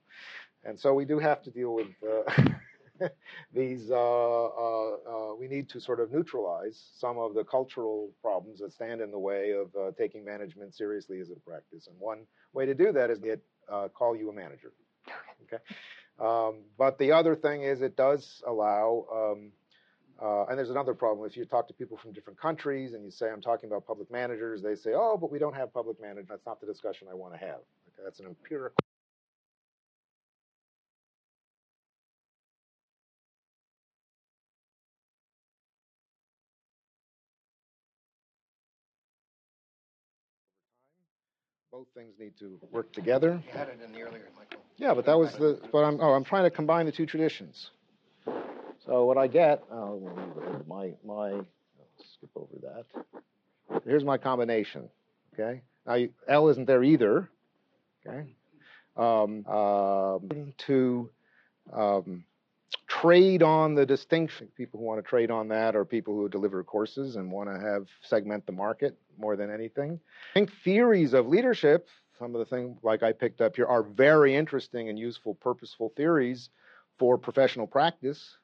And 0.63 0.79
so 0.79 0.93
we 0.93 1.05
do 1.05 1.19
have 1.19 1.41
to 1.43 1.51
deal 1.51 1.73
with 1.73 1.87
uh, 2.01 3.07
these, 3.53 3.91
uh, 3.91 3.95
uh, 3.95 4.91
uh, 4.93 5.35
we 5.35 5.47
need 5.47 5.69
to 5.69 5.81
sort 5.81 5.99
of 5.99 6.11
neutralize 6.11 6.81
some 6.95 7.17
of 7.17 7.33
the 7.33 7.43
cultural 7.43 8.11
problems 8.21 8.59
that 8.59 8.71
stand 8.71 9.01
in 9.01 9.11
the 9.11 9.19
way 9.19 9.51
of 9.51 9.75
uh, 9.75 9.91
taking 9.97 10.23
management 10.23 10.73
seriously 10.73 11.19
as 11.19 11.29
a 11.29 11.35
practice. 11.35 11.87
And 11.87 11.99
one 11.99 12.19
way 12.53 12.65
to 12.65 12.73
do 12.73 12.93
that 12.93 13.09
is 13.09 13.19
to 13.19 13.37
uh, 13.69 13.89
call 13.89 14.15
you 14.15 14.29
a 14.29 14.33
manager. 14.33 14.71
Okay. 15.43 15.61
Um, 16.19 16.63
but 16.77 16.97
the 16.97 17.11
other 17.11 17.35
thing 17.35 17.63
is 17.63 17.81
it 17.81 17.97
does 17.97 18.41
allow, 18.47 19.05
um, 19.13 19.51
uh, 20.21 20.45
and 20.45 20.57
there's 20.57 20.69
another 20.69 20.93
problem. 20.93 21.27
If 21.29 21.35
you 21.37 21.45
talk 21.45 21.67
to 21.67 21.73
people 21.73 21.97
from 21.97 22.11
different 22.13 22.39
countries 22.39 22.93
and 22.93 23.03
you 23.03 23.11
say, 23.11 23.29
I'm 23.29 23.41
talking 23.41 23.69
about 23.69 23.85
public 23.85 24.11
managers, 24.11 24.61
they 24.61 24.75
say, 24.75 24.91
oh, 24.95 25.17
but 25.19 25.31
we 25.31 25.39
don't 25.39 25.55
have 25.55 25.73
public 25.73 26.01
managers. 26.01 26.27
That's 26.29 26.45
not 26.45 26.59
the 26.61 26.67
discussion 26.67 27.07
I 27.11 27.13
want 27.13 27.33
to 27.33 27.39
have. 27.39 27.57
Okay, 27.57 28.03
that's 28.03 28.19
an 28.19 28.27
empirical. 28.27 28.77
Both 41.71 41.87
things 41.95 42.13
need 42.19 42.37
to 42.39 42.59
work 42.71 42.91
together. 42.93 43.41
You 43.47 43.57
had 43.57 43.67
it 43.67 43.79
in 43.83 43.91
the 43.91 44.01
earlier, 44.03 44.29
Michael. 44.37 44.61
Yeah, 44.77 44.93
but 44.93 45.05
that 45.05 45.17
was 45.17 45.33
the, 45.33 45.59
but 45.71 45.79
I'm, 45.83 45.99
oh, 45.99 46.13
I'm 46.13 46.23
trying 46.23 46.43
to 46.43 46.51
combine 46.51 46.85
the 46.85 46.91
two 46.91 47.07
traditions. 47.07 47.71
So 48.85 49.05
what 49.05 49.17
I 49.17 49.27
get, 49.27 49.63
oh, 49.71 50.11
my, 50.67 50.91
my, 51.05 51.29
I'll 51.29 51.45
skip 52.17 52.29
over 52.35 52.55
that. 52.63 53.81
Here's 53.85 54.03
my 54.03 54.17
combination, 54.17 54.89
okay? 55.33 55.61
Now, 55.85 55.93
you, 55.95 56.09
L 56.27 56.49
isn't 56.49 56.65
there 56.65 56.83
either, 56.83 57.29
okay? 58.05 58.35
Um, 58.97 59.45
um, 59.47 60.53
to 60.57 61.09
um, 61.71 62.25
trade 62.87 63.41
on 63.41 63.73
the 63.73 63.85
distinction, 63.85 64.49
people 64.57 64.81
who 64.81 64.85
want 64.85 65.03
to 65.03 65.09
trade 65.09 65.31
on 65.31 65.47
that 65.47 65.77
are 65.77 65.85
people 65.85 66.15
who 66.15 66.27
deliver 66.27 66.61
courses 66.63 67.15
and 67.15 67.31
want 67.31 67.49
to 67.49 67.59
have 67.59 67.87
segment 68.01 68.45
the 68.45 68.51
market 68.51 68.97
more 69.17 69.37
than 69.37 69.49
anything. 69.49 69.99
I 70.31 70.33
think 70.33 70.51
theories 70.63 71.13
of 71.13 71.27
leadership, 71.27 71.87
some 72.19 72.35
of 72.35 72.39
the 72.39 72.45
things 72.45 72.77
like 72.83 73.01
I 73.01 73.13
picked 73.13 73.39
up 73.39 73.55
here, 73.55 73.65
are 73.65 73.83
very 73.83 74.35
interesting 74.35 74.89
and 74.89 74.99
useful, 74.99 75.35
purposeful 75.35 75.93
theories 75.95 76.49
for 76.99 77.17
professional 77.17 77.65
practice. 77.65 78.35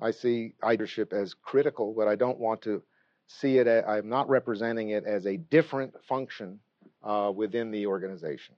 I 0.00 0.12
see 0.12 0.54
leadership 0.62 1.12
as 1.12 1.34
critical, 1.34 1.92
but 1.96 2.08
I 2.08 2.14
don't 2.14 2.38
want 2.38 2.62
to 2.62 2.82
see 3.26 3.58
it. 3.58 3.66
As, 3.66 3.84
I'm 3.86 4.08
not 4.08 4.28
representing 4.28 4.90
it 4.90 5.04
as 5.04 5.26
a 5.26 5.36
different 5.36 5.94
function 6.04 6.60
uh, 7.02 7.32
within 7.34 7.70
the 7.70 7.86
organization. 7.86 8.54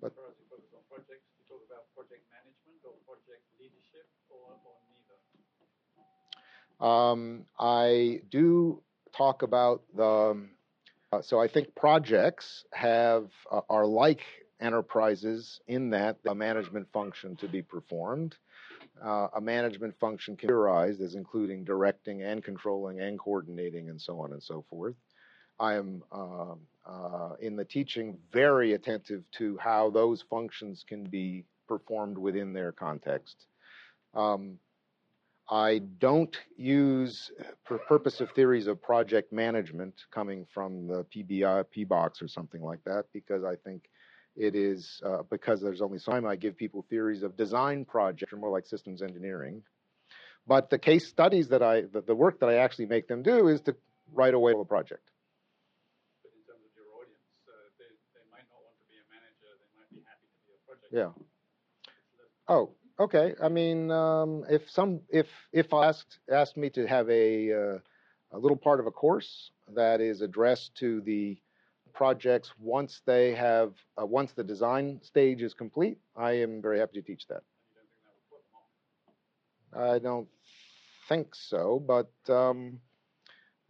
But 0.00 0.12
As 0.12 0.34
you 0.38 0.46
focus 0.48 0.72
on 0.74 0.80
projects, 0.88 1.28
you 1.36 1.44
talk 1.46 1.60
about 1.68 1.84
project 1.94 2.24
management 2.32 2.80
or 2.84 2.92
project 3.04 3.44
leadership 3.60 4.08
or? 4.30 4.56
Um, 6.80 7.44
I 7.58 8.22
do 8.30 8.82
talk 9.16 9.42
about 9.42 9.82
the. 9.94 10.48
Uh, 11.12 11.20
so 11.22 11.40
I 11.40 11.48
think 11.48 11.74
projects 11.74 12.64
have 12.72 13.30
uh, 13.50 13.60
are 13.68 13.84
like 13.84 14.22
enterprises 14.60 15.60
in 15.66 15.90
that 15.90 16.18
a 16.26 16.34
management 16.34 16.86
function 16.92 17.36
to 17.36 17.48
be 17.48 17.62
performed. 17.62 18.36
Uh, 19.02 19.28
a 19.34 19.40
management 19.40 19.98
function 19.98 20.36
categorized 20.36 21.00
as 21.00 21.14
including 21.14 21.64
directing 21.64 22.22
and 22.22 22.44
controlling 22.44 23.00
and 23.00 23.18
coordinating 23.18 23.88
and 23.88 24.00
so 24.00 24.20
on 24.20 24.32
and 24.32 24.42
so 24.42 24.64
forth. 24.68 24.94
I 25.58 25.74
am 25.74 26.02
um, 26.12 26.60
uh, 26.86 27.30
in 27.40 27.56
the 27.56 27.64
teaching 27.64 28.18
very 28.32 28.72
attentive 28.72 29.24
to 29.38 29.58
how 29.58 29.90
those 29.90 30.22
functions 30.22 30.84
can 30.86 31.04
be 31.04 31.44
performed 31.68 32.18
within 32.18 32.52
their 32.52 32.72
context. 32.72 33.46
Um, 34.14 34.58
I 35.50 35.80
don't 35.98 36.36
use, 36.56 37.32
for 37.64 37.78
purpose 37.78 38.20
of 38.20 38.30
theories 38.30 38.68
of 38.68 38.80
project 38.80 39.32
management 39.32 39.94
coming 40.12 40.46
from 40.54 40.86
the 40.86 41.04
PMI, 41.04 41.64
PMBOK 41.76 42.22
or 42.22 42.28
something 42.28 42.62
like 42.62 42.82
that, 42.84 43.06
because 43.12 43.42
I 43.44 43.56
think 43.56 43.89
it 44.36 44.54
is, 44.54 45.00
uh, 45.04 45.22
because 45.30 45.60
there's 45.60 45.82
only 45.82 45.98
so 45.98 46.12
time 46.12 46.26
I 46.26 46.36
give 46.36 46.56
people 46.56 46.84
theories 46.88 47.22
of 47.22 47.36
design 47.36 47.84
projects, 47.84 48.32
or 48.32 48.36
more 48.36 48.50
like 48.50 48.66
systems 48.66 49.02
engineering. 49.02 49.62
But 50.46 50.70
the 50.70 50.78
case 50.78 51.06
studies 51.08 51.48
that 51.48 51.62
I, 51.62 51.82
the, 51.82 52.00
the 52.00 52.14
work 52.14 52.40
that 52.40 52.48
I 52.48 52.56
actually 52.56 52.86
make 52.86 53.08
them 53.08 53.22
do 53.22 53.48
is 53.48 53.60
to 53.62 53.76
write 54.12 54.34
away 54.34 54.52
the 54.56 54.64
project. 54.64 55.10
But 56.22 56.32
in 56.32 56.42
terms 56.46 56.64
of 56.64 56.72
your 56.74 56.86
audience, 56.96 57.20
uh, 57.46 57.52
they, 57.78 57.84
they 58.14 58.24
might 58.30 58.48
not 58.50 58.62
want 58.64 58.76
to 58.78 58.86
be 58.88 58.96
a 58.96 59.06
manager, 59.12 59.50
they 59.60 59.70
might 59.76 59.90
be 59.90 60.02
happy 60.06 60.26
to 60.26 60.40
be 60.46 60.52
a 60.54 60.62
project 60.66 60.92
Yeah. 60.92 61.12
Oh, 62.48 62.70
okay. 62.98 63.34
I 63.42 63.48
mean, 63.48 63.90
um, 63.90 64.44
if 64.48 64.70
some, 64.70 65.00
if 65.08 65.28
if 65.52 65.72
I 65.72 65.88
asked 65.88 66.18
asked 66.30 66.56
me 66.56 66.70
to 66.70 66.86
have 66.86 67.08
a 67.10 67.52
uh, 67.52 67.78
a 68.32 68.38
little 68.38 68.56
part 68.56 68.80
of 68.80 68.86
a 68.86 68.90
course 68.90 69.50
that 69.74 70.00
is 70.00 70.20
addressed 70.20 70.74
to 70.76 71.00
the 71.02 71.38
projects 71.92 72.52
once 72.58 73.02
they 73.06 73.34
have 73.34 73.74
uh, 74.00 74.06
once 74.06 74.32
the 74.32 74.44
design 74.44 75.00
stage 75.02 75.42
is 75.42 75.54
complete, 75.54 75.98
I 76.16 76.32
am 76.32 76.62
very 76.62 76.78
happy 76.78 77.00
to 77.00 77.06
teach 77.06 77.26
that. 77.28 77.42
You 77.68 77.76
don't 77.76 77.88
think 77.92 78.00
that 78.02 78.14
would 78.30 78.38
put 79.72 79.82
them? 79.82 79.92
I 79.92 79.98
don't 79.98 80.28
think 81.08 81.34
so, 81.34 81.82
but 81.86 82.10
um, 82.32 82.80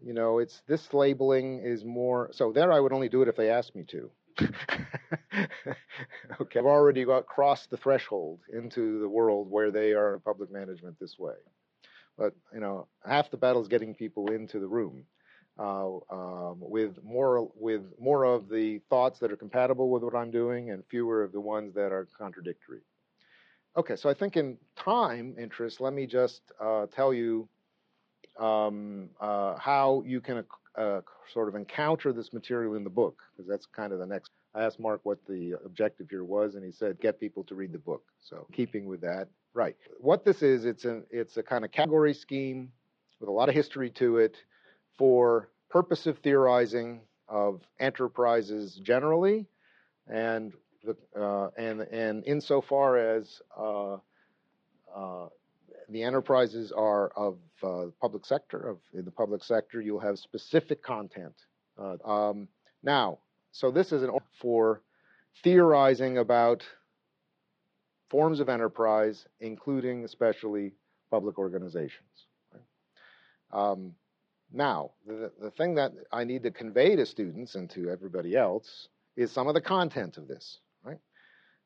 you 0.02 0.12
know, 0.14 0.38
it's 0.38 0.62
this 0.66 0.92
labeling 0.94 1.60
is 1.64 1.84
more. 1.84 2.30
So 2.32 2.52
there, 2.52 2.72
I 2.72 2.80
would 2.80 2.92
only 2.92 3.08
do 3.08 3.22
it 3.22 3.28
if 3.28 3.36
they 3.36 3.50
asked 3.50 3.74
me 3.74 3.84
to. 3.88 4.10
okay, 6.40 6.58
I've 6.58 6.66
already 6.66 7.04
got 7.04 7.26
crossed 7.26 7.70
the 7.70 7.76
threshold 7.76 8.40
into 8.52 9.00
the 9.00 9.08
world 9.08 9.50
where 9.50 9.70
they 9.70 9.92
are 9.92 10.14
in 10.14 10.20
public 10.20 10.50
management 10.50 10.98
this 10.98 11.18
way. 11.18 11.34
But 12.16 12.34
you 12.52 12.60
know, 12.60 12.86
half 13.04 13.30
the 13.30 13.36
battle 13.36 13.62
is 13.62 13.68
getting 13.68 13.94
people 13.94 14.30
into 14.30 14.58
the 14.58 14.68
room 14.68 15.04
uh, 15.58 15.96
um, 16.10 16.56
with 16.58 17.02
more 17.04 17.50
with 17.54 17.82
more 17.98 18.24
of 18.24 18.48
the 18.48 18.80
thoughts 18.88 19.18
that 19.20 19.30
are 19.30 19.36
compatible 19.36 19.90
with 19.90 20.02
what 20.02 20.14
I'm 20.14 20.30
doing, 20.30 20.70
and 20.70 20.82
fewer 20.88 21.22
of 21.22 21.32
the 21.32 21.40
ones 21.40 21.74
that 21.74 21.92
are 21.92 22.06
contradictory. 22.16 22.80
Okay, 23.76 23.96
so 23.96 24.08
I 24.08 24.14
think 24.14 24.36
in 24.36 24.58
time 24.76 25.36
interest, 25.38 25.80
let 25.80 25.92
me 25.92 26.06
just 26.06 26.42
uh, 26.60 26.86
tell 26.86 27.14
you 27.14 27.48
um, 28.38 29.10
uh, 29.20 29.56
how 29.56 30.02
you 30.06 30.20
can 30.20 30.44
uh, 30.76 31.00
sort 31.32 31.48
of 31.48 31.54
encounter 31.54 32.12
this 32.12 32.32
material 32.32 32.74
in 32.74 32.84
the 32.84 32.90
book, 32.90 33.22
because 33.36 33.48
that's 33.48 33.66
kind 33.66 33.92
of 33.92 33.98
the 33.98 34.06
next. 34.06 34.30
I 34.54 34.64
asked 34.64 34.80
Mark 34.80 35.00
what 35.04 35.18
the 35.28 35.54
objective 35.64 36.08
here 36.10 36.24
was, 36.24 36.56
and 36.56 36.64
he 36.64 36.72
said 36.72 37.00
get 37.00 37.20
people 37.20 37.44
to 37.44 37.54
read 37.54 37.72
the 37.72 37.78
book. 37.78 38.02
So 38.20 38.46
keeping 38.52 38.86
with 38.86 39.00
that, 39.02 39.28
right? 39.54 39.76
What 39.98 40.24
this 40.24 40.42
is, 40.42 40.64
it's 40.64 40.84
a 40.84 41.02
it's 41.10 41.36
a 41.36 41.42
kind 41.42 41.64
of 41.64 41.70
category 41.70 42.14
scheme 42.14 42.72
with 43.20 43.28
a 43.28 43.32
lot 43.32 43.48
of 43.48 43.54
history 43.54 43.90
to 43.90 44.16
it 44.16 44.36
for 45.00 45.48
purposive 45.70 46.18
theorizing 46.18 47.00
of 47.26 47.62
enterprises 47.78 48.78
generally, 48.82 49.46
and 50.06 50.52
the, 50.84 50.94
uh, 51.18 51.48
and 51.56 51.80
and 51.80 52.22
insofar 52.26 52.98
as 52.98 53.40
uh, 53.58 53.94
uh, 54.94 55.28
the 55.88 56.02
enterprises 56.02 56.70
are 56.70 57.08
of 57.16 57.38
uh, 57.62 57.86
public 57.98 58.26
sector, 58.26 58.58
of 58.58 58.76
in 58.92 59.06
the 59.06 59.10
public 59.10 59.42
sector, 59.42 59.80
you'll 59.80 60.00
have 60.00 60.18
specific 60.18 60.82
content. 60.82 61.34
Uh, 61.78 61.96
um, 62.04 62.46
now, 62.82 63.18
so 63.52 63.70
this 63.70 63.92
is 63.92 64.02
an 64.02 64.10
for 64.38 64.82
theorizing 65.42 66.18
about 66.18 66.62
forms 68.10 68.38
of 68.38 68.50
enterprise, 68.50 69.26
including 69.40 70.04
especially 70.04 70.72
public 71.10 71.38
organizations. 71.38 72.26
right? 72.52 73.70
Um, 73.70 73.94
now, 74.52 74.90
the, 75.06 75.30
the 75.40 75.50
thing 75.50 75.74
that 75.76 75.92
I 76.12 76.24
need 76.24 76.42
to 76.42 76.50
convey 76.50 76.96
to 76.96 77.06
students 77.06 77.54
and 77.54 77.70
to 77.70 77.90
everybody 77.90 78.36
else 78.36 78.88
is 79.16 79.30
some 79.30 79.48
of 79.48 79.54
the 79.54 79.60
content 79.60 80.16
of 80.16 80.28
this. 80.28 80.58
Right? 80.82 80.98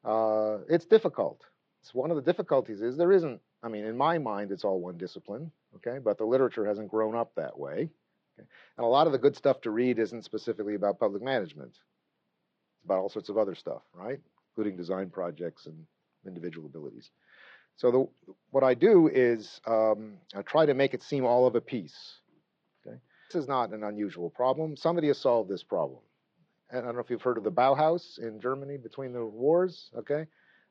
Uh, 0.05 0.59
it's 0.68 0.87
difficult. 0.87 1.43
It's 1.82 1.95
one 1.95 2.11
of 2.11 2.16
the 2.16 2.22
difficulties 2.22 2.80
is 2.80 2.97
there 2.97 3.12
isn't 3.12 3.41
I 3.64 3.68
mean, 3.68 3.87
in 3.87 3.97
my 3.97 4.18
mind, 4.18 4.53
it's 4.53 4.62
all 4.62 4.78
one 4.78 4.99
discipline, 4.99 5.51
okay? 5.76 5.99
But 5.99 6.18
the 6.18 6.26
literature 6.26 6.66
hasn't 6.66 6.91
grown 6.91 7.16
up 7.16 7.35
that 7.37 7.59
way. 7.59 7.89
Okay? 8.39 8.49
And 8.76 8.85
a 8.85 8.87
lot 8.87 9.07
of 9.07 9.14
the 9.14 9.18
good 9.18 9.35
stuff 9.37 9.62
to 9.62 9.70
read 9.70 9.99
isn't 9.99 10.22
specifically 10.22 10.74
about 10.74 11.01
public 11.01 11.22
management. 11.22 11.70
It's 11.70 12.85
about 12.85 12.99
all 12.99 13.09
sorts 13.09 13.30
of 13.30 13.39
other 13.39 13.55
stuff, 13.55 13.80
right? 13.95 14.20
Including 14.51 14.76
design 14.76 15.09
projects 15.09 15.64
and 15.64 15.87
individual 16.26 16.66
abilities. 16.66 17.11
So 17.76 17.91
the, 17.91 18.35
what 18.51 18.62
I 18.62 18.74
do 18.74 19.09
is 19.09 19.62
um, 19.66 20.18
I 20.37 20.43
try 20.43 20.66
to 20.66 20.74
make 20.74 20.93
it 20.93 21.03
seem 21.03 21.24
all 21.24 21.47
of 21.47 21.55
a 21.55 21.61
piece. 21.62 22.18
This 23.35 23.43
is 23.43 23.49
not 23.49 23.72
an 23.72 23.82
unusual 23.82 24.30
problem. 24.30 24.76
Somebody 24.76 25.09
has 25.09 25.18
solved 25.18 25.51
this 25.51 25.64
problem. 25.64 25.99
And 26.70 26.82
I 26.82 26.85
don't 26.85 26.95
know 26.95 27.01
if 27.01 27.11
you've 27.11 27.20
heard 27.20 27.37
of 27.37 27.43
the 27.43 27.51
Bauhaus 27.51 28.16
in 28.20 28.41
Germany 28.41 28.76
between 28.76 29.12
the 29.12 29.26
wars. 29.26 29.91
Okay, 29.99 30.24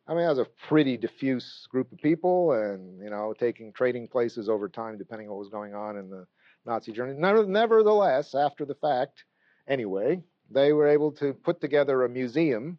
I 0.08 0.14
mean, 0.14 0.24
that 0.24 0.30
was 0.30 0.40
a 0.40 0.48
pretty 0.70 0.96
diffuse 0.96 1.68
group 1.70 1.92
of 1.92 1.98
people, 1.98 2.54
and 2.54 3.04
you 3.04 3.10
know, 3.10 3.34
taking 3.38 3.74
trading 3.74 4.08
places 4.08 4.48
over 4.48 4.70
time, 4.70 4.98
depending 4.98 5.28
on 5.28 5.34
what 5.34 5.40
was 5.40 5.50
going 5.50 5.76
on 5.76 5.98
in 5.98 6.10
the 6.10 6.26
Nazi 6.66 6.94
Germany. 6.94 7.20
Nevertheless, 7.20 8.34
after 8.34 8.64
the 8.64 8.76
fact, 8.76 9.26
anyway, 9.68 10.24
they 10.50 10.72
were 10.72 10.88
able 10.88 11.12
to 11.16 11.34
put 11.34 11.60
together 11.60 12.06
a 12.06 12.10
museum 12.10 12.78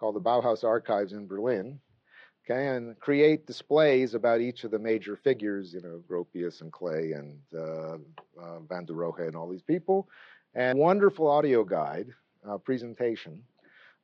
called 0.00 0.16
the 0.16 0.20
Bauhaus 0.20 0.64
Archives 0.64 1.12
in 1.12 1.28
Berlin, 1.28 1.78
okay, 2.44 2.68
and 2.68 2.98
create 3.00 3.46
displays 3.46 4.14
about 4.14 4.40
each 4.40 4.64
of 4.64 4.70
the 4.70 4.78
major 4.78 5.16
figures, 5.16 5.72
you 5.72 5.80
know, 5.80 6.02
Gropius 6.08 6.60
and 6.60 6.72
Klee 6.72 7.18
and 7.18 7.38
uh, 7.54 7.96
uh, 8.40 8.60
Van 8.68 8.84
der 8.84 8.94
Rohe 8.94 9.26
and 9.26 9.36
all 9.36 9.48
these 9.48 9.62
people, 9.62 10.08
and 10.54 10.78
wonderful 10.78 11.26
audio 11.26 11.64
guide 11.64 12.08
uh, 12.48 12.58
presentation 12.58 13.42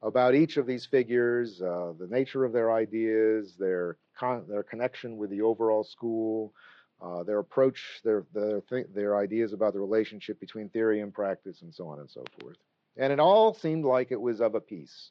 about 0.03 0.35
each 0.35 0.57
of 0.57 0.67
these 0.67 0.87
figures, 0.87 1.61
uh, 1.61 1.93
the 1.99 2.07
nature 2.09 2.45
of 2.45 2.53
their 2.53 2.73
ideas, 2.73 3.55
their 3.59 3.99
con- 4.19 4.47
their 4.49 4.63
connection 4.63 5.17
with 5.19 5.31
the 5.31 5.43
overall 5.43 5.85
school, 5.85 6.55
uh, 7.03 7.23
their 7.23 7.39
approach, 7.39 8.01
their 8.05 8.25
their 8.33 8.63
th- 8.63 8.87
their 8.95 9.17
ideas 9.19 9.53
about 9.53 9.75
the 9.75 9.81
relationship 9.81 10.41
between 10.41 10.69
theory 10.71 11.01
and 11.01 11.13
practice, 11.13 11.63
and 11.63 11.75
so 11.75 11.87
on 11.87 12.01
and 12.01 12.11
so 12.11 12.25
forth. 12.41 12.57
And 12.97 13.13
it 13.13 13.21
all 13.21 13.53
seemed 13.53 13.85
like 13.85 14.11
it 14.11 14.21
was 14.21 14.41
of 14.41 14.55
a 14.55 14.61
piece. 14.61 15.11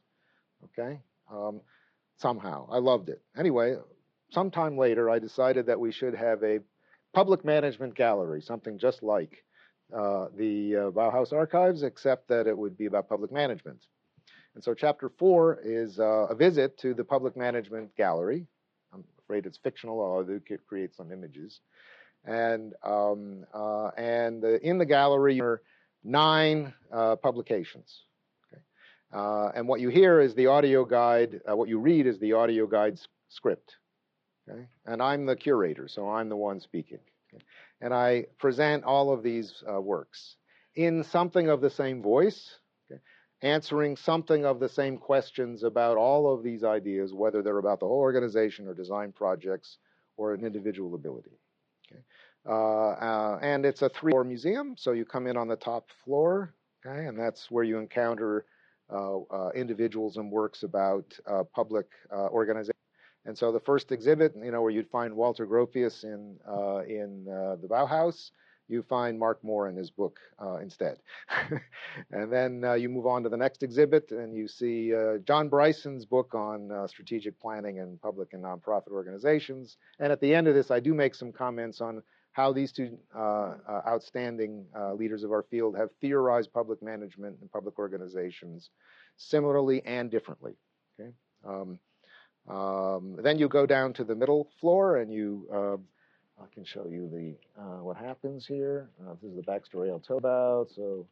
Okay, 0.66 1.00
um, 1.32 1.62
somehow 2.20 2.68
I 2.72 2.78
loved 2.78 3.10
it. 3.10 3.22
Anyway, 3.38 3.76
sometime 4.32 4.78
later, 4.78 5.10
I 5.10 5.20
decided 5.20 5.66
that 5.68 5.80
we 5.80 5.92
should 5.92 6.16
have 6.16 6.44
a 6.44 6.60
public 7.14 7.44
management 7.44 7.96
gallery, 7.96 8.42
something 8.42 8.78
just 8.78 9.02
like 9.02 9.44
uh, 9.94 10.28
the 10.36 10.76
uh, 10.76 10.92
Bauhaus 10.92 11.34
archives, 11.34 11.84
except 11.84 12.28
that 12.28 12.46
it 12.46 12.58
would 12.58 12.78
be 12.78 12.86
about 12.86 13.10
public 13.10 13.32
management. 13.32 13.86
And 14.56 14.64
so, 14.64 14.74
chapter 14.74 15.10
four 15.18 15.60
is 15.64 16.00
uh, 16.00 16.28
a 16.30 16.36
visit 16.36 16.78
to 16.80 16.94
the 16.94 17.04
public 17.04 17.38
management 17.38 17.96
gallery. 17.96 18.46
I'm 18.94 19.04
afraid 19.24 19.46
it's 19.46 19.58
fictional, 19.58 20.00
although 20.00 20.34
I 20.36 20.40
do 20.40 20.58
create 20.68 20.96
some 20.96 21.12
images. 21.12 21.62
And 22.26 22.74
um, 22.84 23.46
uh, 23.54 23.88
and 23.98 24.44
in 24.44 24.78
the 24.78 24.86
gallery 24.86 25.40
are 25.40 25.62
nine 26.04 26.74
uh, 26.92 27.16
publications. 27.16 28.04
Okay? 29.14 29.58
and 29.58 29.68
what 29.68 29.80
you 29.80 29.90
hear 29.90 30.20
is 30.20 30.36
the 30.36 30.48
audio 30.48 30.86
guide. 30.86 31.42
what 31.46 31.70
you 31.70 31.80
read 31.80 32.08
is 32.08 32.20
the 32.20 32.34
audio 32.34 32.68
guide 32.68 33.00
script. 33.30 33.76
Okay? 34.50 34.68
And 34.86 35.02
I'm 35.02 35.26
the 35.26 35.36
curator, 35.36 35.88
so 35.88 36.10
I'm 36.10 36.30
the 36.30 36.38
one 36.38 36.60
speaking. 36.60 37.00
Okay? 37.34 37.44
and 37.82 37.94
I 37.94 38.26
present 38.38 38.84
all 38.84 39.12
of 39.12 39.24
these 39.24 39.64
uh, 39.72 39.80
works 39.80 40.36
in 40.76 41.04
something 41.04 41.50
of 41.50 41.62
the 41.62 41.70
same 41.70 42.02
voice, 42.02 42.60
okay, 42.92 43.02
answering 43.42 43.96
something 43.96 44.46
of 44.46 44.60
the 44.60 44.70
same 44.70 44.98
questions 44.98 45.64
about 45.64 45.98
all 45.98 46.34
of 46.34 46.44
these 46.44 46.64
ideas, 46.64 47.14
whether 47.14 47.42
they're 47.42 47.58
about 47.58 47.80
the 47.80 47.88
whole 47.88 48.00
organization 48.00 48.68
or 48.68 48.74
design 48.74 49.12
projects 49.12 49.78
or 50.18 50.34
an 50.34 50.46
individual 50.46 50.96
ability. 50.96 51.40
Uh, 52.48 52.92
uh, 52.92 53.40
and 53.42 53.66
it's 53.66 53.82
a 53.82 53.90
three-floor 53.90 54.24
museum, 54.24 54.76
so 54.78 54.92
you 54.92 55.06
come 55.06 55.28
in 55.28 55.36
on 55.36 55.48
the 55.48 55.56
top 55.56 55.90
floor, 56.06 56.54
and 56.86 57.20
that's 57.20 57.52
where 57.52 57.64
you 57.64 57.78
encounter 57.78 58.38
uh, 58.40 58.42
uh, 58.42 58.59
individuals 59.56 60.18
and 60.18 60.32
works 60.32 60.64
about 60.64 61.06
uh, 61.28 61.44
public 61.54 61.88
organizations. 62.12 62.74
And 63.26 63.38
so 63.38 63.52
the 63.52 63.60
first 63.60 63.92
exhibit, 63.92 64.34
you 64.36 64.52
know, 64.52 64.62
where 64.62 64.72
you'd 64.72 64.90
find 64.90 65.16
Walter 65.16 65.46
Gropius 65.46 66.04
in 66.04 66.38
uh, 66.48 66.80
in 66.88 67.28
uh, 67.28 67.58
the 67.62 67.68
Bauhaus, 67.68 68.32
you 68.70 68.84
find 68.84 69.20
Mark 69.20 69.44
Moore 69.44 69.68
in 69.68 69.76
his 69.76 69.90
book 69.90 70.20
uh, 70.42 70.58
instead. 70.58 70.98
and 72.12 72.32
then 72.32 72.64
uh, 72.64 72.74
you 72.74 72.88
move 72.88 73.08
on 73.08 73.24
to 73.24 73.30
the 73.30 73.38
next 73.38 73.64
exhibit, 73.64 74.12
and 74.12 74.34
you 74.34 74.48
see 74.48 74.96
uh, 74.96 75.18
John 75.28 75.50
Bryson's 75.50 76.06
book 76.06 76.34
on 76.34 76.72
uh, 76.72 76.88
strategic 76.88 77.40
planning 77.40 77.80
and 77.80 78.02
public 78.02 78.34
and 78.34 78.44
nonprofit 78.44 78.92
organizations. 78.92 79.78
And 80.00 80.12
at 80.12 80.22
the 80.22 80.34
end 80.34 80.48
of 80.48 80.54
this, 80.54 80.72
I 80.72 80.80
do 80.80 80.94
make 80.94 81.16
some 81.16 81.32
comments 81.32 81.82
on 81.82 82.02
how 82.32 82.54
these 82.54 82.72
two 82.72 82.98
outstanding 83.16 84.66
leaders 84.96 85.24
of 85.24 85.32
our 85.32 85.44
field 85.44 85.76
have 85.78 85.90
theorized 86.00 86.54
public 86.54 86.82
management 86.82 87.38
and 87.42 87.52
public 87.52 87.78
organizations 87.80 88.70
similarly 89.18 89.82
and 89.86 90.10
differently. 90.10 90.54
Okay. 91.00 91.12
Um, 91.46 91.80
um, 92.48 93.18
then 93.22 93.38
you 93.38 93.48
go 93.48 93.66
down 93.66 93.94
to 93.94 94.04
the 94.04 94.16
middle 94.16 94.50
floor 94.60 94.98
and 94.98 95.14
you, 95.14 95.48
uh, 95.54 95.78
I 96.42 96.48
can 96.54 96.64
show 96.64 96.88
you 96.88 97.10
the 97.10 97.62
uh, 97.62 97.84
what 97.84 97.98
happens 97.98 98.46
here. 98.48 98.90
Uh, 99.02 99.14
this 99.22 99.32
is 99.32 99.36
the 99.36 99.44
backstory 99.44 99.90
I'll 99.90 100.00
tell 100.00 100.18
about. 100.18 100.70
So 100.76 101.06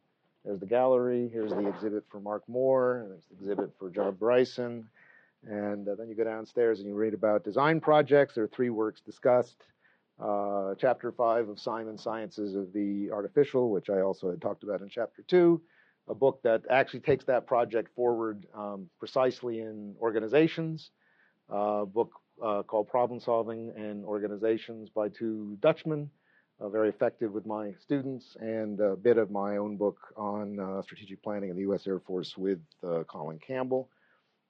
there's 0.44 0.58
the 0.58 0.66
gallery. 0.66 1.30
Here's 1.32 1.50
the 1.50 1.68
exhibit 1.68 2.04
for 2.10 2.20
Mark 2.20 2.42
Moore. 2.48 3.06
There's 3.08 3.24
the 3.30 3.36
exhibit 3.36 3.70
for 3.78 3.90
John 3.90 4.14
Bryson. 4.14 4.88
And 5.46 5.86
uh, 5.86 5.94
then 5.94 6.08
you 6.08 6.16
go 6.16 6.24
downstairs 6.24 6.80
and 6.80 6.88
you 6.88 6.94
read 6.94 7.14
about 7.14 7.44
design 7.44 7.80
projects. 7.80 8.34
There 8.34 8.44
are 8.44 8.48
three 8.48 8.70
works 8.70 9.00
discussed. 9.00 9.62
Uh, 10.20 10.74
chapter 10.76 11.12
five 11.12 11.48
of 11.48 11.60
Simon 11.60 11.96
Sciences 11.96 12.56
of 12.56 12.72
the 12.72 13.10
Artificial, 13.12 13.70
which 13.70 13.88
I 13.88 14.00
also 14.00 14.30
had 14.30 14.40
talked 14.40 14.64
about 14.64 14.80
in 14.80 14.88
chapter 14.88 15.22
two 15.22 15.60
a 16.08 16.14
book 16.14 16.40
that 16.42 16.62
actually 16.70 17.00
takes 17.00 17.24
that 17.26 17.46
project 17.46 17.94
forward 17.94 18.46
um, 18.54 18.88
precisely 18.98 19.60
in 19.60 19.94
organizations 20.00 20.90
uh, 21.50 21.84
book 21.84 22.12
uh, 22.42 22.62
called 22.62 22.88
Problem 22.88 23.20
Solving 23.20 23.72
and 23.76 24.04
Organizations 24.04 24.88
by 24.90 25.08
two 25.08 25.56
Dutchmen, 25.60 26.10
uh, 26.60 26.68
very 26.68 26.88
effective 26.88 27.32
with 27.32 27.46
my 27.46 27.72
students, 27.80 28.36
and 28.40 28.80
a 28.80 28.96
bit 28.96 29.18
of 29.18 29.30
my 29.30 29.56
own 29.56 29.76
book 29.76 29.98
on 30.16 30.58
uh, 30.60 30.82
strategic 30.82 31.22
planning 31.22 31.50
in 31.50 31.56
the 31.56 31.62
U.S. 31.62 31.86
Air 31.86 32.00
Force 32.00 32.36
with 32.36 32.60
uh, 32.86 33.02
Colin 33.04 33.38
Campbell. 33.38 33.88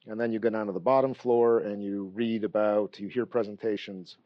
And 0.06 0.18
then 0.18 0.32
you 0.32 0.38
go 0.38 0.50
down 0.50 0.66
to 0.66 0.72
the 0.72 0.80
bottom 0.80 1.12
floor 1.12 1.60
and 1.60 1.82
you 1.82 2.10
read 2.14 2.44
about, 2.44 2.98
you 2.98 3.08
hear 3.08 3.26
presentations 3.26 4.16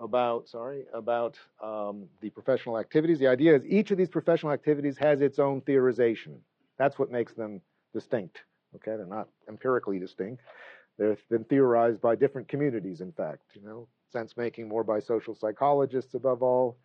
about, 0.00 0.48
sorry, 0.48 0.84
about 0.92 1.38
um, 1.62 2.06
the 2.20 2.30
professional 2.30 2.78
activities. 2.78 3.18
The 3.18 3.26
idea 3.26 3.56
is 3.56 3.64
each 3.66 3.90
of 3.90 3.98
these 3.98 4.08
professional 4.08 4.52
activities 4.52 4.96
has 4.98 5.20
its 5.20 5.38
own 5.38 5.60
theorization. 5.62 6.38
That's 6.78 6.98
what 6.98 7.10
makes 7.10 7.32
them 7.32 7.60
distinct. 7.92 8.42
Okay, 8.76 8.96
they're 8.96 9.06
not 9.06 9.28
empirically 9.48 9.98
distinct. 9.98 10.42
They've 10.98 11.22
been 11.30 11.44
theorized 11.44 12.00
by 12.00 12.16
different 12.16 12.48
communities, 12.48 13.00
in 13.00 13.12
fact, 13.12 13.42
you 13.54 13.62
know, 13.62 13.88
sense 14.10 14.36
making 14.36 14.68
more 14.68 14.84
by 14.84 15.00
social 15.00 15.34
psychologists 15.34 16.14
above 16.14 16.42
all, 16.42 16.76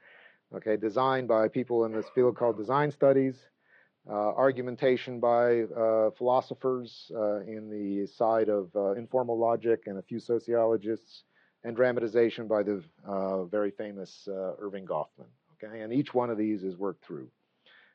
okay, 0.55 0.77
design 0.77 1.25
by 1.27 1.47
people 1.47 1.85
in 1.85 1.91
this 1.91 2.05
field 2.13 2.37
called 2.37 2.57
design 2.57 2.91
studies, 2.91 3.35
uh, 4.09 4.13
argumentation 4.13 5.19
by 5.19 5.61
uh, 5.63 6.11
philosophers 6.11 7.11
uh, 7.15 7.39
in 7.39 7.69
the 7.69 8.05
side 8.05 8.49
of 8.49 8.69
uh, 8.75 8.91
informal 8.91 9.37
logic 9.37 9.83
and 9.87 9.97
a 9.97 10.01
few 10.03 10.19
sociologists, 10.19 11.23
and 11.63 11.75
dramatization 11.75 12.47
by 12.47 12.63
the 12.63 12.83
uh, 13.07 13.45
very 13.45 13.71
famous 13.71 14.27
uh, 14.27 14.53
Erving 14.61 14.85
Goffman. 14.85 15.27
Okay, 15.53 15.81
and 15.81 15.93
each 15.93 16.13
one 16.13 16.29
of 16.29 16.37
these 16.37 16.63
is 16.63 16.75
worked 16.77 17.05
through. 17.05 17.29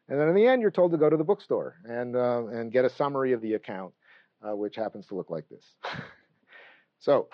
And 0.08 0.18
then 0.18 0.28
in 0.28 0.34
the 0.34 0.46
end, 0.46 0.62
you're 0.62 0.70
told 0.70 0.92
to 0.92 0.98
go 0.98 1.10
to 1.10 1.16
the 1.18 1.24
bookstore 1.24 1.76
and, 1.84 2.16
and 2.16 2.72
get 2.72 2.86
a 2.86 2.90
summary 2.90 3.32
of 3.32 3.42
the 3.42 3.54
account 3.54 3.92
uh, 4.42 4.54
which 4.54 4.76
happens 4.76 5.06
to 5.06 5.14
look 5.14 5.30
like 5.30 5.48
this. 5.48 5.64
so 6.98 7.28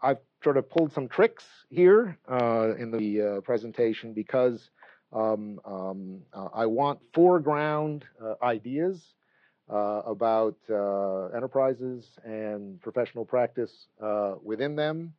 I've 0.00 0.18
sort 0.42 0.56
of 0.56 0.68
pulled 0.68 0.92
some 0.92 1.08
tricks 1.08 1.44
here 1.68 2.18
uh, 2.28 2.74
in 2.78 2.90
the 2.90 3.22
uh, 3.22 3.40
presentation 3.40 4.12
because 4.12 4.70
um, 5.12 5.60
um, 5.64 6.22
uh, 6.32 6.48
I 6.54 6.66
want 6.66 7.00
foreground 7.14 8.04
uh, 8.22 8.34
ideas 8.42 9.14
uh, 9.70 10.02
about 10.06 10.56
enterprises 11.34 12.06
and 12.24 12.80
professional 12.80 13.24
practice 13.24 13.86
within 14.42 14.76
them. 14.76 15.14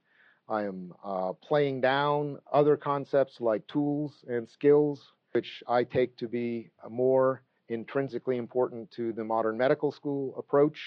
I 0.50 0.64
am 0.64 0.94
playing 1.42 1.82
down 1.82 2.40
other 2.52 2.78
concepts 2.78 3.40
like 3.40 3.66
tools 3.68 4.24
and 4.28 4.50
skills, 4.50 5.14
which 5.32 5.64
I 5.68 5.84
take 5.84 6.18
to 6.18 6.28
be 6.28 6.70
more 6.90 7.44
intrinsically 7.70 8.38
important 8.38 8.92
to 8.92 9.14
the 9.14 9.24
modern 9.24 9.58
medical 9.58 9.92
school 9.92 10.36
approach 10.38 10.80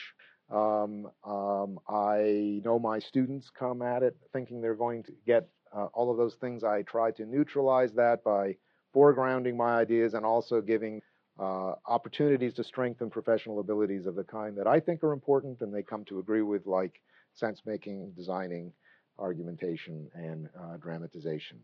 um, 0.50 1.08
um, 1.24 1.80
I 1.88 2.60
know 2.64 2.78
my 2.78 2.98
students 3.00 3.50
come 3.50 3.82
at 3.82 4.02
it 4.02 4.16
thinking 4.32 4.60
they're 4.60 4.74
going 4.74 5.02
to 5.04 5.12
get 5.26 5.48
uh, 5.76 5.86
all 5.86 6.10
of 6.10 6.16
those 6.16 6.36
things. 6.36 6.62
I 6.62 6.82
try 6.82 7.10
to 7.12 7.26
neutralize 7.26 7.92
that 7.94 8.22
by 8.22 8.56
foregrounding 8.94 9.56
my 9.56 9.76
ideas 9.76 10.14
and 10.14 10.24
also 10.24 10.60
giving 10.60 11.02
uh, 11.38 11.74
opportunities 11.86 12.54
to 12.54 12.64
strengthen 12.64 13.10
professional 13.10 13.58
abilities 13.58 14.06
of 14.06 14.14
the 14.14 14.24
kind 14.24 14.56
that 14.56 14.66
I 14.66 14.80
think 14.80 15.02
are 15.02 15.12
important 15.12 15.60
and 15.60 15.74
they 15.74 15.82
come 15.82 16.04
to 16.06 16.20
agree 16.20 16.42
with, 16.42 16.64
like 16.66 17.00
sense 17.34 17.62
making, 17.66 18.12
designing, 18.16 18.72
argumentation 19.18 20.10
and 20.14 20.48
uh, 20.58 20.76
dramatization. 20.78 21.60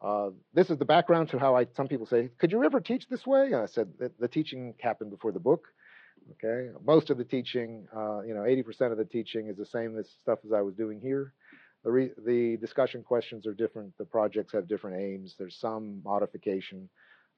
Uh, 0.00 0.30
this 0.54 0.70
is 0.70 0.78
the 0.78 0.84
background 0.84 1.28
to 1.30 1.38
how 1.38 1.56
I. 1.56 1.66
Some 1.76 1.88
people 1.88 2.06
say, 2.06 2.30
"Could 2.38 2.52
you 2.52 2.64
ever 2.64 2.80
teach 2.80 3.08
this 3.08 3.26
way?" 3.26 3.52
I 3.54 3.66
said, 3.66 3.88
"The, 3.98 4.12
the 4.18 4.28
teaching 4.28 4.74
happened 4.80 5.10
before 5.10 5.32
the 5.32 5.40
book." 5.40 5.66
Okay, 6.32 6.70
most 6.84 7.10
of 7.10 7.18
the 7.18 7.24
teaching, 7.24 7.86
uh, 7.96 8.20
you 8.20 8.34
know, 8.34 8.42
80% 8.42 8.92
of 8.92 8.98
the 8.98 9.04
teaching 9.04 9.48
is 9.48 9.56
the 9.56 9.64
same 9.64 9.98
as 9.98 10.08
stuff 10.20 10.40
as 10.44 10.52
I 10.52 10.60
was 10.60 10.74
doing 10.74 11.00
here. 11.00 11.32
The, 11.84 11.90
re- 11.90 12.12
the 12.26 12.56
discussion 12.58 13.02
questions 13.02 13.46
are 13.46 13.54
different. 13.54 13.96
The 13.98 14.04
projects 14.04 14.52
have 14.52 14.68
different 14.68 15.00
aims. 15.00 15.36
There's 15.38 15.56
some 15.58 16.02
modification, 16.04 16.88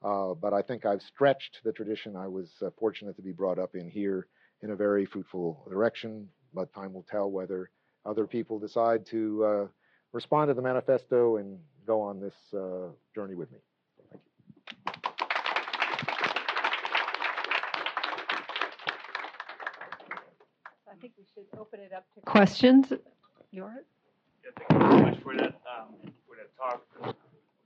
uh, 0.03 0.35
but 0.35 0.53
I 0.53 0.63
think 0.63 0.87
I've 0.87 1.03
stretched 1.03 1.61
the 1.63 1.73
tradition 1.73 2.17
I 2.17 2.27
was 2.27 2.51
uh, 2.63 2.71
fortunate 2.79 3.17
to 3.17 3.23
be 3.23 3.33
brought 3.33 3.59
up 3.59 3.75
in 3.75 3.89
here 3.89 4.27
in 4.63 4.71
a 4.71 4.77
very 4.77 5.07
fruitful 5.07 5.67
direction. 5.69 6.29
But 6.53 6.73
time 6.73 6.93
will 6.93 7.07
tell 7.09 7.31
whether 7.31 7.71
other 8.05 8.27
people 8.27 8.59
decide 8.59 9.07
to 9.07 9.45
uh, 9.45 9.67
respond 10.13 10.49
to 10.49 10.55
the 10.55 10.63
manifesto 10.63 11.37
and 11.37 11.59
go 11.87 12.01
on 12.01 12.21
this 12.21 12.35
uh, 12.55 12.89
journey 13.15 13.35
with 13.35 13.51
me. 13.53 13.59
Thank 14.11 14.23
you. 14.23 14.31
I 20.91 20.95
think 21.01 21.15
we 21.17 21.25
should 21.33 21.49
open 21.59 21.81
it 21.81 21.93
up 21.97 22.05
to 22.15 22.21
questions. 22.21 22.93
Yours? 23.51 23.87
Yeah, 24.45 24.53
thank 24.53 24.69
you 24.69 24.89
very 24.89 25.03
much 25.11 25.19
for 25.25 25.33
that, 25.33 25.57
um, 25.65 25.97
for 26.29 26.37
that 26.37 26.53
talk. 26.61 26.85
I 27.01 27.09
was 27.09 27.17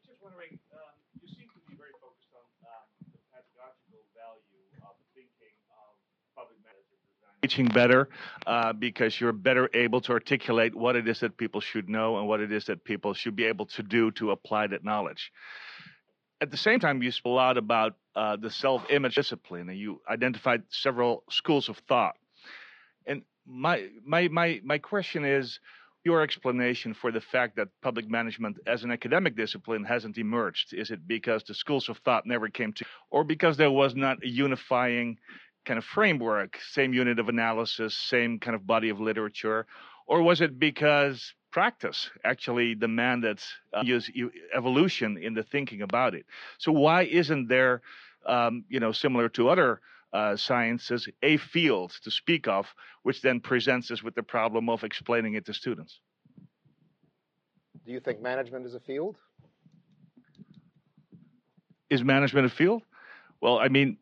just 0.07 0.22
wondering, 0.22 0.55
um, 0.70 0.95
you 1.18 1.26
seem 1.26 1.51
to 1.51 1.61
be 1.66 1.74
very 1.74 1.91
focused 1.99 2.30
on 2.30 2.47
um, 2.62 2.87
the 3.11 3.18
pedagogical 3.35 4.07
value 4.14 4.62
of 4.87 4.95
thinking 5.18 5.57
of 5.74 5.99
public 6.39 6.62
management 6.62 6.87
design. 6.87 6.93
Teaching 7.45 7.66
better 7.66 8.09
uh, 8.47 8.72
because 8.72 9.20
you're 9.20 9.34
better 9.34 9.68
able 9.74 10.01
to 10.01 10.12
articulate 10.12 10.74
what 10.74 10.97
it 10.97 11.07
is 11.07 11.20
that 11.20 11.36
people 11.36 11.61
should 11.61 11.90
know 11.90 12.16
and 12.16 12.26
what 12.26 12.40
it 12.40 12.51
is 12.51 12.64
that 12.64 12.84
people 12.84 13.12
should 13.12 13.36
be 13.36 13.45
able 13.45 13.66
to 13.66 13.82
do 13.82 14.11
to 14.12 14.30
apply 14.30 14.66
that 14.68 14.82
knowledge. 14.82 15.30
At 16.40 16.51
the 16.51 16.57
same 16.57 16.80
time, 16.80 17.03
you 17.03 17.11
spoke 17.11 17.32
a 17.32 17.34
lot 17.34 17.59
about 17.59 17.97
uh, 18.16 18.36
the 18.36 18.49
self-image 18.49 19.14
discipline, 19.14 19.68
and 19.68 19.78
you 19.78 20.01
identified 20.09 20.62
several 20.70 21.22
schools 21.28 21.68
of 21.68 21.76
thought. 21.86 22.16
And 23.07 23.20
my 23.47 23.88
my 24.07 24.28
my 24.28 24.62
my 24.64 24.78
question 24.78 25.26
is 25.26 25.61
your 26.03 26.22
explanation 26.22 26.95
for 26.95 27.12
the 27.12 27.20
fact 27.20 27.57
that 27.57 27.68
public 27.82 28.09
management 28.09 28.59
as 28.66 28.84
an 28.84 28.90
academic 28.90 29.36
discipline 29.36 29.84
hasn't 29.84 30.16
emerged? 30.16 30.72
Is 30.72 30.90
it 30.90 31.07
because 31.07 31.45
the 31.45 31.55
schools 31.55 31.90
of 31.90 31.99
thought 31.99 32.24
never 32.24 32.49
came 32.49 32.72
to, 32.74 32.84
or 33.11 33.22
because 33.22 33.59
there 33.59 33.70
was 33.70 33.95
not 33.95 34.22
a 34.22 34.28
unifying 34.28 35.18
kind 35.64 35.78
of 35.78 35.84
framework, 35.84 36.58
same 36.70 36.92
unit 36.92 37.18
of 37.18 37.28
analysis, 37.28 37.96
same 37.96 38.38
kind 38.38 38.54
of 38.54 38.66
body 38.66 38.90
of 38.90 39.00
literature, 39.00 39.66
or 40.06 40.22
was 40.22 40.40
it 40.40 40.58
because 40.58 41.34
practice 41.50 42.10
actually 42.24 42.74
demanded 42.74 43.40
uh, 43.72 43.82
evolution 44.54 45.16
in 45.18 45.34
the 45.34 45.42
thinking 45.42 45.82
about 45.82 46.14
it? 46.14 46.26
So 46.58 46.72
why 46.72 47.02
isn't 47.04 47.48
there, 47.48 47.82
um, 48.26 48.64
you 48.68 48.80
know, 48.80 48.92
similar 48.92 49.28
to 49.30 49.48
other 49.48 49.80
uh, 50.14 50.36
sciences 50.36 51.08
a 51.22 51.36
field 51.36 51.92
to 52.04 52.10
speak 52.10 52.46
of, 52.46 52.66
which 53.02 53.20
then 53.20 53.40
presents 53.40 53.90
us 53.90 54.02
with 54.02 54.14
the 54.14 54.22
problem 54.22 54.68
of 54.68 54.84
explaining 54.84 55.34
it 55.34 55.44
to 55.46 55.52
students. 55.52 55.98
Do 57.84 57.92
you 57.92 57.98
think 57.98 58.22
management 58.22 58.64
is 58.64 58.74
a 58.74 58.80
field? 58.80 59.16
Is 61.90 62.04
management 62.04 62.46
a 62.46 62.48
field? 62.48 62.82
Well, 63.40 63.58
I 63.58 63.68
mean, 63.68 63.98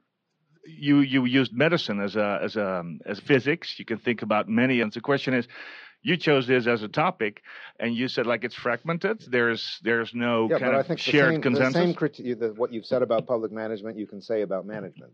you 0.64 1.00
you 1.00 1.24
used 1.24 1.52
medicine 1.52 2.00
as 2.00 2.16
a 2.16 2.40
as 2.42 2.56
a 2.56 2.84
as 3.06 3.20
physics. 3.20 3.78
You 3.78 3.84
can 3.84 3.98
think 3.98 4.22
about 4.22 4.48
many, 4.48 4.80
and 4.80 4.92
the 4.92 5.00
question 5.00 5.34
is, 5.34 5.48
you 6.02 6.16
chose 6.16 6.46
this 6.46 6.66
as 6.66 6.82
a 6.82 6.88
topic, 6.88 7.42
and 7.78 7.94
you 7.94 8.08
said 8.08 8.26
like 8.26 8.44
it's 8.44 8.54
fragmented. 8.54 9.24
There's 9.28 9.80
there's 9.82 10.14
no 10.14 10.48
yeah, 10.50 10.58
kind 10.58 10.72
but 10.72 10.80
of 10.80 10.84
I 10.84 10.88
think 10.88 11.00
shared 11.00 11.30
the 11.30 11.34
same, 11.34 11.42
consensus. 11.42 11.74
The 11.74 11.80
same 11.80 11.94
criti- 11.94 12.38
the, 12.38 12.48
what 12.54 12.72
you've 12.72 12.86
said 12.86 13.02
about 13.02 13.26
public 13.26 13.52
management, 13.52 13.98
you 13.98 14.06
can 14.06 14.20
say 14.20 14.42
about 14.42 14.66
management. 14.66 15.12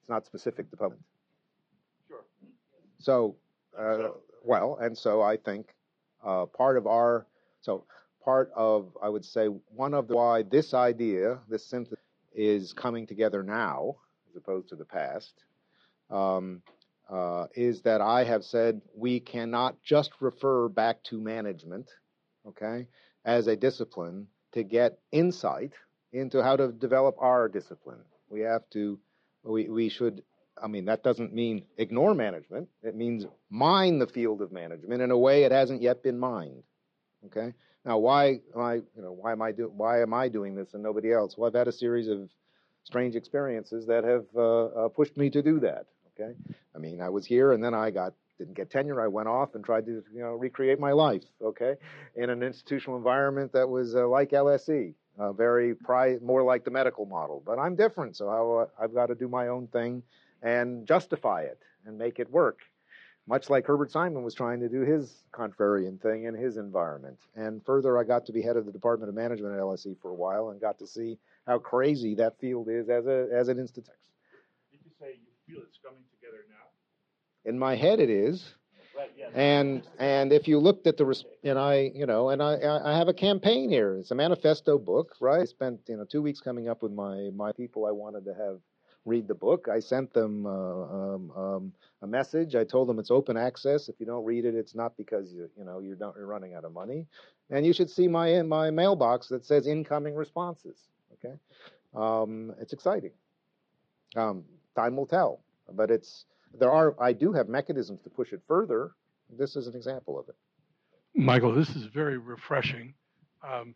It's 0.00 0.08
not 0.08 0.26
specific 0.26 0.70
to 0.70 0.76
public. 0.76 0.98
Sure. 2.08 2.24
So, 2.98 3.36
uh, 3.78 4.08
well, 4.42 4.78
and 4.80 4.96
so 4.96 5.22
I 5.22 5.36
think 5.36 5.74
uh, 6.24 6.46
part 6.46 6.76
of 6.76 6.86
our, 6.86 7.26
so 7.60 7.84
part 8.24 8.50
of, 8.54 8.96
I 9.02 9.08
would 9.08 9.24
say, 9.24 9.46
one 9.46 9.94
of 9.94 10.08
the 10.08 10.16
why 10.16 10.42
this 10.42 10.74
idea, 10.74 11.38
this 11.48 11.64
synthesis, 11.66 11.98
is 12.34 12.72
coming 12.72 13.06
together 13.06 13.42
now, 13.42 13.96
as 14.32 14.36
opposed 14.36 14.68
to 14.70 14.76
the 14.76 14.84
past, 14.84 15.44
um, 16.10 16.62
uh, 17.10 17.46
is 17.54 17.82
that 17.82 18.00
I 18.00 18.24
have 18.24 18.44
said 18.44 18.80
we 18.94 19.20
cannot 19.20 19.82
just 19.82 20.12
refer 20.20 20.68
back 20.68 21.02
to 21.04 21.20
management, 21.20 21.90
okay, 22.46 22.86
as 23.24 23.46
a 23.46 23.56
discipline 23.56 24.26
to 24.52 24.62
get 24.62 24.98
insight 25.10 25.72
into 26.12 26.42
how 26.42 26.56
to 26.56 26.72
develop 26.72 27.16
our 27.18 27.48
discipline. 27.48 28.00
We 28.28 28.40
have 28.40 28.68
to 28.70 28.98
we, 29.44 29.68
we 29.68 29.88
should 29.88 30.22
I 30.62 30.68
mean, 30.68 30.84
that 30.84 31.02
doesn't 31.02 31.34
mean 31.34 31.64
ignore 31.76 32.14
management. 32.14 32.68
It 32.82 32.94
means 32.94 33.26
mine 33.50 33.98
the 33.98 34.06
field 34.06 34.42
of 34.42 34.52
management 34.52 35.02
in 35.02 35.10
a 35.10 35.18
way 35.18 35.44
it 35.44 35.52
hasn't 35.52 35.82
yet 35.82 36.02
been 36.02 36.18
mined. 36.18 36.62
Okay. 37.26 37.54
Now, 37.84 37.98
why 37.98 38.40
am 38.54 38.60
I, 38.60 38.74
you 38.74 39.02
know, 39.02 39.12
why 39.12 39.32
am 39.32 39.42
I 39.42 39.52
do, 39.52 39.72
why 39.74 40.02
am 40.02 40.14
I 40.14 40.28
doing 40.28 40.54
this 40.54 40.74
and 40.74 40.82
nobody 40.82 41.12
else? 41.12 41.36
Well, 41.36 41.48
I've 41.48 41.54
had 41.54 41.68
a 41.68 41.72
series 41.72 42.08
of 42.08 42.30
strange 42.84 43.16
experiences 43.16 43.86
that 43.86 44.04
have 44.04 44.26
uh, 44.36 44.64
uh, 44.66 44.88
pushed 44.88 45.16
me 45.16 45.30
to 45.30 45.42
do 45.42 45.60
that. 45.60 45.86
Okay. 46.14 46.34
I 46.74 46.78
mean, 46.78 47.00
I 47.00 47.08
was 47.08 47.24
here 47.24 47.52
and 47.52 47.62
then 47.62 47.74
I 47.74 47.90
got 47.90 48.14
didn't 48.38 48.54
get 48.54 48.70
tenure. 48.70 49.00
I 49.00 49.06
went 49.06 49.28
off 49.28 49.54
and 49.54 49.64
tried 49.64 49.86
to, 49.86 50.02
you 50.12 50.20
know, 50.20 50.32
recreate 50.32 50.80
my 50.80 50.92
life. 50.92 51.22
Okay, 51.40 51.76
in 52.16 52.28
an 52.30 52.42
institutional 52.42 52.96
environment 52.96 53.52
that 53.52 53.68
was 53.68 53.94
uh, 53.94 54.08
like 54.08 54.30
LSE 54.30 54.94
uh, 55.18 55.32
very 55.32 55.74
pri- 55.74 56.18
more 56.22 56.42
like 56.42 56.64
the 56.64 56.70
medical 56.70 57.06
model. 57.06 57.42
But 57.44 57.58
I'm 57.58 57.76
different, 57.76 58.16
so 58.16 58.68
I, 58.78 58.82
I've 58.82 58.94
got 58.94 59.06
to 59.06 59.14
do 59.14 59.28
my 59.28 59.48
own 59.48 59.66
thing 59.68 60.02
and 60.42 60.86
justify 60.86 61.42
it 61.42 61.58
and 61.86 61.98
make 61.98 62.18
it 62.18 62.30
work. 62.30 62.58
Much 63.28 63.48
like 63.48 63.66
Herbert 63.66 63.90
Simon 63.90 64.24
was 64.24 64.34
trying 64.34 64.60
to 64.60 64.68
do 64.68 64.80
his 64.80 65.24
contrarian 65.32 66.00
thing 66.00 66.24
in 66.24 66.34
his 66.34 66.56
environment. 66.56 67.18
And 67.36 67.64
further, 67.64 67.96
I 67.96 68.04
got 68.04 68.26
to 68.26 68.32
be 68.32 68.42
head 68.42 68.56
of 68.56 68.66
the 68.66 68.72
Department 68.72 69.08
of 69.08 69.14
Management 69.14 69.54
at 69.54 69.60
LSE 69.60 69.96
for 70.00 70.10
a 70.10 70.14
while 70.14 70.50
and 70.50 70.60
got 70.60 70.78
to 70.80 70.86
see 70.86 71.18
how 71.46 71.58
crazy 71.58 72.14
that 72.16 72.38
field 72.40 72.68
is 72.68 72.88
as 72.88 73.06
a 73.06 73.28
as 73.32 73.48
an 73.48 73.58
institute. 73.58 73.94
Did 74.72 74.80
you 74.84 74.90
say 74.98 75.20
you 75.20 75.54
feel 75.54 75.62
it's 75.62 75.78
coming 75.84 76.02
together 76.20 76.44
now? 76.48 77.48
In 77.48 77.58
my 77.58 77.76
head, 77.76 78.00
it 78.00 78.10
is. 78.10 78.54
Right, 78.96 79.10
yes. 79.16 79.30
And 79.34 79.82
and 79.98 80.32
if 80.32 80.48
you 80.48 80.58
looked 80.58 80.86
at 80.86 80.96
the 80.96 81.24
and 81.44 81.58
I 81.58 81.92
you 81.94 82.06
know 82.06 82.30
and 82.30 82.42
I 82.42 82.58
I 82.84 82.96
have 82.96 83.08
a 83.08 83.14
campaign 83.14 83.70
here. 83.70 83.96
It's 83.96 84.10
a 84.10 84.14
manifesto 84.16 84.78
book, 84.78 85.14
right? 85.20 85.42
I 85.42 85.44
spent 85.44 85.80
you 85.88 85.96
know 85.96 86.04
two 86.04 86.22
weeks 86.22 86.40
coming 86.40 86.68
up 86.68 86.82
with 86.82 86.92
my 86.92 87.30
my 87.34 87.52
people 87.52 87.86
I 87.86 87.92
wanted 87.92 88.24
to 88.24 88.34
have 88.34 88.58
read 89.04 89.26
the 89.28 89.34
book. 89.34 89.68
I 89.72 89.80
sent 89.80 90.12
them 90.12 90.46
uh, 90.46 90.50
um, 90.50 91.32
um, 91.36 91.72
a 92.02 92.06
message. 92.06 92.54
I 92.54 92.64
told 92.64 92.88
them 92.88 92.98
it's 92.98 93.10
open 93.10 93.36
access. 93.36 93.88
If 93.88 93.96
you 93.98 94.06
don't 94.06 94.24
read 94.24 94.44
it, 94.44 94.54
it's 94.54 94.74
not 94.74 94.96
because 94.96 95.32
you 95.32 95.48
you 95.56 95.64
know 95.64 95.80
you're 95.80 95.96
not 95.96 96.14
you're 96.16 96.26
running 96.26 96.54
out 96.54 96.64
of 96.64 96.72
money. 96.72 97.06
And 97.50 97.66
you 97.66 97.72
should 97.72 97.90
see 97.90 98.08
my 98.08 98.42
my 98.42 98.70
mailbox 98.70 99.28
that 99.28 99.44
says 99.44 99.66
incoming 99.66 100.14
responses. 100.14 100.78
Okay, 101.14 101.34
um, 101.94 102.54
it's 102.60 102.72
exciting. 102.72 103.12
Um, 104.16 104.44
time 104.76 104.96
will 104.96 105.06
tell, 105.06 105.40
but 105.72 105.90
it's 105.90 106.26
there 106.58 106.70
are 106.70 106.94
I 107.00 107.12
do 107.12 107.32
have 107.32 107.48
mechanisms 107.48 108.00
to 108.02 108.10
push 108.10 108.32
it 108.32 108.42
further. 108.46 108.92
This 109.38 109.56
is 109.56 109.66
an 109.66 109.74
example 109.74 110.18
of 110.18 110.28
it. 110.28 110.36
Michael, 111.14 111.52
this 111.52 111.70
is 111.70 111.84
very 111.84 112.18
refreshing. 112.18 112.94
Um, 113.46 113.74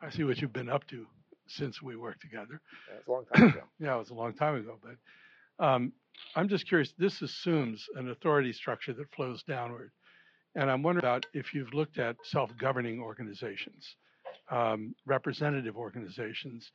I 0.00 0.10
see 0.10 0.24
what 0.24 0.40
you've 0.40 0.52
been 0.52 0.68
up 0.68 0.86
to 0.88 1.06
since 1.46 1.82
we 1.82 1.96
worked 1.96 2.20
together. 2.20 2.60
Yeah, 2.88 2.96
it's 2.98 3.08
a 3.08 3.10
long 3.10 3.24
time 3.34 3.48
ago. 3.48 3.60
yeah, 3.78 3.94
it 3.94 3.98
was 3.98 4.10
a 4.10 4.14
long 4.14 4.34
time 4.34 4.56
ago, 4.56 4.78
but 4.82 5.64
um, 5.64 5.92
I'm 6.36 6.48
just 6.48 6.66
curious. 6.66 6.92
This 6.98 7.22
assumes 7.22 7.86
an 7.96 8.10
authority 8.10 8.52
structure 8.52 8.92
that 8.94 9.12
flows 9.14 9.42
downward, 9.42 9.90
and 10.54 10.70
I'm 10.70 10.82
wondering 10.82 11.04
about 11.04 11.26
if 11.34 11.54
you've 11.54 11.72
looked 11.74 11.98
at 11.98 12.16
self-governing 12.24 13.00
organizations, 13.00 13.96
um, 14.50 14.94
representative 15.06 15.76
organizations 15.76 16.70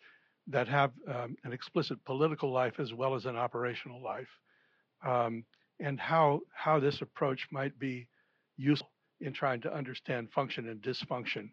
that 0.47 0.67
have 0.67 0.91
um, 1.07 1.35
an 1.43 1.53
explicit 1.53 2.03
political 2.05 2.51
life 2.51 2.79
as 2.79 2.93
well 2.93 3.15
as 3.15 3.25
an 3.25 3.35
operational 3.35 4.01
life 4.01 4.27
um, 5.05 5.43
and 5.79 5.99
how 5.99 6.41
how 6.53 6.79
this 6.79 7.01
approach 7.01 7.47
might 7.51 7.77
be 7.79 8.07
useful 8.57 8.89
in 9.21 9.33
trying 9.33 9.61
to 9.61 9.73
understand 9.73 10.31
function 10.31 10.69
and 10.69 10.81
dysfunction 10.81 11.49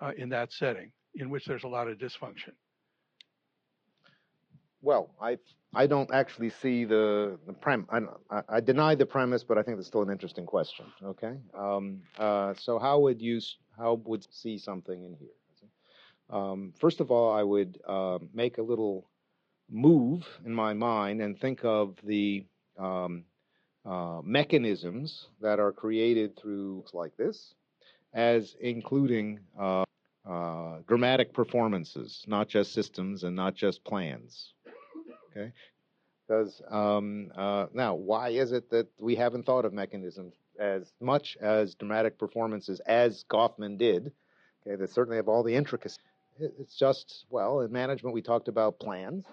uh, 0.00 0.12
in 0.16 0.28
that 0.28 0.52
setting, 0.52 0.92
in 1.14 1.30
which 1.30 1.44
there's 1.46 1.64
a 1.64 1.68
lot 1.68 1.88
of 1.88 1.98
dysfunction. 1.98 2.52
Well, 4.80 5.10
I 5.20 5.38
I 5.74 5.86
don't 5.86 6.12
actually 6.12 6.50
see 6.50 6.84
the 6.84 7.38
the 7.46 7.52
prem. 7.52 7.86
I, 7.90 8.42
I, 8.48 8.60
deny 8.60 8.94
the 8.94 9.06
premise, 9.06 9.42
but 9.44 9.58
I 9.58 9.62
think 9.62 9.78
it's 9.78 9.88
still 9.88 10.02
an 10.02 10.10
interesting 10.10 10.46
question. 10.46 10.86
Okay, 11.04 11.36
um, 11.52 12.00
uh, 12.18 12.54
so 12.54 12.78
how 12.78 13.00
would 13.00 13.20
you 13.20 13.40
how 13.76 13.94
would 14.04 14.26
see 14.32 14.56
something 14.56 15.04
in 15.04 15.16
here? 15.18 15.28
Um, 16.30 16.74
first 16.78 17.00
of 17.00 17.10
all, 17.10 17.32
I 17.32 17.42
would 17.42 17.80
uh, 17.86 18.18
make 18.34 18.58
a 18.58 18.62
little 18.62 19.08
move 19.70 20.26
in 20.44 20.54
my 20.54 20.74
mind 20.74 21.20
and 21.22 21.38
think 21.38 21.64
of 21.64 21.96
the 22.04 22.44
um, 22.78 23.24
uh, 23.84 24.20
mechanisms 24.22 25.28
that 25.40 25.58
are 25.58 25.72
created 25.72 26.36
through 26.38 26.84
like 26.92 27.16
this 27.16 27.54
as 28.14 28.56
including 28.60 29.40
uh, 30.28 30.78
dramatic 30.86 31.32
performances, 31.32 32.24
not 32.26 32.48
just 32.48 32.72
systems 32.72 33.24
and 33.24 33.34
not 33.34 33.54
just 33.54 33.82
plans. 33.84 34.52
Okay? 35.30 35.52
Because 36.26 36.60
um, 36.68 37.30
uh, 37.34 37.66
now, 37.72 37.94
why 37.94 38.28
is 38.28 38.52
it 38.52 38.68
that 38.70 38.88
we 38.98 39.14
haven't 39.14 39.46
thought 39.46 39.64
of 39.64 39.72
mechanisms 39.72 40.34
as 40.58 40.92
much 41.00 41.38
as 41.40 41.74
dramatic 41.74 42.18
performances 42.18 42.80
as 42.80 43.24
Goffman 43.30 43.78
did? 43.78 44.12
Okay, 44.66 44.76
they 44.76 44.86
certainly 44.86 45.16
have 45.16 45.28
all 45.28 45.42
the 45.42 45.54
intricacies. 45.54 45.98
It's 46.38 46.76
just, 46.76 47.24
well, 47.30 47.60
in 47.60 47.72
management, 47.72 48.14
we 48.14 48.22
talked 48.22 48.48
about 48.48 48.78
plans. 48.78 49.24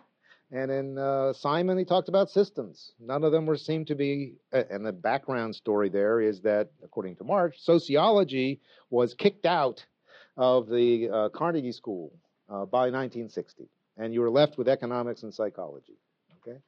And 0.52 0.72
in 0.72 0.98
uh, 0.98 1.34
Simon, 1.34 1.78
he 1.78 1.84
talked 1.84 2.08
about 2.08 2.30
systems. 2.30 2.94
None 3.00 3.24
of 3.24 3.32
them 3.34 3.46
were 3.46 3.58
seem 3.58 3.84
to 3.86 3.96
be. 3.96 4.36
And 4.54 4.86
the 4.86 4.94
background 4.94 5.56
story 5.56 5.90
there 5.90 6.22
is 6.22 6.40
that, 6.42 6.70
according 6.84 7.18
to 7.18 7.24
March, 7.24 7.58
sociology 7.60 8.62
was 8.90 9.14
kicked 9.14 9.46
out 9.46 9.86
of 10.38 10.68
the 10.68 11.10
uh, 11.10 11.30
Carnegie 11.30 11.72
School 11.72 12.12
uh, 12.50 12.66
by 12.66 12.90
1960, 12.90 13.70
and 13.98 14.14
you 14.14 14.22
were 14.22 14.30
left 14.30 14.58
with 14.58 14.68
economics 14.68 15.24
and 15.24 15.34
psychology. 15.34 15.98
Okay, 16.42 16.60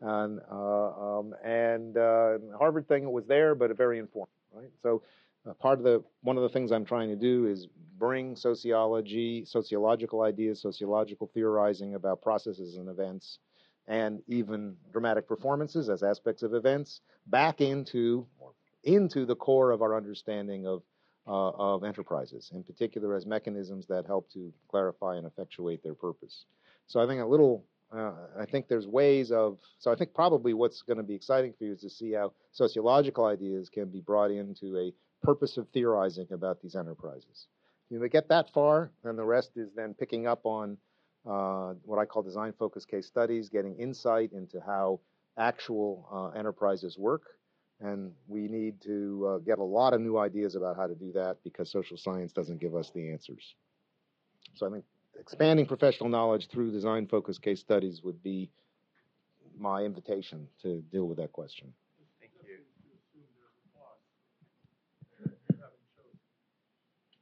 and 0.00 0.40
uh, 0.50 1.18
um, 1.18 1.34
and 1.44 1.96
uh, 1.96 2.38
Harvard 2.58 2.88
thing 2.88 3.10
was 3.10 3.26
there, 3.26 3.54
but 3.54 3.76
very 3.76 3.98
informal. 3.98 4.28
Right, 4.52 4.70
so. 4.82 5.02
Uh, 5.46 5.52
part 5.52 5.78
of 5.78 5.84
the 5.84 6.02
one 6.22 6.38
of 6.38 6.42
the 6.42 6.48
things 6.48 6.72
I'm 6.72 6.86
trying 6.86 7.10
to 7.10 7.16
do 7.16 7.46
is 7.46 7.68
bring 7.98 8.34
sociology, 8.34 9.44
sociological 9.44 10.22
ideas, 10.22 10.58
sociological 10.62 11.30
theorizing 11.34 11.96
about 11.96 12.22
processes 12.22 12.76
and 12.76 12.88
events, 12.88 13.40
and 13.86 14.22
even 14.26 14.76
dramatic 14.92 15.28
performances 15.28 15.88
as 15.88 16.02
aspects 16.02 16.42
of 16.42 16.54
events 16.54 17.00
back 17.26 17.60
into 17.60 18.26
into 18.84 19.24
the 19.24 19.36
core 19.36 19.70
of 19.70 19.82
our 19.82 19.96
understanding 19.96 20.66
of 20.66 20.82
uh, 21.26 21.50
of 21.50 21.84
enterprises, 21.84 22.50
in 22.54 22.62
particular 22.62 23.14
as 23.14 23.26
mechanisms 23.26 23.86
that 23.86 24.06
help 24.06 24.30
to 24.32 24.52
clarify 24.68 25.16
and 25.16 25.26
effectuate 25.26 25.82
their 25.82 25.94
purpose. 25.94 26.44
So 26.86 27.00
I 27.00 27.06
think 27.06 27.20
a 27.22 27.26
little, 27.26 27.64
uh, 27.96 28.12
I 28.38 28.44
think 28.44 28.68
there's 28.68 28.86
ways 28.86 29.32
of, 29.32 29.58
so 29.78 29.90
I 29.90 29.96
think 29.96 30.12
probably 30.14 30.52
what's 30.52 30.82
going 30.82 30.98
to 30.98 31.02
be 31.02 31.14
exciting 31.14 31.54
for 31.56 31.64
you 31.64 31.72
is 31.72 31.80
to 31.80 31.90
see 31.90 32.12
how 32.12 32.32
sociological 32.52 33.24
ideas 33.24 33.68
can 33.68 33.86
be 33.86 34.00
brought 34.00 34.30
into 34.30 34.76
a 34.76 34.92
purpose 35.24 35.56
of 35.56 35.66
theorizing 35.70 36.26
about 36.30 36.60
these 36.60 36.76
enterprises. 36.76 37.46
You 37.88 37.98
know, 37.98 38.08
get 38.08 38.28
that 38.28 38.50
far, 38.50 38.90
and 39.04 39.18
the 39.18 39.24
rest 39.24 39.52
is 39.56 39.70
then 39.74 39.94
picking 39.94 40.26
up 40.26 40.44
on 40.44 40.76
uh, 41.26 41.74
what 41.84 41.98
I 41.98 42.04
call 42.04 42.22
design 42.22 42.52
focused 42.58 42.88
case 42.88 43.06
studies, 43.06 43.48
getting 43.48 43.76
insight 43.76 44.32
into 44.32 44.60
how 44.60 45.00
actual 45.38 46.06
uh, 46.12 46.38
enterprises 46.38 46.98
work, 46.98 47.22
and 47.84 48.12
we 48.28 48.48
need 48.48 48.80
to 48.80 49.26
uh, 49.28 49.38
get 49.38 49.58
a 49.58 49.62
lot 49.62 49.92
of 49.92 50.00
new 50.00 50.16
ideas 50.16 50.54
about 50.54 50.76
how 50.76 50.86
to 50.86 50.94
do 50.94 51.12
that 51.12 51.36
because 51.44 51.70
social 51.70 51.98
science 51.98 52.32
doesn't 52.32 52.58
give 52.58 52.74
us 52.74 52.90
the 52.94 53.10
answers. 53.10 53.54
So 54.54 54.66
I 54.66 54.70
think 54.70 54.84
expanding 55.20 55.66
professional 55.66 56.08
knowledge 56.08 56.48
through 56.48 56.72
design 56.72 57.06
focused 57.06 57.42
case 57.42 57.60
studies 57.60 58.02
would 58.02 58.22
be 58.22 58.50
my 59.58 59.82
invitation 59.82 60.48
to 60.62 60.80
deal 60.90 61.04
with 61.04 61.18
that 61.18 61.32
question. 61.32 61.74
Thank 62.20 62.32
you. 62.42 62.58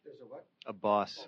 There's 0.05 0.21
a 0.23 0.27
what? 0.27 0.47
A 0.67 0.73
boss. 0.73 1.27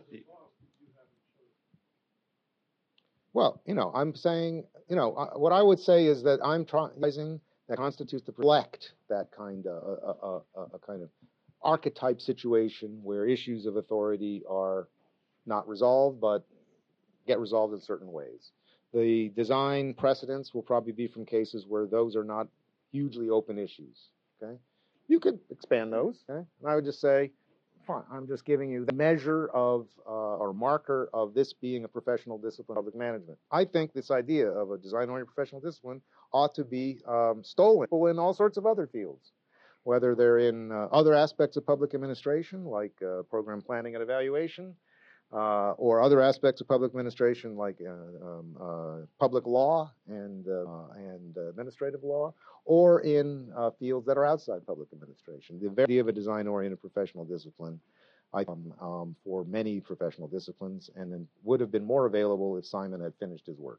Well, 3.32 3.61
you 3.66 3.74
know, 3.74 3.91
I'm 3.93 4.14
saying, 4.14 4.64
you 4.89 4.95
know, 4.95 5.12
uh, 5.14 5.37
what 5.37 5.53
I 5.53 5.61
would 5.61 5.80
say 5.80 6.07
is 6.07 6.22
that 6.22 6.39
I'm 6.45 6.64
trying 6.64 6.93
that 7.69 7.79
constitutes 7.79 8.25
to 8.25 8.35
reflect 8.37 8.93
that 9.09 9.29
kind 9.37 9.67
of 9.67 9.83
a, 9.83 10.27
a, 10.27 10.62
a, 10.62 10.62
a, 10.75 10.79
kind 10.79 11.03
of 11.03 11.09
archetype 11.62 12.21
situation 12.21 13.01
where 13.03 13.27
issues 13.27 13.67
of 13.67 13.77
authority 13.77 14.43
are 14.49 14.89
not 15.47 15.67
resolved 15.67 16.21
but 16.21 16.45
get 17.27 17.39
resolved 17.41 17.73
in 17.73 17.81
certain 17.81 18.12
ways. 18.12 18.53
The 18.93 19.31
design 19.31 19.95
precedents 19.95 20.55
will 20.55 20.62
probably 20.62 20.93
be 20.93 21.09
from 21.09 21.25
cases 21.25 21.65
where 21.67 21.87
those 21.87 22.15
are 22.17 22.25
not 22.25 22.47
hugely 22.93 23.31
open 23.31 23.59
issues. 23.59 24.09
Okay, 24.43 24.57
you 25.09 25.19
could 25.19 25.41
expand 25.51 25.93
those. 25.93 26.23
Okay, 26.29 26.47
and 26.61 26.71
I 26.71 26.75
would 26.75 26.85
just 26.85 27.01
say, 27.01 27.33
fine. 27.87 28.03
I'm 28.12 28.26
just 28.26 28.45
giving 28.45 28.70
you 28.70 28.85
the 28.85 28.93
measure 28.95 29.49
of 29.49 29.87
uh, 30.07 30.11
or 30.11 30.53
marker 30.53 31.09
of 31.12 31.35
this 31.35 31.53
being 31.53 31.85
a 31.85 31.89
professional 31.89 32.39
discipline, 32.39 32.78
of 32.78 32.85
public 32.85 32.97
management. 32.97 33.39
I 33.51 33.64
think 33.64 33.93
this 33.93 34.11
idea 34.11 34.49
of 34.49 34.70
a 34.70 34.78
design-oriented 34.78 35.32
professional 35.32 35.61
discipline 35.61 36.01
ought 36.32 36.55
to 36.55 36.64
be 36.64 37.01
um, 37.07 37.43
stolen 37.45 37.89
in 37.91 38.18
all 38.18 38.35
sorts 38.35 38.57
of 38.57 38.66
other 38.66 38.87
fields, 38.87 39.32
whether 39.85 40.14
they're 40.14 40.39
in 40.39 40.72
uh, 40.72 40.89
other 40.93 41.14
aspects 41.14 41.57
of 41.57 41.66
public 41.66 41.95
administration, 41.95 42.64
like 42.64 42.95
uh, 43.03 43.22
program 43.22 43.62
planning 43.62 43.95
and 43.95 44.03
evaluation, 44.03 44.74
uh, 45.33 45.72
or 45.72 46.01
other 46.01 46.20
aspects 46.20 46.61
of 46.61 46.68
public 46.68 46.91
administration, 46.91 47.57
like 47.57 47.77
uh, 47.81 47.91
um, 48.27 48.57
uh, 48.61 49.07
public 49.18 49.47
law 49.47 49.91
and 50.07 50.47
uh, 50.49 50.87
and 50.97 51.37
administrative 51.37 52.03
law, 52.03 52.33
or 52.64 53.01
in 53.01 53.53
fields 53.79 54.07
that 54.07 54.16
are 54.16 54.25
outside 54.25 54.64
public 54.66 54.89
administration. 54.93 55.59
The 55.61 55.83
idea 55.83 56.01
of 56.01 56.09
a 56.09 56.12
design-oriented 56.12 56.81
professional 56.81 57.25
discipline. 57.25 57.81
Um, 58.49 58.75
um, 58.81 59.16
for 59.22 59.45
many 59.45 59.79
professional 59.79 60.27
disciplines, 60.27 60.91
and 60.97 61.12
then 61.12 61.29
would 61.45 61.61
have 61.61 61.70
been 61.70 61.85
more 61.85 62.07
available 62.07 62.57
if 62.57 62.66
Simon 62.66 63.01
had 63.01 63.12
finished 63.20 63.47
his 63.47 63.61
work. 63.61 63.79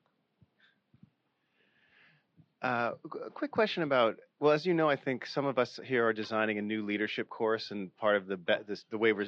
Uh, 2.62 2.92
a 3.26 3.30
quick 3.32 3.52
question 3.52 3.84
about 3.84 4.16
well, 4.40 4.54
as 4.54 4.66
you 4.66 4.74
know, 4.74 4.90
I 4.90 4.96
think 4.96 5.26
some 5.26 5.46
of 5.46 5.58
us 5.60 5.80
here 5.84 6.08
are 6.08 6.14
designing 6.14 6.58
a 6.58 6.62
new 6.62 6.86
leadership 6.86 7.30
course, 7.30 7.72
and 7.72 7.96
part 7.98 8.16
of 8.16 8.28
the 8.28 8.38
be- 8.38 8.64
this, 8.68 8.86
the 8.90 8.98
way 8.98 9.14
we're 9.14 9.28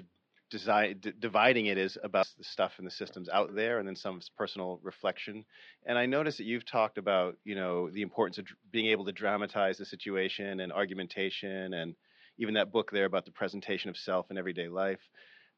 design, 0.49 0.97
d- 0.99 1.13
dividing 1.19 1.67
it 1.67 1.77
is 1.77 1.97
about 2.03 2.27
the 2.37 2.43
stuff 2.43 2.73
and 2.77 2.87
the 2.87 2.91
systems 2.91 3.29
out 3.29 3.55
there, 3.55 3.79
and 3.79 3.87
then 3.87 3.95
some 3.95 4.21
personal 4.37 4.79
reflection. 4.83 5.45
And 5.85 5.97
I 5.97 6.05
notice 6.05 6.37
that 6.37 6.45
you've 6.45 6.65
talked 6.65 6.97
about 6.97 7.37
you 7.43 7.55
know 7.55 7.89
the 7.89 8.01
importance 8.01 8.37
of 8.37 8.45
dr- 8.45 8.57
being 8.71 8.87
able 8.87 9.05
to 9.05 9.11
dramatize 9.11 9.77
the 9.77 9.85
situation 9.85 10.59
and 10.59 10.71
argumentation, 10.71 11.73
and 11.73 11.95
even 12.37 12.55
that 12.55 12.71
book 12.71 12.91
there 12.91 13.05
about 13.05 13.25
the 13.25 13.31
presentation 13.31 13.89
of 13.89 13.97
self 13.97 14.29
in 14.31 14.37
everyday 14.37 14.67
life. 14.67 15.01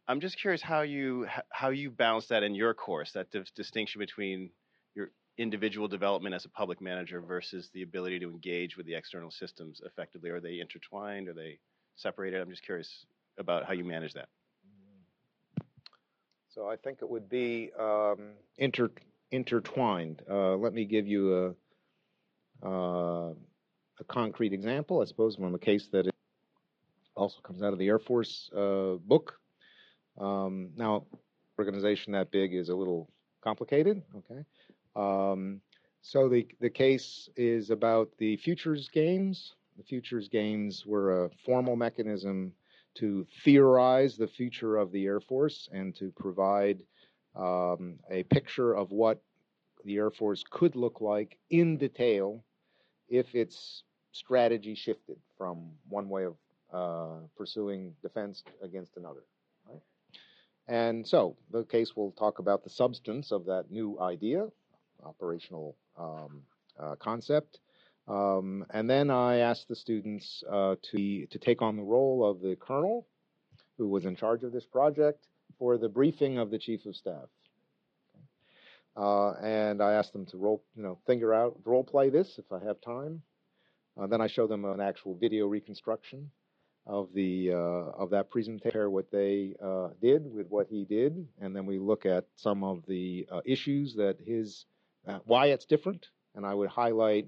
I'm 0.08 0.22
just 0.22 0.40
curious 0.40 0.62
how 0.62 0.82
you 0.82 1.28
how 1.52 1.70
you 1.70 1.92
balance 1.92 2.28
that 2.28 2.44
in 2.44 2.56
your 2.56 2.74
course, 2.74 3.12
that 3.14 3.30
d- 3.32 3.44
distinction 3.56 4.00
between 4.00 4.50
your 4.96 5.12
individual 5.38 5.88
development 5.88 6.36
as 6.36 6.46
a 6.46 6.50
public 6.50 6.82
manager 6.82 7.22
versus 7.22 7.70
the 7.74 7.84
ability 7.84 8.20
to 8.20 8.30
engage 8.30 8.76
with 8.76 8.88
the 8.88 8.96
external 8.96 9.32
systems 9.32 9.82
effectively? 9.86 10.32
Are 10.32 10.42
they 10.42 10.60
intertwined? 10.60 11.28
Are 11.28 11.34
they 11.34 11.60
separated? 11.96 12.42
I'm 12.42 12.50
just 12.50 12.66
curious 12.66 13.06
about 13.38 13.66
how 13.66 13.74
you 13.74 13.84
manage 13.86 14.14
that. 14.14 14.30
So 16.54 16.68
I 16.68 16.76
think 16.78 17.00
it 17.02 17.10
would 17.10 17.30
be 17.30 17.72
um, 17.80 18.32
inter, 18.58 18.90
intertwined. 19.32 20.24
Uh, 20.30 20.56
let 20.56 20.74
me 20.74 20.84
give 20.84 21.08
you 21.08 21.56
a, 22.64 22.68
uh, 22.68 23.34
a 24.00 24.04
concrete 24.08 24.52
example, 24.52 25.02
I 25.02 25.06
suppose, 25.06 25.36
from 25.36 25.54
a 25.54 25.60
case 25.60 25.88
that 25.92 26.10
also 27.16 27.40
comes 27.42 27.62
out 27.62 27.74
of 27.74 27.78
the 27.80 27.88
Air 27.88 28.00
Force 28.00 28.50
uh, 28.56 28.96
book. 29.06 29.40
Um, 30.20 30.72
now, 30.76 31.06
organization 31.60 32.14
that 32.14 32.32
big 32.32 32.56
is 32.56 32.70
a 32.70 32.76
little 32.76 33.10
complicated, 33.42 34.02
okay? 34.18 34.44
Um, 34.96 35.62
so 36.02 36.30
the 36.30 36.48
the 36.60 36.70
case 36.70 37.30
is 37.36 37.70
about 37.70 38.10
the 38.18 38.38
futures 38.38 38.90
games. 38.90 39.54
The 39.78 39.84
futures 39.84 40.28
games 40.28 40.86
were 40.86 41.26
a 41.26 41.30
formal 41.46 41.76
mechanism 41.76 42.54
to 42.96 43.26
theorize 43.44 44.18
the 44.18 44.28
future 44.28 44.78
of 44.78 44.92
the 44.92 45.06
Air 45.06 45.20
Force 45.20 45.70
and 45.72 45.96
to 45.96 46.12
provide 46.12 46.80
um, 47.36 48.00
a 48.10 48.24
picture 48.24 48.74
of 48.76 48.92
what 48.92 49.22
the 49.86 49.98
Air 49.98 50.12
Force 50.12 50.44
could 50.50 50.76
look 50.76 51.02
like 51.02 51.38
in 51.50 51.78
detail 51.78 52.44
if 53.08 53.34
its 53.34 53.84
strategy 54.12 54.76
shifted 54.76 55.18
from 55.38 55.70
one 55.88 56.10
way 56.10 56.26
of 56.26 56.36
uh, 56.74 57.26
pursuing 57.38 57.94
defense 58.02 58.44
against 58.62 58.98
another. 58.98 59.22
And 60.70 61.06
so 61.06 61.36
the 61.50 61.64
case 61.64 61.96
will 61.96 62.12
talk 62.12 62.38
about 62.38 62.64
the 62.64 62.70
substance 62.70 63.32
of 63.32 63.44
that 63.46 63.72
new 63.72 64.00
idea, 64.00 64.48
operational 65.04 65.76
um, 65.98 66.44
uh, 66.80 66.96
concept. 66.96 67.60
Um, 68.10 68.66
and 68.72 68.90
then 68.90 69.12
I 69.12 69.38
asked 69.38 69.68
the 69.68 69.76
students 69.76 70.44
uh, 70.52 70.76
to, 70.92 71.26
to 71.28 71.38
take 71.38 71.62
on 71.62 71.76
the 71.76 71.84
role 71.84 72.26
of 72.28 72.42
the 72.42 72.56
colonel 72.56 73.08
who 73.78 73.88
was 73.88 74.06
in 74.06 74.16
charge 74.16 74.44
of 74.44 74.52
this 74.52 74.66
project 74.66 75.28
for 75.60 75.78
the 75.78 75.90
briefing 75.90 76.40
of 76.40 76.50
the 76.50 76.58
chief 76.58 76.86
of 76.86 76.96
staff. 76.96 77.30
Uh, 78.98 79.34
and 79.42 79.82
I 79.82 79.94
asked 79.94 80.12
them 80.12 80.26
to 80.28 80.38
role, 80.38 80.64
you 80.76 80.84
know, 80.84 80.98
figure 81.06 81.34
out, 81.34 81.58
role 81.64 81.84
play 81.84 82.10
this 82.10 82.40
if 82.40 82.52
I 82.52 82.66
have 82.66 82.82
time. 82.82 83.22
Uh, 84.00 84.08
then 84.08 84.22
I 84.22 84.28
show 84.28 84.48
them 84.48 84.66
an 84.66 84.82
actual 84.82 85.16
video 85.16 85.48
reconstruction 85.48 86.32
of 86.88 87.10
the 87.14 87.52
uh, 87.52 88.02
of 88.02 88.10
that 88.10 88.32
presentation, 88.32 88.92
what 88.92 89.12
they 89.12 89.56
uh, 89.64 89.90
did 90.02 90.34
with 90.34 90.48
what 90.48 90.68
he 90.68 90.86
did, 90.86 91.28
and 91.40 91.56
then 91.56 91.66
we 91.66 91.78
look 91.78 92.06
at 92.06 92.26
some 92.36 92.64
of 92.64 92.84
the 92.88 93.28
uh, 93.32 93.42
issues 93.46 93.94
that 93.96 94.18
his 94.26 94.66
uh, 95.08 95.20
why 95.26 95.48
it's 95.48 95.66
different, 95.66 96.08
and 96.36 96.46
I 96.46 96.54
would 96.54 96.70
highlight, 96.70 97.28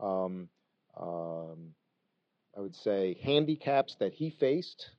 um, 0.00 0.48
um, 1.00 1.74
I 2.56 2.60
would 2.60 2.74
say, 2.74 3.16
handicaps 3.22 3.96
that 3.96 4.12
he 4.12 4.30
faced 4.30 4.90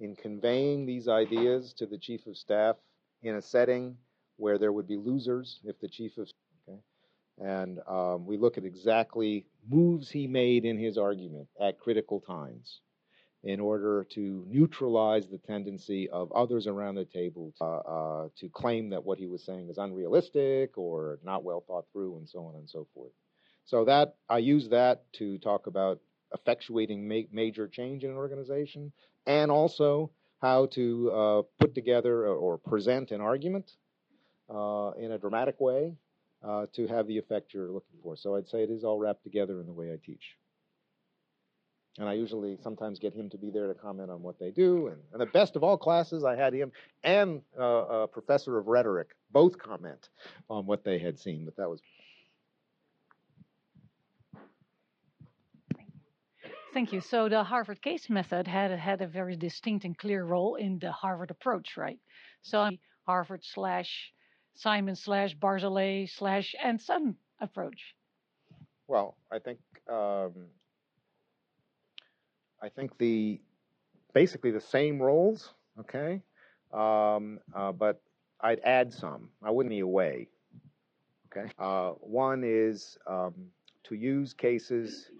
in 0.00 0.14
conveying 0.16 0.84
these 0.84 1.08
ideas 1.08 1.72
to 1.74 1.86
the 1.86 1.98
chief 1.98 2.26
of 2.26 2.36
staff 2.36 2.76
in 3.22 3.36
a 3.36 3.42
setting 3.42 3.96
where 4.36 4.58
there 4.58 4.72
would 4.72 4.88
be 4.88 4.96
losers 4.96 5.60
if 5.64 5.78
the 5.80 5.88
chief 5.88 6.18
of 6.18 6.28
okay, 6.68 6.78
and 7.38 7.80
um, 7.88 8.26
we 8.26 8.36
look 8.36 8.58
at 8.58 8.64
exactly 8.64 9.46
moves 9.68 10.10
he 10.10 10.26
made 10.26 10.64
in 10.64 10.78
his 10.78 10.98
argument 10.98 11.48
at 11.60 11.78
critical 11.78 12.20
times 12.20 12.80
in 13.44 13.58
order 13.58 14.04
to 14.10 14.44
neutralize 14.48 15.26
the 15.26 15.38
tendency 15.38 16.08
of 16.10 16.30
others 16.32 16.66
around 16.66 16.94
the 16.94 17.04
table 17.04 17.52
to, 17.58 17.64
uh, 17.64 17.78
uh, 17.78 18.28
to 18.36 18.48
claim 18.50 18.90
that 18.90 19.04
what 19.04 19.18
he 19.18 19.26
was 19.26 19.44
saying 19.44 19.68
is 19.68 19.78
unrealistic 19.78 20.78
or 20.78 21.18
not 21.24 21.42
well 21.42 21.64
thought 21.66 21.84
through 21.92 22.16
and 22.16 22.28
so 22.28 22.44
on 22.44 22.54
and 22.54 22.68
so 22.68 22.86
forth. 22.94 23.10
So 23.64 23.84
that 23.84 24.16
I 24.28 24.38
use 24.38 24.68
that 24.70 25.04
to 25.14 25.38
talk 25.38 25.66
about 25.66 26.00
effectuating 26.36 27.02
ma- 27.02 27.28
major 27.30 27.68
change 27.68 28.04
in 28.04 28.10
an 28.10 28.16
organization 28.16 28.92
and 29.26 29.50
also 29.50 30.10
how 30.40 30.66
to 30.66 31.10
uh, 31.12 31.42
put 31.60 31.74
together 31.74 32.26
or, 32.26 32.58
present 32.58 33.12
an 33.12 33.20
argument 33.20 33.72
uh, 34.52 34.90
in 34.98 35.12
a 35.12 35.18
dramatic 35.18 35.60
way 35.60 35.94
uh, 36.42 36.66
to 36.72 36.88
have 36.88 37.06
the 37.06 37.16
effect 37.16 37.54
you're 37.54 37.70
looking 37.70 37.98
for. 38.02 38.16
So 38.16 38.34
I'd 38.34 38.48
say 38.48 38.64
it 38.64 38.70
is 38.70 38.82
all 38.82 38.98
wrapped 38.98 39.22
together 39.22 39.60
in 39.60 39.66
the 39.66 39.72
way 39.72 39.92
I 39.92 39.96
teach. 40.04 40.36
And 41.98 42.08
I 42.08 42.14
usually 42.14 42.56
sometimes 42.62 42.98
get 42.98 43.14
him 43.14 43.28
to 43.30 43.38
be 43.38 43.50
there 43.50 43.68
to 43.68 43.74
comment 43.74 44.10
on 44.10 44.22
what 44.22 44.38
they 44.38 44.50
do. 44.50 44.88
And, 44.88 44.96
and 45.12 45.20
the 45.20 45.26
best 45.26 45.56
of 45.56 45.62
all 45.62 45.76
classes, 45.76 46.24
I 46.24 46.34
had 46.34 46.54
him 46.54 46.72
and 47.04 47.42
uh, 47.56 47.62
a 47.62 48.08
professor 48.08 48.58
of 48.58 48.66
rhetoric 48.66 49.10
both 49.30 49.58
comment 49.58 50.08
on 50.48 50.66
what 50.66 50.84
they 50.84 50.98
had 50.98 51.18
seen. 51.18 51.44
But 51.44 51.56
that 51.56 51.68
was 51.68 51.82
Thank 56.72 56.92
you. 56.92 57.02
So 57.02 57.28
the 57.28 57.44
Harvard 57.44 57.82
case 57.82 58.08
method 58.08 58.48
had 58.48 58.70
had 58.70 59.02
a 59.02 59.06
very 59.06 59.36
distinct 59.36 59.84
and 59.84 59.96
clear 59.96 60.24
role 60.24 60.54
in 60.54 60.78
the 60.78 60.90
Harvard 60.90 61.30
approach, 61.30 61.76
right? 61.76 61.98
So 62.40 62.70
Harvard 63.06 63.44
slash 63.44 64.12
Simon 64.54 64.96
slash 64.96 65.36
Barzelay 65.36 66.08
slash 66.08 66.54
and 66.62 66.80
Son 66.80 67.16
approach. 67.40 67.94
Well, 68.88 69.16
I 69.30 69.38
think 69.38 69.58
um, 69.90 70.32
I 72.62 72.68
think 72.68 72.96
the 72.96 73.40
basically 74.14 74.50
the 74.50 74.60
same 74.60 75.00
roles, 75.00 75.52
okay, 75.80 76.22
um, 76.72 77.38
uh, 77.54 77.72
but 77.72 78.00
I'd 78.40 78.60
add 78.60 78.92
some. 78.92 79.28
I 79.42 79.50
wouldn't 79.50 79.70
be 79.70 79.80
away. 79.80 80.28
Okay. 81.30 81.50
Uh, 81.58 81.90
one 82.00 82.42
is 82.44 82.98
um, 83.06 83.34
to 83.84 83.94
use 83.94 84.34
cases 84.34 85.10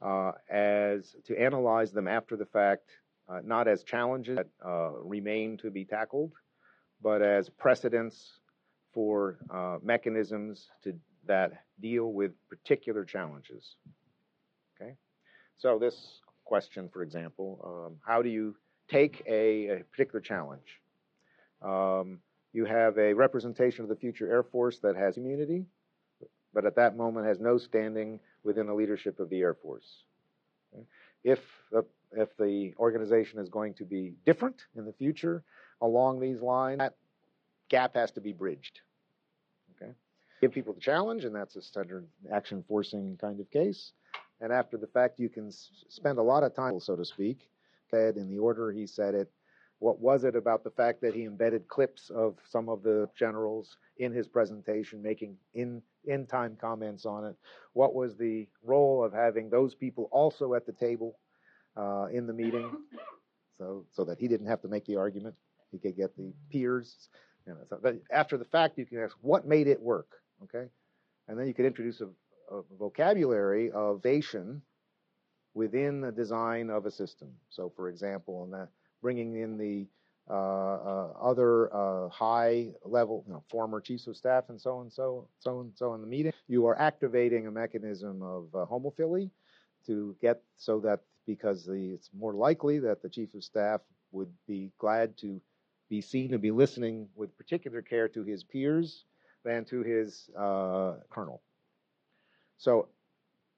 uh, 0.00 0.32
as 0.50 1.16
to 1.24 1.38
analyze 1.38 1.92
them 1.92 2.08
after 2.08 2.36
the 2.36 2.46
fact, 2.46 2.90
uh, 3.28 3.40
not 3.44 3.68
as 3.68 3.82
challenges 3.82 4.36
that 4.36 4.48
uh, 4.64 4.92
remain 5.02 5.56
to 5.58 5.70
be 5.70 5.84
tackled, 5.84 6.32
but 7.02 7.22
as 7.22 7.48
precedents 7.48 8.40
for 8.92 9.38
uh, 9.50 9.78
mechanisms 9.82 10.68
to 10.82 10.94
that 11.26 11.64
deal 11.80 12.12
with 12.12 12.32
particular 12.48 13.04
challenges. 13.04 13.76
Okay, 14.80 14.94
so 15.58 15.78
this 15.78 16.20
question, 16.44 16.88
for 16.88 17.02
example, 17.02 17.60
um, 17.64 17.96
how 18.06 18.22
do 18.22 18.30
you 18.30 18.56
take 18.88 19.22
a, 19.26 19.68
a 19.68 19.84
particular 19.84 20.20
challenge? 20.20 20.80
Um, 21.60 22.20
you 22.52 22.64
have 22.64 22.96
a 22.96 23.12
representation 23.12 23.82
of 23.82 23.88
the 23.88 23.96
future 23.96 24.30
Air 24.30 24.42
Force 24.42 24.78
that 24.78 24.96
has 24.96 25.18
immunity, 25.18 25.66
but 26.54 26.64
at 26.64 26.76
that 26.76 26.96
moment 26.96 27.26
has 27.26 27.38
no 27.38 27.58
standing 27.58 28.20
within 28.44 28.66
the 28.66 28.74
leadership 28.74 29.20
of 29.20 29.30
the 29.30 29.40
Air 29.40 29.54
Force. 29.54 30.04
If 31.24 31.40
the 31.72 31.84
if 32.12 32.36
the 32.36 32.72
organization 32.78 33.38
is 33.38 33.48
going 33.48 33.74
to 33.74 33.84
be 33.84 34.14
different 34.24 34.62
in 34.76 34.84
the 34.84 34.92
future 34.92 35.42
along 35.82 36.20
these 36.20 36.40
lines, 36.40 36.78
that 36.78 36.96
gap 37.68 37.94
has 37.94 38.10
to 38.12 38.20
be 38.20 38.32
bridged. 38.32 38.80
Okay, 39.76 39.92
give 40.40 40.52
people 40.52 40.72
the 40.72 40.80
challenge, 40.80 41.24
and 41.24 41.34
that's 41.34 41.56
a 41.56 41.62
standard 41.62 42.06
action 42.32 42.64
forcing 42.66 43.16
kind 43.20 43.40
of 43.40 43.50
case. 43.50 43.92
And 44.40 44.52
after 44.52 44.76
the 44.76 44.86
fact, 44.86 45.18
you 45.18 45.28
can 45.28 45.50
spend 45.50 46.18
a 46.18 46.22
lot 46.22 46.44
of 46.44 46.54
time, 46.54 46.78
so 46.78 46.94
to 46.96 47.04
speak, 47.04 47.48
said 47.90 48.16
in 48.16 48.30
the 48.30 48.38
order 48.38 48.70
he 48.70 48.86
said 48.86 49.14
it. 49.14 49.30
What 49.80 50.00
was 50.00 50.24
it 50.24 50.34
about 50.34 50.64
the 50.64 50.70
fact 50.70 51.00
that 51.02 51.14
he 51.14 51.24
embedded 51.24 51.68
clips 51.68 52.10
of 52.10 52.36
some 52.48 52.68
of 52.68 52.82
the 52.82 53.08
generals 53.16 53.76
in 53.98 54.12
his 54.12 54.26
presentation, 54.26 55.00
making 55.00 55.36
in 55.54 55.82
in 56.08 56.26
time 56.26 56.56
comments 56.60 57.06
on 57.06 57.24
it. 57.24 57.36
What 57.74 57.94
was 57.94 58.16
the 58.16 58.48
role 58.64 59.04
of 59.04 59.12
having 59.12 59.50
those 59.50 59.74
people 59.74 60.08
also 60.10 60.54
at 60.54 60.66
the 60.66 60.72
table 60.72 61.18
uh, 61.76 62.06
in 62.12 62.26
the 62.26 62.32
meeting, 62.32 62.70
so 63.58 63.84
so 63.92 64.04
that 64.04 64.18
he 64.18 64.26
didn't 64.26 64.48
have 64.48 64.62
to 64.62 64.68
make 64.68 64.84
the 64.86 64.96
argument, 64.96 65.34
he 65.70 65.78
could 65.78 65.96
get 65.96 66.16
the 66.16 66.32
peers. 66.50 67.08
You 67.46 67.54
know, 67.54 67.60
so 67.68 67.98
after 68.10 68.36
the 68.36 68.44
fact, 68.44 68.78
you 68.78 68.86
can 68.86 68.98
ask 68.98 69.16
what 69.20 69.46
made 69.46 69.68
it 69.68 69.80
work, 69.80 70.08
okay, 70.44 70.68
and 71.28 71.38
then 71.38 71.46
you 71.46 71.54
could 71.54 71.66
introduce 71.66 72.00
a, 72.00 72.08
a 72.54 72.62
vocabulary 72.78 73.70
of 73.70 74.04
Asian 74.04 74.60
within 75.54 76.00
the 76.00 76.12
design 76.12 76.70
of 76.70 76.86
a 76.86 76.90
system. 76.90 77.28
So, 77.48 77.72
for 77.74 77.88
example, 77.88 78.44
in 78.44 78.66
bringing 79.02 79.36
in 79.36 79.56
the 79.56 79.86
other 80.34 81.74
uh, 81.74 82.08
high 82.08 82.68
level, 82.84 83.24
you 83.26 83.32
know, 83.32 83.42
former 83.50 83.80
chiefs 83.80 84.06
of 84.06 84.16
staff 84.16 84.44
and 84.48 84.60
so 84.60 84.80
and 84.80 84.92
so, 84.92 85.28
so 85.38 85.60
and 85.60 85.72
so 85.74 85.94
in 85.94 86.00
the 86.00 86.06
meeting, 86.06 86.32
you 86.48 86.66
are 86.66 86.78
activating 86.78 87.46
a 87.46 87.50
mechanism 87.50 88.22
of 88.22 88.48
homophily 88.68 89.30
to 89.86 90.14
get 90.20 90.42
so 90.56 90.80
that 90.80 91.00
because 91.26 91.64
the, 91.66 91.92
it's 91.92 92.10
more 92.18 92.32
likely 92.32 92.78
that 92.78 93.02
the 93.02 93.08
chief 93.08 93.34
of 93.34 93.44
staff 93.44 93.80
would 94.12 94.32
be 94.46 94.70
glad 94.78 95.16
to 95.18 95.40
be 95.88 96.00
seen 96.00 96.30
to 96.30 96.38
be 96.38 96.50
listening 96.50 97.08
with 97.14 97.36
particular 97.36 97.82
care 97.82 98.08
to 98.08 98.22
his 98.22 98.44
peers 98.44 99.04
than 99.44 99.64
to 99.64 99.82
his 99.82 100.28
uh, 100.36 100.94
colonel. 101.10 101.40
So, 102.58 102.88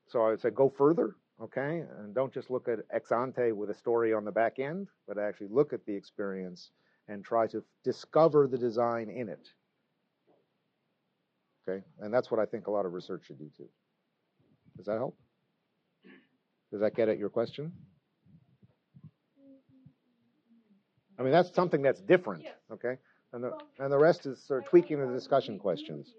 so 0.09 0.23
I 0.23 0.31
would 0.31 0.41
say 0.41 0.51
go 0.51 0.69
further 0.69 1.17
okay? 1.43 1.85
And 1.99 2.15
don't 2.15 2.33
just 2.33 2.51
look 2.51 2.69
at 2.69 2.81
ex 2.93 3.13
ante 3.13 3.53
with 3.53 3.71
a 3.71 3.75
story 3.75 4.13
on 4.13 4.25
the 4.25 4.33
back 4.33 4.59
end, 4.59 4.89
but 5.07 5.19
actually 5.19 5.49
look 5.49 5.73
at 5.73 5.85
the 5.87 5.95
experience 5.95 6.71
and 7.09 7.25
try 7.25 7.47
to 7.49 7.63
discover 7.85 8.47
the 8.47 8.59
design 8.59 9.09
in 9.09 9.29
it. 9.29 9.49
Okay? 11.69 11.85
And 12.01 12.13
that's 12.13 12.31
what 12.31 12.41
I 12.41 12.47
think 12.47 12.67
a 12.67 12.71
lot 12.71 12.87
of 12.87 12.93
research 12.93 13.27
should 13.27 13.39
do 13.39 13.51
too. 13.57 13.69
Does 14.77 14.87
that 14.87 14.97
help? 14.97 15.17
Does 16.71 16.81
that 16.81 16.95
get 16.95 17.09
at 17.09 17.19
your 17.19 17.31
question? 17.31 17.73
I 21.19 21.23
mean, 21.23 21.33
that's 21.33 21.53
something 21.55 21.83
that's 21.83 22.01
different, 22.01 22.45
okay? 22.73 22.97
And 23.35 23.45
the, 23.45 23.53
and 23.79 23.93
the 23.93 23.99
rest 23.99 24.25
is 24.25 24.43
sort 24.43 24.63
of 24.63 24.71
tweaking 24.71 25.01
the 25.01 25.13
discussion 25.13 25.59
questions 25.59 26.15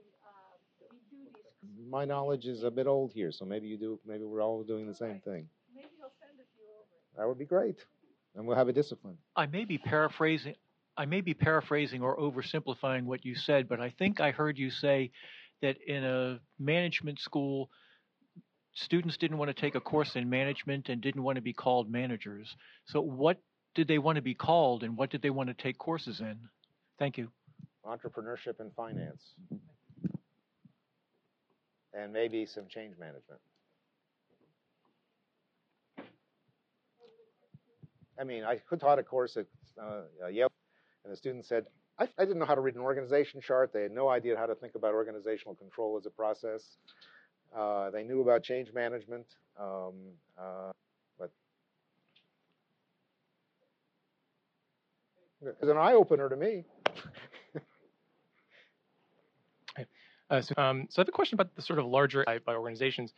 my 1.92 2.06
knowledge 2.06 2.46
is 2.46 2.64
a 2.64 2.72
bit 2.72 2.88
old 2.88 3.12
here, 3.12 3.32
so 3.32 3.44
maybe 3.44 3.68
you 3.68 3.78
do. 3.78 4.00
Maybe 4.08 4.24
we're 4.24 4.42
all 4.42 4.64
doing 4.64 4.88
the 4.88 4.96
same 4.96 5.20
thing. 5.20 5.48
Maybe 5.76 5.90
he'll 5.98 6.14
send 6.20 6.40
a 6.40 6.48
few 6.56 6.66
over. 6.74 7.18
That 7.18 7.28
would 7.28 7.38
be 7.38 7.46
great, 7.46 7.86
and 8.34 8.48
we'll 8.48 8.58
have 8.58 8.70
a 8.70 8.74
discipline. 8.74 9.18
I 9.36 9.46
may 9.46 9.66
be 9.66 9.78
paraphrasing. 9.78 10.56
I 10.98 11.06
may 11.06 11.22
be 11.22 11.34
paraphrasing 11.34 12.02
or 12.02 12.18
oversimplifying 12.18 13.04
what 13.04 13.26
you 13.26 13.36
said, 13.36 13.68
but 13.68 13.82
I 13.82 13.90
think 13.90 14.22
I 14.22 14.32
heard 14.32 14.58
you 14.58 14.72
say 14.72 15.12
that 15.62 15.78
in 15.86 16.04
a 16.04 16.40
management 16.58 17.20
school, 17.20 17.70
students 18.74 19.18
didn't 19.18 19.38
want 19.38 19.50
to 19.50 19.62
take 19.62 19.76
a 19.76 19.82
course 19.82 20.16
in 20.16 20.30
management 20.30 20.90
and 20.90 21.02
didn't 21.02 21.24
want 21.24 21.36
to 21.36 21.42
be 21.42 21.54
called 21.54 21.92
managers. 21.92 22.56
So, 22.86 23.02
what 23.02 23.38
did 23.76 23.88
they 23.88 23.98
want 23.98 24.16
to 24.16 24.22
be 24.22 24.34
called, 24.34 24.84
and 24.84 24.98
what 24.98 25.10
did 25.10 25.22
they 25.22 25.30
want 25.30 25.50
to 25.50 25.54
take 25.54 25.78
courses 25.78 26.22
in? 26.22 26.40
Thank 26.98 27.18
you. 27.18 27.32
Entrepreneurship 27.86 28.60
and 28.60 28.72
finance 28.76 29.34
and 31.94 32.14
maybe 32.14 32.46
some 32.46 32.68
change 32.68 32.98
management. 32.98 33.40
I 38.20 38.24
mean, 38.24 38.44
I 38.44 38.60
taught 38.78 39.00
a 39.00 39.04
course 39.04 39.38
at 39.38 39.48
uh, 39.82 40.28
Yale, 40.30 40.52
and 41.04 41.12
the 41.12 41.18
student 41.18 41.46
said, 41.46 41.66
I, 41.98 42.08
I, 42.18 42.26
didn't 42.26 42.40
know 42.40 42.46
how 42.46 42.56
to 42.56 42.62
read 42.62 42.76
an 42.76 42.82
organization 42.82 43.42
chart. 43.42 43.72
They 43.74 43.84
had 43.84 43.92
no 43.92 44.10
idea 44.10 44.38
how 44.38 44.46
to 44.46 44.56
think 44.56 44.76
about 44.76 44.94
organizational 44.94 45.56
control 45.56 45.98
as 45.98 46.06
a 46.06 46.10
process. 46.10 46.78
Uh, 47.56 47.90
they 47.90 48.04
knew 48.04 48.22
about 48.22 48.44
change 48.44 48.74
management, 48.74 49.26
um, 49.60 49.94
uh, 50.40 50.72
but 51.20 51.32
it 55.46 55.58
was 55.60 55.70
an 55.70 55.78
eye 55.78 55.94
opener 55.94 56.30
to 56.30 56.36
me. 56.36 56.64
Uh, 60.32 60.42
so, 60.42 60.54
um, 60.58 60.88
so 60.90 61.00
I 61.00 61.02
have 61.02 61.10
a 61.10 61.12
question 61.12 61.36
about 61.36 61.54
the 61.56 61.62
sort 61.62 61.78
of 61.78 61.86
larger 61.86 62.24
by, 62.26 62.56
organizations. 62.56 63.14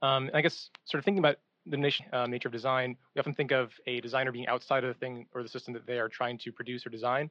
Um, 0.00 0.30
I 0.32 0.40
guess 0.40 0.70
sort 0.84 1.00
of 1.00 1.04
thinking 1.04 1.18
about 1.18 1.36
the 1.66 1.76
nation, 1.76 2.06
uh, 2.12 2.26
nature 2.26 2.48
of 2.48 2.52
design, 2.52 2.96
we 3.14 3.20
often 3.20 3.34
think 3.34 3.50
of 3.50 3.72
a 3.86 4.00
designer 4.00 4.30
being 4.30 4.46
outside 4.46 4.84
of 4.84 4.94
the 4.94 4.98
thing 4.98 5.26
or 5.34 5.42
the 5.42 5.48
system 5.48 5.74
that 5.74 5.86
they 5.86 5.98
are 5.98 6.08
trying 6.08 6.38
to 6.38 6.52
produce 6.52 6.86
or 6.86 6.90
design. 6.90 7.28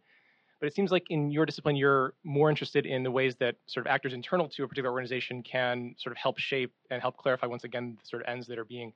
But 0.60 0.68
it 0.68 0.76
seems 0.76 0.92
like 0.92 1.06
in 1.10 1.32
your 1.32 1.46
discipline, 1.46 1.76
you're 1.76 2.14
more 2.24 2.50
interested 2.50 2.86
in 2.86 3.04
the 3.04 3.10
ways 3.10 3.36
that 3.38 3.56
sort 3.68 3.88
of 3.88 3.92
actors 3.92 4.14
internal 4.14 4.48
to 4.50 4.64
a 4.64 4.68
particular 4.68 4.92
organization 4.92 5.42
can 5.44 5.96
sort 5.98 6.12
of 6.12 6.18
help 6.18 6.38
shape 6.38 6.74
and 6.92 7.02
help 7.02 7.18
clarify 7.18 7.48
once 7.48 7.64
again 7.64 7.98
the 8.02 8.08
sort 8.08 8.22
of 8.22 8.28
ends 8.28 8.48
that 8.48 8.60
are 8.60 8.66
being 8.66 8.94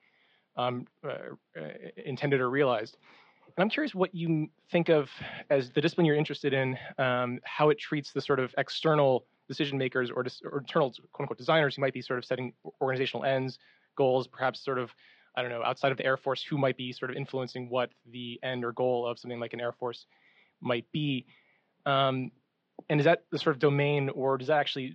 um, 0.58 0.86
uh, 1.04 1.34
uh 1.58 1.70
intended 2.06 2.40
or 2.40 2.50
realized. 2.50 2.98
And 3.58 3.64
I'm 3.64 3.70
curious 3.70 3.96
what 3.96 4.14
you 4.14 4.50
think 4.70 4.90
of 4.90 5.10
as 5.50 5.72
the 5.72 5.82
discipline 5.82 6.06
you're 6.06 6.16
interested 6.16 6.54
in, 6.54 6.78
um, 6.98 7.40
how 7.46 7.70
it 7.70 7.80
treats 7.80 8.12
the 8.12 8.22
sort 8.22 8.40
of 8.40 8.54
external 8.58 9.26
decision 9.48 9.78
makers 9.78 10.12
or, 10.12 10.24
dis- 10.24 10.42
or 10.44 10.60
internal 10.60 10.92
quote 11.12 11.24
unquote 11.24 11.38
designers 11.38 11.76
who 11.76 11.82
might 11.82 11.94
be 11.94 12.02
sort 12.02 12.20
of 12.20 12.26
setting 12.26 12.54
organizational 12.82 13.26
ends, 13.26 13.60
goals, 13.96 14.28
perhaps 14.28 14.64
sort 14.64 14.80
of 14.80 14.92
I 15.38 15.42
don't 15.42 15.52
know 15.52 15.64
outside 15.64 15.92
of 15.92 15.98
the 15.98 16.06
Air 16.06 16.18
Force 16.18 16.44
who 16.44 16.58
might 16.58 16.78
be 16.78 16.94
sort 16.94 17.12
of 17.12 17.18
influencing 17.18 17.70
what 17.70 17.90
the 18.10 18.40
end 18.42 18.64
or 18.64 18.72
goal 18.72 19.06
of 19.06 19.20
something 19.20 19.40
like 19.40 19.54
an 19.54 19.60
Air 19.60 19.74
Force 19.74 20.06
might 20.62 20.86
be. 20.92 21.26
Um, 21.86 22.32
and 22.90 23.00
is 23.00 23.06
that 23.06 23.24
the 23.32 23.40
sort 23.40 23.56
of 23.56 23.60
domain, 23.60 24.10
or 24.10 24.38
does 24.38 24.48
that 24.48 24.60
actually 24.60 24.86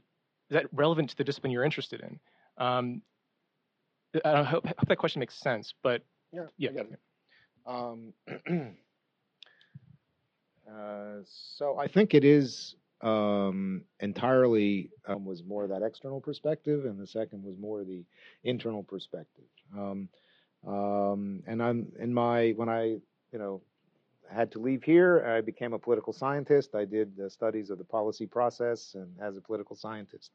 is 0.51 0.55
that 0.55 0.67
relevant 0.73 1.11
to 1.11 1.17
the 1.17 1.25
discipline 1.25 1.53
you're 1.53 1.65
interested 1.65 2.01
in? 2.01 2.19
Um, 2.65 3.03
I 4.25 4.43
hope, 4.43 4.67
hope, 4.67 4.89
that 4.89 4.97
question 4.97 5.21
makes 5.21 5.35
sense, 5.35 5.73
but 5.83 6.03
yeah, 6.33 6.47
yeah. 6.75 6.83
Um, 7.67 8.13
uh, 10.69 11.23
so 11.25 11.79
I 11.79 11.87
think 11.87 12.15
it 12.15 12.25
is 12.25 12.75
um, 13.03 13.83
entirely 14.01 14.91
um, 15.07 15.25
was 15.25 15.43
more 15.43 15.67
that 15.67 15.83
external 15.83 16.21
perspective, 16.21 16.85
and 16.85 16.99
the 16.99 17.07
second 17.07 17.43
was 17.43 17.57
more 17.59 17.85
the 17.85 18.05
internal 18.45 18.83
perspective. 18.83 19.45
Um, 19.77 20.09
um, 20.67 21.43
and 21.47 21.63
I'm 21.63 21.93
in 21.99 22.13
my 22.13 22.51
when 22.57 22.69
I 22.69 22.99
you 23.33 23.39
know 23.39 23.63
had 24.31 24.53
to 24.53 24.59
leave 24.59 24.83
here, 24.83 25.25
I 25.27 25.41
became 25.41 25.73
a 25.73 25.79
political 25.79 26.13
scientist. 26.13 26.75
I 26.75 26.85
did 26.85 27.19
studies 27.31 27.71
of 27.71 27.79
the 27.79 27.85
policy 27.85 28.27
process 28.27 28.95
and 28.95 29.09
as 29.21 29.37
a 29.37 29.41
political 29.41 29.75
scientist. 29.75 30.31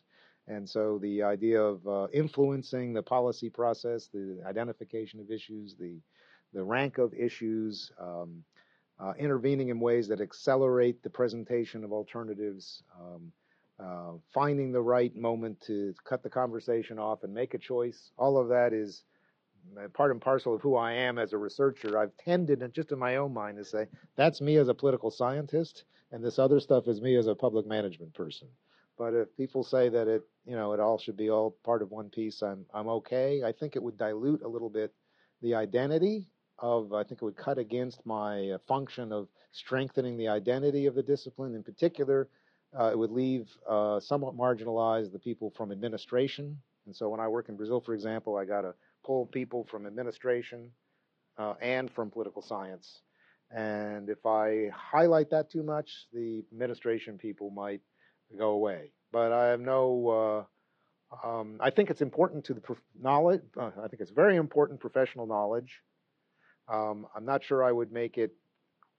And 0.47 0.69
so 0.69 0.99
the 0.99 1.23
idea 1.23 1.61
of 1.61 1.87
uh, 1.87 2.07
influencing 2.13 2.93
the 2.93 3.01
policy 3.01 3.49
process, 3.49 4.09
the 4.13 4.41
identification 4.45 5.19
of 5.19 5.31
issues, 5.31 5.75
the 5.75 5.99
the 6.53 6.63
rank 6.63 6.97
of 6.99 7.13
issues, 7.13 7.91
um, 7.99 8.43
uh, 8.99 9.13
intervening 9.19 9.69
in 9.69 9.79
ways 9.79 10.07
that 10.07 10.21
accelerate 10.21 11.03
the 11.03 11.09
presentation 11.09 11.83
of 11.83 11.91
alternatives, 11.91 12.83
um, 12.99 13.31
uh, 13.79 14.13
finding 14.33 14.71
the 14.71 14.81
right 14.81 15.15
moment 15.15 15.59
to 15.61 15.93
cut 16.03 16.23
the 16.23 16.29
conversation 16.29 16.97
off 16.97 17.23
and 17.23 17.33
make 17.33 17.53
a 17.53 17.57
choice. 17.57 18.11
All 18.17 18.37
of 18.37 18.47
that 18.49 18.71
is 18.73 19.03
part 19.93 20.11
and 20.11 20.21
parcel 20.21 20.53
of 20.53 20.61
who 20.61 20.75
I 20.75 20.93
am 20.93 21.17
as 21.17 21.33
a 21.33 21.37
researcher. 21.37 21.97
I've 21.97 22.15
tended, 22.17 22.63
just 22.73 22.91
in 22.91 22.99
my 22.99 23.17
own 23.17 23.33
mind, 23.33 23.57
to 23.57 23.65
say 23.65 23.87
that's 24.15 24.41
me 24.41 24.57
as 24.57 24.67
a 24.67 24.73
political 24.73 25.11
scientist, 25.11 25.83
and 26.11 26.23
this 26.23 26.39
other 26.39 26.59
stuff 26.59 26.87
is 26.87 27.01
me 27.01 27.15
as 27.15 27.27
a 27.27 27.35
public 27.35 27.65
management 27.65 28.13
person. 28.13 28.47
But 28.97 29.13
if 29.13 29.35
people 29.35 29.63
say 29.63 29.89
that 29.89 30.07
it, 30.07 30.23
you 30.45 30.55
know, 30.55 30.71
it 30.71 30.79
all 30.79 30.97
should 30.97 31.17
be 31.17 31.29
all 31.29 31.57
part 31.65 31.81
of 31.81 31.91
one 31.91 32.09
piece, 32.09 32.41
I'm 32.41 32.65
I'm 32.73 32.87
okay. 32.87 33.43
I 33.43 33.51
think 33.51 33.75
it 33.75 33.83
would 33.83 33.97
dilute 33.97 34.41
a 34.43 34.47
little 34.47 34.69
bit 34.69 34.93
the 35.41 35.55
identity 35.55 36.27
of. 36.59 36.93
I 36.93 37.03
think 37.03 37.21
it 37.21 37.25
would 37.25 37.35
cut 37.37 37.57
against 37.57 38.05
my 38.05 38.51
uh, 38.51 38.57
function 38.67 39.11
of 39.11 39.27
strengthening 39.51 40.17
the 40.17 40.27
identity 40.27 40.85
of 40.85 40.95
the 40.95 41.03
discipline. 41.03 41.55
In 41.55 41.63
particular, 41.63 42.27
uh, 42.77 42.89
it 42.91 42.97
would 42.97 43.11
leave 43.11 43.49
uh, 43.69 43.99
somewhat 43.99 44.37
marginalized 44.37 45.11
the 45.11 45.19
people 45.19 45.51
from 45.55 45.71
administration. 45.71 46.57
And 46.85 46.95
so 46.95 47.09
when 47.09 47.19
I 47.19 47.27
work 47.27 47.49
in 47.49 47.55
Brazil, 47.55 47.81
for 47.81 47.93
example, 47.93 48.37
I 48.37 48.45
got 48.45 48.61
to 48.61 48.73
pull 49.03 49.25
people 49.25 49.65
from 49.69 49.85
administration 49.85 50.71
uh, 51.37 51.53
and 51.61 51.89
from 51.91 52.11
political 52.11 52.41
science. 52.41 53.01
And 53.51 54.09
if 54.09 54.25
I 54.25 54.69
highlight 54.73 55.29
that 55.29 55.49
too 55.49 55.63
much, 55.63 56.07
the 56.11 56.43
administration 56.51 57.17
people 57.17 57.49
might 57.49 57.81
go 58.37 58.49
away. 58.49 58.91
But 59.11 59.31
I 59.31 59.47
have 59.47 59.59
no. 59.59 60.45
Uh, 61.23 61.27
um, 61.27 61.57
I 61.59 61.69
think 61.69 61.89
it's 61.91 62.01
important 62.01 62.45
to 62.45 62.53
the 62.53 62.61
prof- 62.61 62.81
knowledge. 62.99 63.41
Uh, 63.55 63.71
I 63.81 63.87
think 63.87 64.01
it's 64.01 64.11
very 64.11 64.35
important 64.35 64.79
professional 64.79 65.27
knowledge. 65.27 65.81
Um, 66.67 67.07
I'm 67.15 67.25
not 67.25 67.43
sure 67.43 67.63
I 67.63 67.71
would 67.71 67.91
make 67.91 68.17
it 68.17 68.31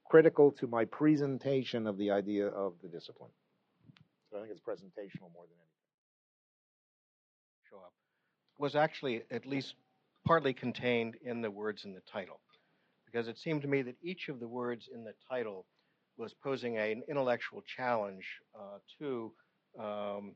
critical 0.09 0.51
to 0.51 0.67
my 0.67 0.85
presentation 0.85 1.85
of 1.85 1.97
the 1.97 2.11
idea 2.11 2.47
of 2.47 2.73
the 2.81 2.87
discipline. 2.87 3.31
So 4.31 4.37
I 4.37 4.41
think 4.41 4.51
it's 4.51 4.61
presentational 4.61 5.31
more 5.33 5.45
than 5.45 5.57
anything. 5.59 5.85
Show 7.69 7.77
up 7.77 7.93
was 8.57 8.75
actually 8.75 9.23
at 9.31 9.45
least 9.45 9.75
partly 10.25 10.53
contained 10.53 11.15
in 11.23 11.41
the 11.41 11.51
words 11.51 11.85
in 11.85 11.93
the 11.93 12.01
title, 12.11 12.39
because 13.05 13.27
it 13.27 13.37
seemed 13.37 13.61
to 13.61 13.67
me 13.67 13.81
that 13.81 13.95
each 14.01 14.29
of 14.29 14.39
the 14.39 14.47
words 14.47 14.89
in 14.93 15.03
the 15.03 15.13
title 15.29 15.65
was 16.17 16.33
posing 16.33 16.77
an 16.77 17.03
intellectual 17.07 17.61
challenge 17.77 18.25
uh, 18.59 18.79
to 18.99 19.31
um, 19.79 20.33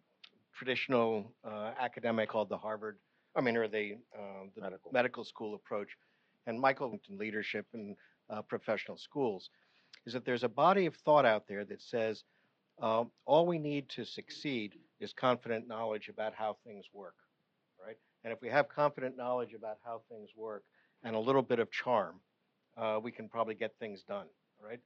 traditional 0.55 1.33
uh, 1.43 1.71
academic 1.79 2.29
called 2.29 2.49
the 2.49 2.57
Harvard, 2.57 2.97
I 3.35 3.41
mean, 3.41 3.57
or 3.57 3.67
the, 3.67 3.97
uh, 4.17 4.45
the 4.55 4.61
medical. 4.61 4.91
medical. 4.91 5.23
school 5.23 5.55
approach, 5.55 5.89
and 6.47 6.59
Michael 6.59 6.99
leadership 7.09 7.65
in 7.73 7.95
uh, 8.29 8.41
professional 8.41 8.97
schools, 8.97 9.49
is 10.05 10.13
that 10.13 10.25
there's 10.25 10.43
a 10.43 10.49
body 10.49 10.85
of 10.85 10.95
thought 10.95 11.25
out 11.25 11.47
there 11.47 11.65
that 11.65 11.81
says 11.81 12.23
um, 12.81 13.11
all 13.25 13.45
we 13.45 13.59
need 13.59 13.89
to 13.89 14.05
succeed 14.05 14.73
is 14.99 15.13
confident 15.13 15.67
knowledge 15.67 16.09
about 16.09 16.33
how 16.33 16.57
things 16.65 16.85
work, 16.93 17.15
right? 17.83 17.97
And 18.23 18.33
if 18.33 18.41
we 18.41 18.49
have 18.49 18.69
confident 18.69 19.17
knowledge 19.17 19.53
about 19.53 19.77
how 19.83 20.01
things 20.09 20.29
work 20.35 20.63
and 21.03 21.15
a 21.15 21.19
little 21.19 21.41
bit 21.41 21.59
of 21.59 21.71
charm, 21.71 22.19
uh, 22.77 22.99
we 23.01 23.11
can 23.11 23.27
probably 23.27 23.55
get 23.55 23.73
things 23.79 24.03
done, 24.03 24.27
right? 24.63 24.79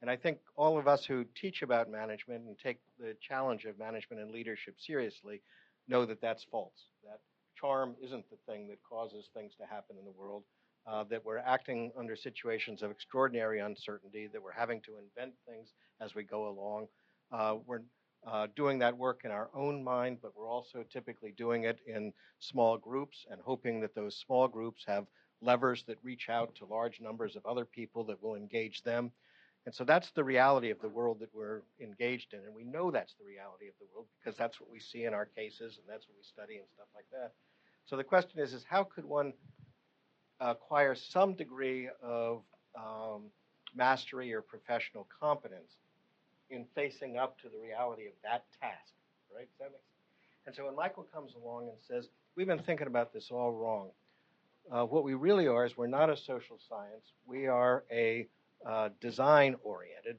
And 0.00 0.10
I 0.10 0.16
think 0.16 0.38
all 0.56 0.78
of 0.78 0.86
us 0.86 1.04
who 1.04 1.24
teach 1.34 1.62
about 1.62 1.90
management 1.90 2.44
and 2.46 2.56
take 2.58 2.78
the 2.98 3.16
challenge 3.20 3.64
of 3.64 3.78
management 3.78 4.22
and 4.22 4.30
leadership 4.30 4.76
seriously 4.78 5.42
know 5.88 6.04
that 6.04 6.20
that's 6.20 6.44
false. 6.44 6.90
That 7.04 7.20
charm 7.58 7.96
isn't 8.02 8.24
the 8.30 8.36
thing 8.46 8.68
that 8.68 8.78
causes 8.88 9.28
things 9.34 9.54
to 9.60 9.66
happen 9.66 9.96
in 9.98 10.04
the 10.04 10.12
world. 10.12 10.44
Uh, 10.88 11.04
that 11.04 11.22
we're 11.22 11.38
acting 11.38 11.92
under 11.98 12.16
situations 12.16 12.82
of 12.82 12.90
extraordinary 12.90 13.60
uncertainty, 13.60 14.26
that 14.32 14.42
we're 14.42 14.50
having 14.52 14.80
to 14.80 14.92
invent 14.96 15.34
things 15.46 15.74
as 16.00 16.14
we 16.14 16.22
go 16.22 16.48
along. 16.48 16.86
Uh, 17.30 17.56
we're 17.66 17.82
uh, 18.26 18.46
doing 18.56 18.78
that 18.78 18.96
work 18.96 19.20
in 19.24 19.30
our 19.30 19.50
own 19.54 19.84
mind, 19.84 20.18
but 20.22 20.34
we're 20.34 20.48
also 20.48 20.82
typically 20.90 21.32
doing 21.36 21.64
it 21.64 21.78
in 21.86 22.12
small 22.40 22.78
groups 22.78 23.26
and 23.30 23.38
hoping 23.44 23.80
that 23.80 23.94
those 23.94 24.16
small 24.16 24.48
groups 24.48 24.82
have 24.86 25.06
levers 25.42 25.84
that 25.86 25.98
reach 26.02 26.28
out 26.28 26.54
to 26.54 26.64
large 26.64 27.00
numbers 27.00 27.36
of 27.36 27.44
other 27.44 27.64
people 27.66 28.02
that 28.04 28.22
will 28.22 28.34
engage 28.34 28.82
them. 28.82 29.12
And 29.66 29.74
so 29.74 29.84
that's 29.84 30.10
the 30.12 30.24
reality 30.24 30.70
of 30.70 30.80
the 30.80 30.88
world 30.88 31.18
that 31.20 31.34
we're 31.34 31.60
engaged 31.80 32.32
in. 32.32 32.40
And 32.40 32.54
we 32.54 32.64
know 32.64 32.90
that's 32.90 33.14
the 33.14 33.26
reality 33.26 33.68
of 33.68 33.74
the 33.78 33.86
world 33.92 34.06
because 34.18 34.38
that's 34.38 34.58
what 34.58 34.70
we 34.70 34.80
see 34.80 35.04
in 35.04 35.12
our 35.12 35.26
cases 35.26 35.78
and 35.78 35.86
that's 35.86 36.08
what 36.08 36.16
we 36.16 36.24
study 36.24 36.56
and 36.56 36.66
stuff 36.74 36.88
like 36.94 37.04
that. 37.12 37.32
So 37.84 37.96
the 37.96 38.04
question 38.04 38.40
is, 38.40 38.54
is 38.54 38.64
how 38.68 38.84
could 38.84 39.04
one 39.04 39.32
acquire 40.40 40.94
some 40.94 41.34
degree 41.34 41.88
of 42.02 42.42
um, 42.76 43.22
mastery 43.74 44.32
or 44.32 44.40
professional 44.40 45.06
competence 45.20 45.76
in 46.50 46.64
facing 46.74 47.16
up 47.16 47.38
to 47.40 47.48
the 47.48 47.58
reality 47.58 48.06
of 48.06 48.12
that 48.22 48.44
task, 48.60 48.92
right? 49.34 49.48
Does 49.50 49.58
that 49.58 49.70
make 49.72 49.72
sense? 49.72 50.46
And 50.46 50.54
so 50.54 50.64
when 50.64 50.76
Michael 50.76 51.06
comes 51.12 51.32
along 51.34 51.68
and 51.68 51.76
says, 51.86 52.08
we've 52.36 52.46
been 52.46 52.62
thinking 52.62 52.86
about 52.86 53.12
this 53.12 53.30
all 53.30 53.52
wrong, 53.52 53.90
uh, 54.70 54.84
what 54.84 55.04
we 55.04 55.14
really 55.14 55.46
are 55.46 55.64
is 55.64 55.76
we're 55.76 55.86
not 55.86 56.10
a 56.10 56.16
social 56.16 56.58
science. 56.68 57.12
We 57.26 57.46
are 57.46 57.84
a 57.90 58.26
uh, 58.66 58.90
design 59.00 59.56
oriented, 59.62 60.16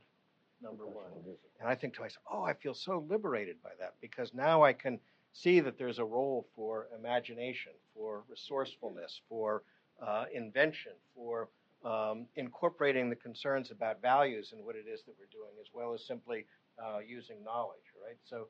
number 0.62 0.86
one. 0.86 1.12
And 1.60 1.70
I 1.70 1.76
think 1.76 1.94
to 1.96 2.02
myself, 2.02 2.24
oh, 2.32 2.44
I 2.44 2.54
feel 2.54 2.74
so 2.74 3.06
liberated 3.10 3.62
by 3.64 3.72
that 3.80 3.96
because 4.02 4.34
now 4.34 4.64
I 4.64 4.74
can 4.74 5.00
see 5.34 5.60
that 5.60 5.78
there's 5.78 6.00
a 6.00 6.06
role 6.06 6.48
for 6.56 6.88
imagination, 6.98 7.74
for 7.94 8.24
resourcefulness, 8.30 9.22
for 9.30 9.64
uh, 10.06 10.26
invention, 10.34 10.94
for 11.16 11.50
um, 11.86 12.26
incorporating 12.36 13.10
the 13.10 13.16
concerns 13.16 13.72
about 13.72 14.02
values 14.02 14.52
and 14.54 14.66
what 14.66 14.76
it 14.76 14.86
is 14.92 15.02
that 15.04 15.16
we're 15.18 15.32
doing, 15.32 15.52
as 15.62 15.68
well 15.74 15.94
as 15.94 16.06
simply 16.06 16.46
uh, 16.84 17.00
using 17.00 17.44
knowledge, 17.44 17.94
right? 18.06 18.18
So 18.26 18.48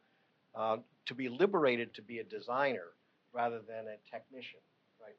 uh, 0.56 0.78
to 1.06 1.14
be 1.14 1.30
liberated 1.30 1.94
to 1.96 2.02
be 2.02 2.20
a 2.20 2.24
designer 2.24 2.94
rather 3.34 3.60
than 3.60 3.86
a 3.88 3.98
technician 4.10 4.60
right, 5.00 5.16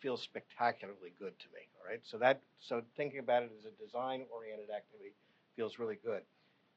feels 0.00 0.22
spectacularly 0.22 1.12
good 1.18 1.38
to 1.38 1.46
me. 1.54 1.60
All 1.78 1.88
right, 1.88 2.00
so 2.02 2.16
that 2.18 2.40
so 2.60 2.82
thinking 2.96 3.18
about 3.18 3.42
it 3.42 3.50
as 3.58 3.66
a 3.66 3.84
design-oriented 3.84 4.70
activity 4.70 5.12
feels 5.56 5.78
really 5.78 5.98
good. 6.02 6.22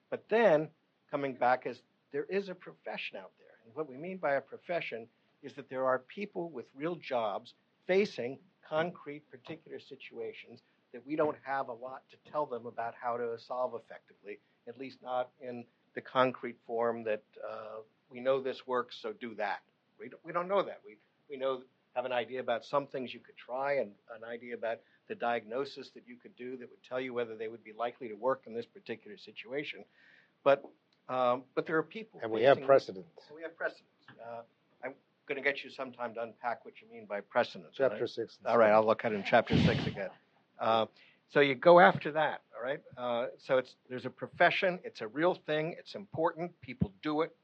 But 0.10 0.24
then 0.30 0.68
coming 1.10 1.34
back 1.36 1.66
as 1.66 1.82
there 2.12 2.26
is 2.26 2.50
a 2.50 2.56
profession 2.56 3.18
out 3.18 3.32
there, 3.38 3.56
and 3.66 3.74
what 3.76 3.90
we 3.90 3.98
mean 3.98 4.18
by 4.18 4.34
a 4.34 4.42
profession 4.42 5.08
is 5.42 5.54
that 5.54 5.70
there 5.70 5.86
are 5.86 6.00
people 6.00 6.50
with 6.50 6.66
real 6.76 6.96
jobs 6.96 7.54
facing 7.88 8.38
concrete 8.68 9.30
particular 9.30 9.80
situations 9.80 10.62
that 10.94 11.06
we 11.06 11.16
don't 11.16 11.38
have 11.44 11.68
a 11.68 11.74
lot 11.74 12.04
to 12.10 12.32
tell 12.32 12.46
them 12.46 12.66
about 12.66 12.94
how 13.00 13.18
to 13.18 13.38
solve 13.38 13.74
effectively, 13.76 14.40
at 14.68 14.78
least 14.80 14.98
not 15.04 15.30
in 15.42 15.66
the 15.94 16.02
concrete 16.02 16.58
form 16.66 17.04
that 17.04 17.24
uh, 17.50 17.82
we 18.10 18.20
know 18.20 18.42
this 18.42 18.66
works, 18.66 18.98
so 19.02 19.14
do 19.14 19.36
that. 19.36 19.60
We 20.00 20.10
don't, 20.10 20.26
we 20.26 20.32
don't 20.32 20.48
know 20.48 20.64
that. 20.64 20.80
We, 20.86 20.98
we 21.30 21.38
know 21.38 21.62
have 21.96 22.06
an 22.06 22.12
idea 22.12 22.42
about 22.42 22.66
some 22.66 22.88
things 22.88 23.14
you 23.14 23.20
could 23.22 23.38
try 23.38 23.76
and 23.76 23.92
an 24.16 24.24
idea 24.30 24.54
about 24.54 24.80
the 25.08 25.16
diagnosis 25.16 25.92
that 25.96 26.04
you 26.06 26.18
could 26.18 26.36
do 26.36 26.58
that 26.58 26.70
would 26.70 26.84
tell 26.88 27.00
you 27.00 27.14
whether 27.14 27.36
they 27.36 27.48
would 27.48 27.64
be 27.64 27.72
likely 27.78 28.10
to 28.10 28.16
work 28.16 28.44
in 28.48 28.54
this 28.54 28.66
particular 28.66 29.18
situation. 29.18 29.84
But 30.44 30.64
um, 31.08 31.44
but 31.54 31.68
there 31.68 31.78
are 31.78 31.84
people. 31.84 32.20
And 32.24 32.32
we 32.32 32.44
have 32.44 32.62
precedents. 32.64 33.08
We 33.34 33.44
have 33.44 33.56
precedents. 33.56 33.92
Uh, 34.20 34.42
going 35.28 35.42
to 35.42 35.44
get 35.44 35.64
you 35.64 35.70
sometime 35.70 36.14
to 36.16 36.22
unpack 36.22 36.66
what 36.66 36.76
you 36.82 36.88
mean 36.92 37.06
by 37.06 37.22
precedents. 37.22 37.76
Chapter 37.78 38.02
right? 38.02 38.10
six. 38.10 38.38
All 38.46 38.58
right, 38.58 38.72
I'll 38.72 38.86
look 38.86 39.06
at 39.06 39.12
it 39.12 39.16
in 39.16 39.24
chapter 39.24 39.58
six 39.62 39.86
again. 39.88 40.10
Uh, 40.60 40.86
So 41.34 41.40
you 41.40 41.56
go 41.56 41.80
after 41.80 42.12
that, 42.12 42.42
all 42.56 42.64
right? 42.64 42.82
Uh, 42.98 43.28
so 43.38 43.58
it's 43.58 43.76
there's 43.90 44.06
a 44.06 44.10
profession, 44.10 44.80
it's 44.84 45.02
a 45.02 45.08
real 45.08 45.34
thing, 45.34 45.76
it's 45.78 45.96
important, 45.96 46.52
people 46.62 46.94
do 47.02 47.22
it, 47.22 47.36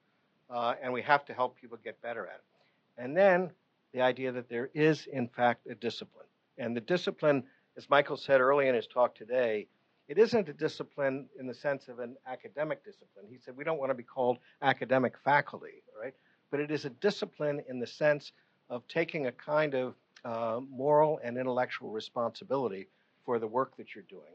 uh, 0.49 0.75
and 0.81 0.93
we 0.93 1.01
have 1.01 1.25
to 1.25 1.33
help 1.33 1.59
people 1.59 1.77
get 1.83 2.01
better 2.01 2.27
at 2.27 2.35
it. 2.35 3.03
And 3.03 3.17
then 3.17 3.49
the 3.93 4.01
idea 4.01 4.31
that 4.31 4.47
there 4.49 4.69
is, 4.73 5.07
in 5.07 5.27
fact, 5.27 5.65
a 5.67 5.75
discipline. 5.75 6.27
And 6.57 6.75
the 6.75 6.81
discipline, 6.81 7.43
as 7.75 7.89
Michael 7.89 8.17
said 8.17 8.39
early 8.39 8.67
in 8.67 8.75
his 8.75 8.87
talk 8.87 9.15
today, 9.15 9.67
it 10.07 10.17
isn't 10.17 10.47
a 10.47 10.53
discipline 10.53 11.27
in 11.39 11.47
the 11.47 11.53
sense 11.53 11.87
of 11.87 11.99
an 11.99 12.15
academic 12.27 12.83
discipline. 12.85 13.25
He 13.29 13.37
said 13.43 13.57
we 13.57 13.63
don't 13.63 13.79
want 13.79 13.89
to 13.89 13.95
be 13.95 14.03
called 14.03 14.37
academic 14.61 15.15
faculty, 15.23 15.83
right? 15.99 16.13
But 16.51 16.59
it 16.59 16.69
is 16.69 16.85
a 16.85 16.89
discipline 16.89 17.63
in 17.67 17.79
the 17.79 17.87
sense 17.87 18.33
of 18.69 18.87
taking 18.87 19.27
a 19.27 19.31
kind 19.31 19.73
of 19.73 19.95
uh, 20.23 20.59
moral 20.69 21.19
and 21.23 21.37
intellectual 21.37 21.89
responsibility 21.89 22.87
for 23.25 23.39
the 23.39 23.47
work 23.47 23.75
that 23.77 23.95
you're 23.95 24.03
doing 24.09 24.33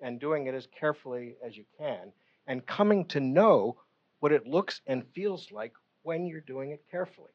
and 0.00 0.20
doing 0.20 0.46
it 0.46 0.54
as 0.54 0.66
carefully 0.66 1.36
as 1.44 1.56
you 1.56 1.64
can 1.76 2.12
and 2.46 2.66
coming 2.66 3.04
to 3.06 3.20
know 3.20 3.76
what 4.20 4.32
it 4.32 4.46
looks 4.46 4.80
and 4.86 5.04
feels 5.14 5.52
like 5.52 5.72
when 6.02 6.26
you're 6.26 6.40
doing 6.40 6.70
it 6.70 6.82
carefully, 6.90 7.30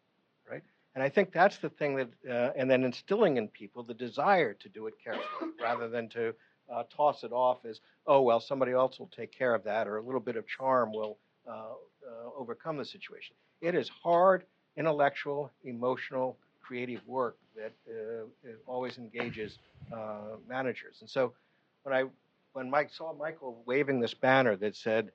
right? 0.50 0.64
And 0.96 1.04
I 1.04 1.10
think 1.10 1.32
that's 1.32 1.58
the 1.58 1.70
thing 1.70 1.96
that, 1.96 2.10
uh, 2.30 2.52
and 2.56 2.70
then 2.70 2.84
instilling 2.84 3.38
in 3.38 3.48
people 3.48 3.84
the 3.84 3.94
desire 3.94 4.54
to 4.54 4.70
do 4.70 4.88
it 4.88 4.94
carefully 5.04 5.52
rather 5.62 5.88
than 5.88 6.10
to 6.10 6.34
uh, 6.72 6.84
toss 6.96 7.24
it 7.24 7.32
off 7.32 7.66
as, 7.66 7.80
oh, 8.08 8.22
well, 8.22 8.40
somebody 8.40 8.72
else 8.72 9.00
will 9.00 9.12
take 9.16 9.32
care 9.32 9.54
of 9.54 9.64
that 9.64 9.88
or 9.88 9.98
a 9.98 10.02
little 10.04 10.22
bit 10.22 10.36
of 10.36 10.48
charm 10.48 10.92
will 10.92 11.18
uh, 11.50 11.74
uh 12.10 12.30
overcome 12.40 12.78
the 12.78 12.86
situation. 12.86 13.36
It 13.62 13.76
is 13.76 13.90
hard, 13.90 14.46
intellectual, 14.78 15.52
emotional, 15.64 16.38
creative 16.62 17.02
work 17.08 17.38
that 17.56 17.74
uh, 17.88 18.50
always 18.66 18.98
engages 18.98 19.60
uh, 19.94 20.38
managers. 20.48 20.98
And 21.02 21.10
so 21.10 21.34
when 21.84 21.96
I 21.96 22.06
when 22.54 22.70
Mike 22.70 22.92
saw 22.92 23.14
Michael 23.14 23.62
waving 23.66 24.00
this 24.00 24.14
banner 24.14 24.56
that 24.58 24.76
said 24.76 25.12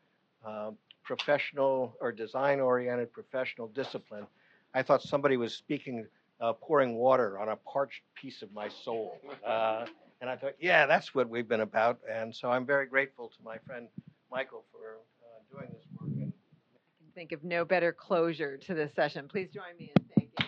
uh, 0.46 0.70
professional 1.04 1.96
or 2.00 2.12
design 2.12 2.60
oriented 2.60 3.12
professional 3.12 3.68
discipline, 3.68 4.26
I 4.74 4.82
thought 4.82 5.02
somebody 5.02 5.36
was 5.36 5.54
speaking, 5.54 6.06
uh, 6.40 6.52
pouring 6.52 6.96
water 6.96 7.38
on 7.38 7.48
a 7.48 7.56
parched 7.56 8.02
piece 8.14 8.42
of 8.42 8.52
my 8.52 8.68
soul. 8.68 9.18
Uh, 9.46 9.86
and 10.20 10.28
I 10.28 10.36
thought, 10.36 10.54
yeah, 10.60 10.86
that's 10.86 11.14
what 11.14 11.28
we've 11.28 11.48
been 11.48 11.60
about. 11.60 12.00
And 12.10 12.34
so 12.34 12.50
I'm 12.50 12.66
very 12.66 12.86
grateful 12.86 13.28
to 13.28 13.36
my 13.44 13.56
friend 13.58 13.88
Michael 14.30 14.64
for 14.72 14.98
uh, 15.22 15.56
doing 15.56 15.72
this 15.72 15.84
work. 16.00 16.10
And 16.10 16.32
I 16.74 16.90
can 16.98 17.07
think 17.18 17.32
of 17.32 17.42
no 17.42 17.64
better 17.64 17.92
closure 17.92 18.56
to 18.56 18.74
this 18.74 18.94
session. 18.94 19.26
Please 19.26 19.48
join 19.52 19.76
me 19.76 19.90
in 19.96 20.04
thanking. 20.14 20.46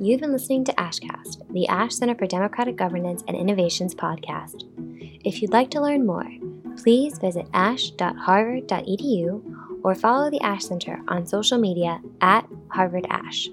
You've 0.00 0.22
been 0.22 0.32
listening 0.32 0.64
to 0.64 0.72
ASHcast, 0.72 1.52
the 1.52 1.68
Ash 1.68 1.94
Center 1.94 2.14
for 2.14 2.26
Democratic 2.26 2.76
Governance 2.76 3.22
and 3.28 3.36
Innovations 3.36 3.94
podcast. 3.94 4.64
If 5.26 5.42
you'd 5.42 5.52
like 5.52 5.70
to 5.72 5.82
learn 5.82 6.06
more, 6.06 6.24
please 6.78 7.18
visit 7.18 7.46
ash.harvard.edu 7.52 9.82
or 9.84 9.94
follow 9.94 10.30
the 10.30 10.40
Ash 10.40 10.64
Center 10.64 11.02
on 11.08 11.26
social 11.26 11.58
media 11.58 12.00
at 12.22 12.48
Harvard 12.70 13.06
Ash. 13.10 13.50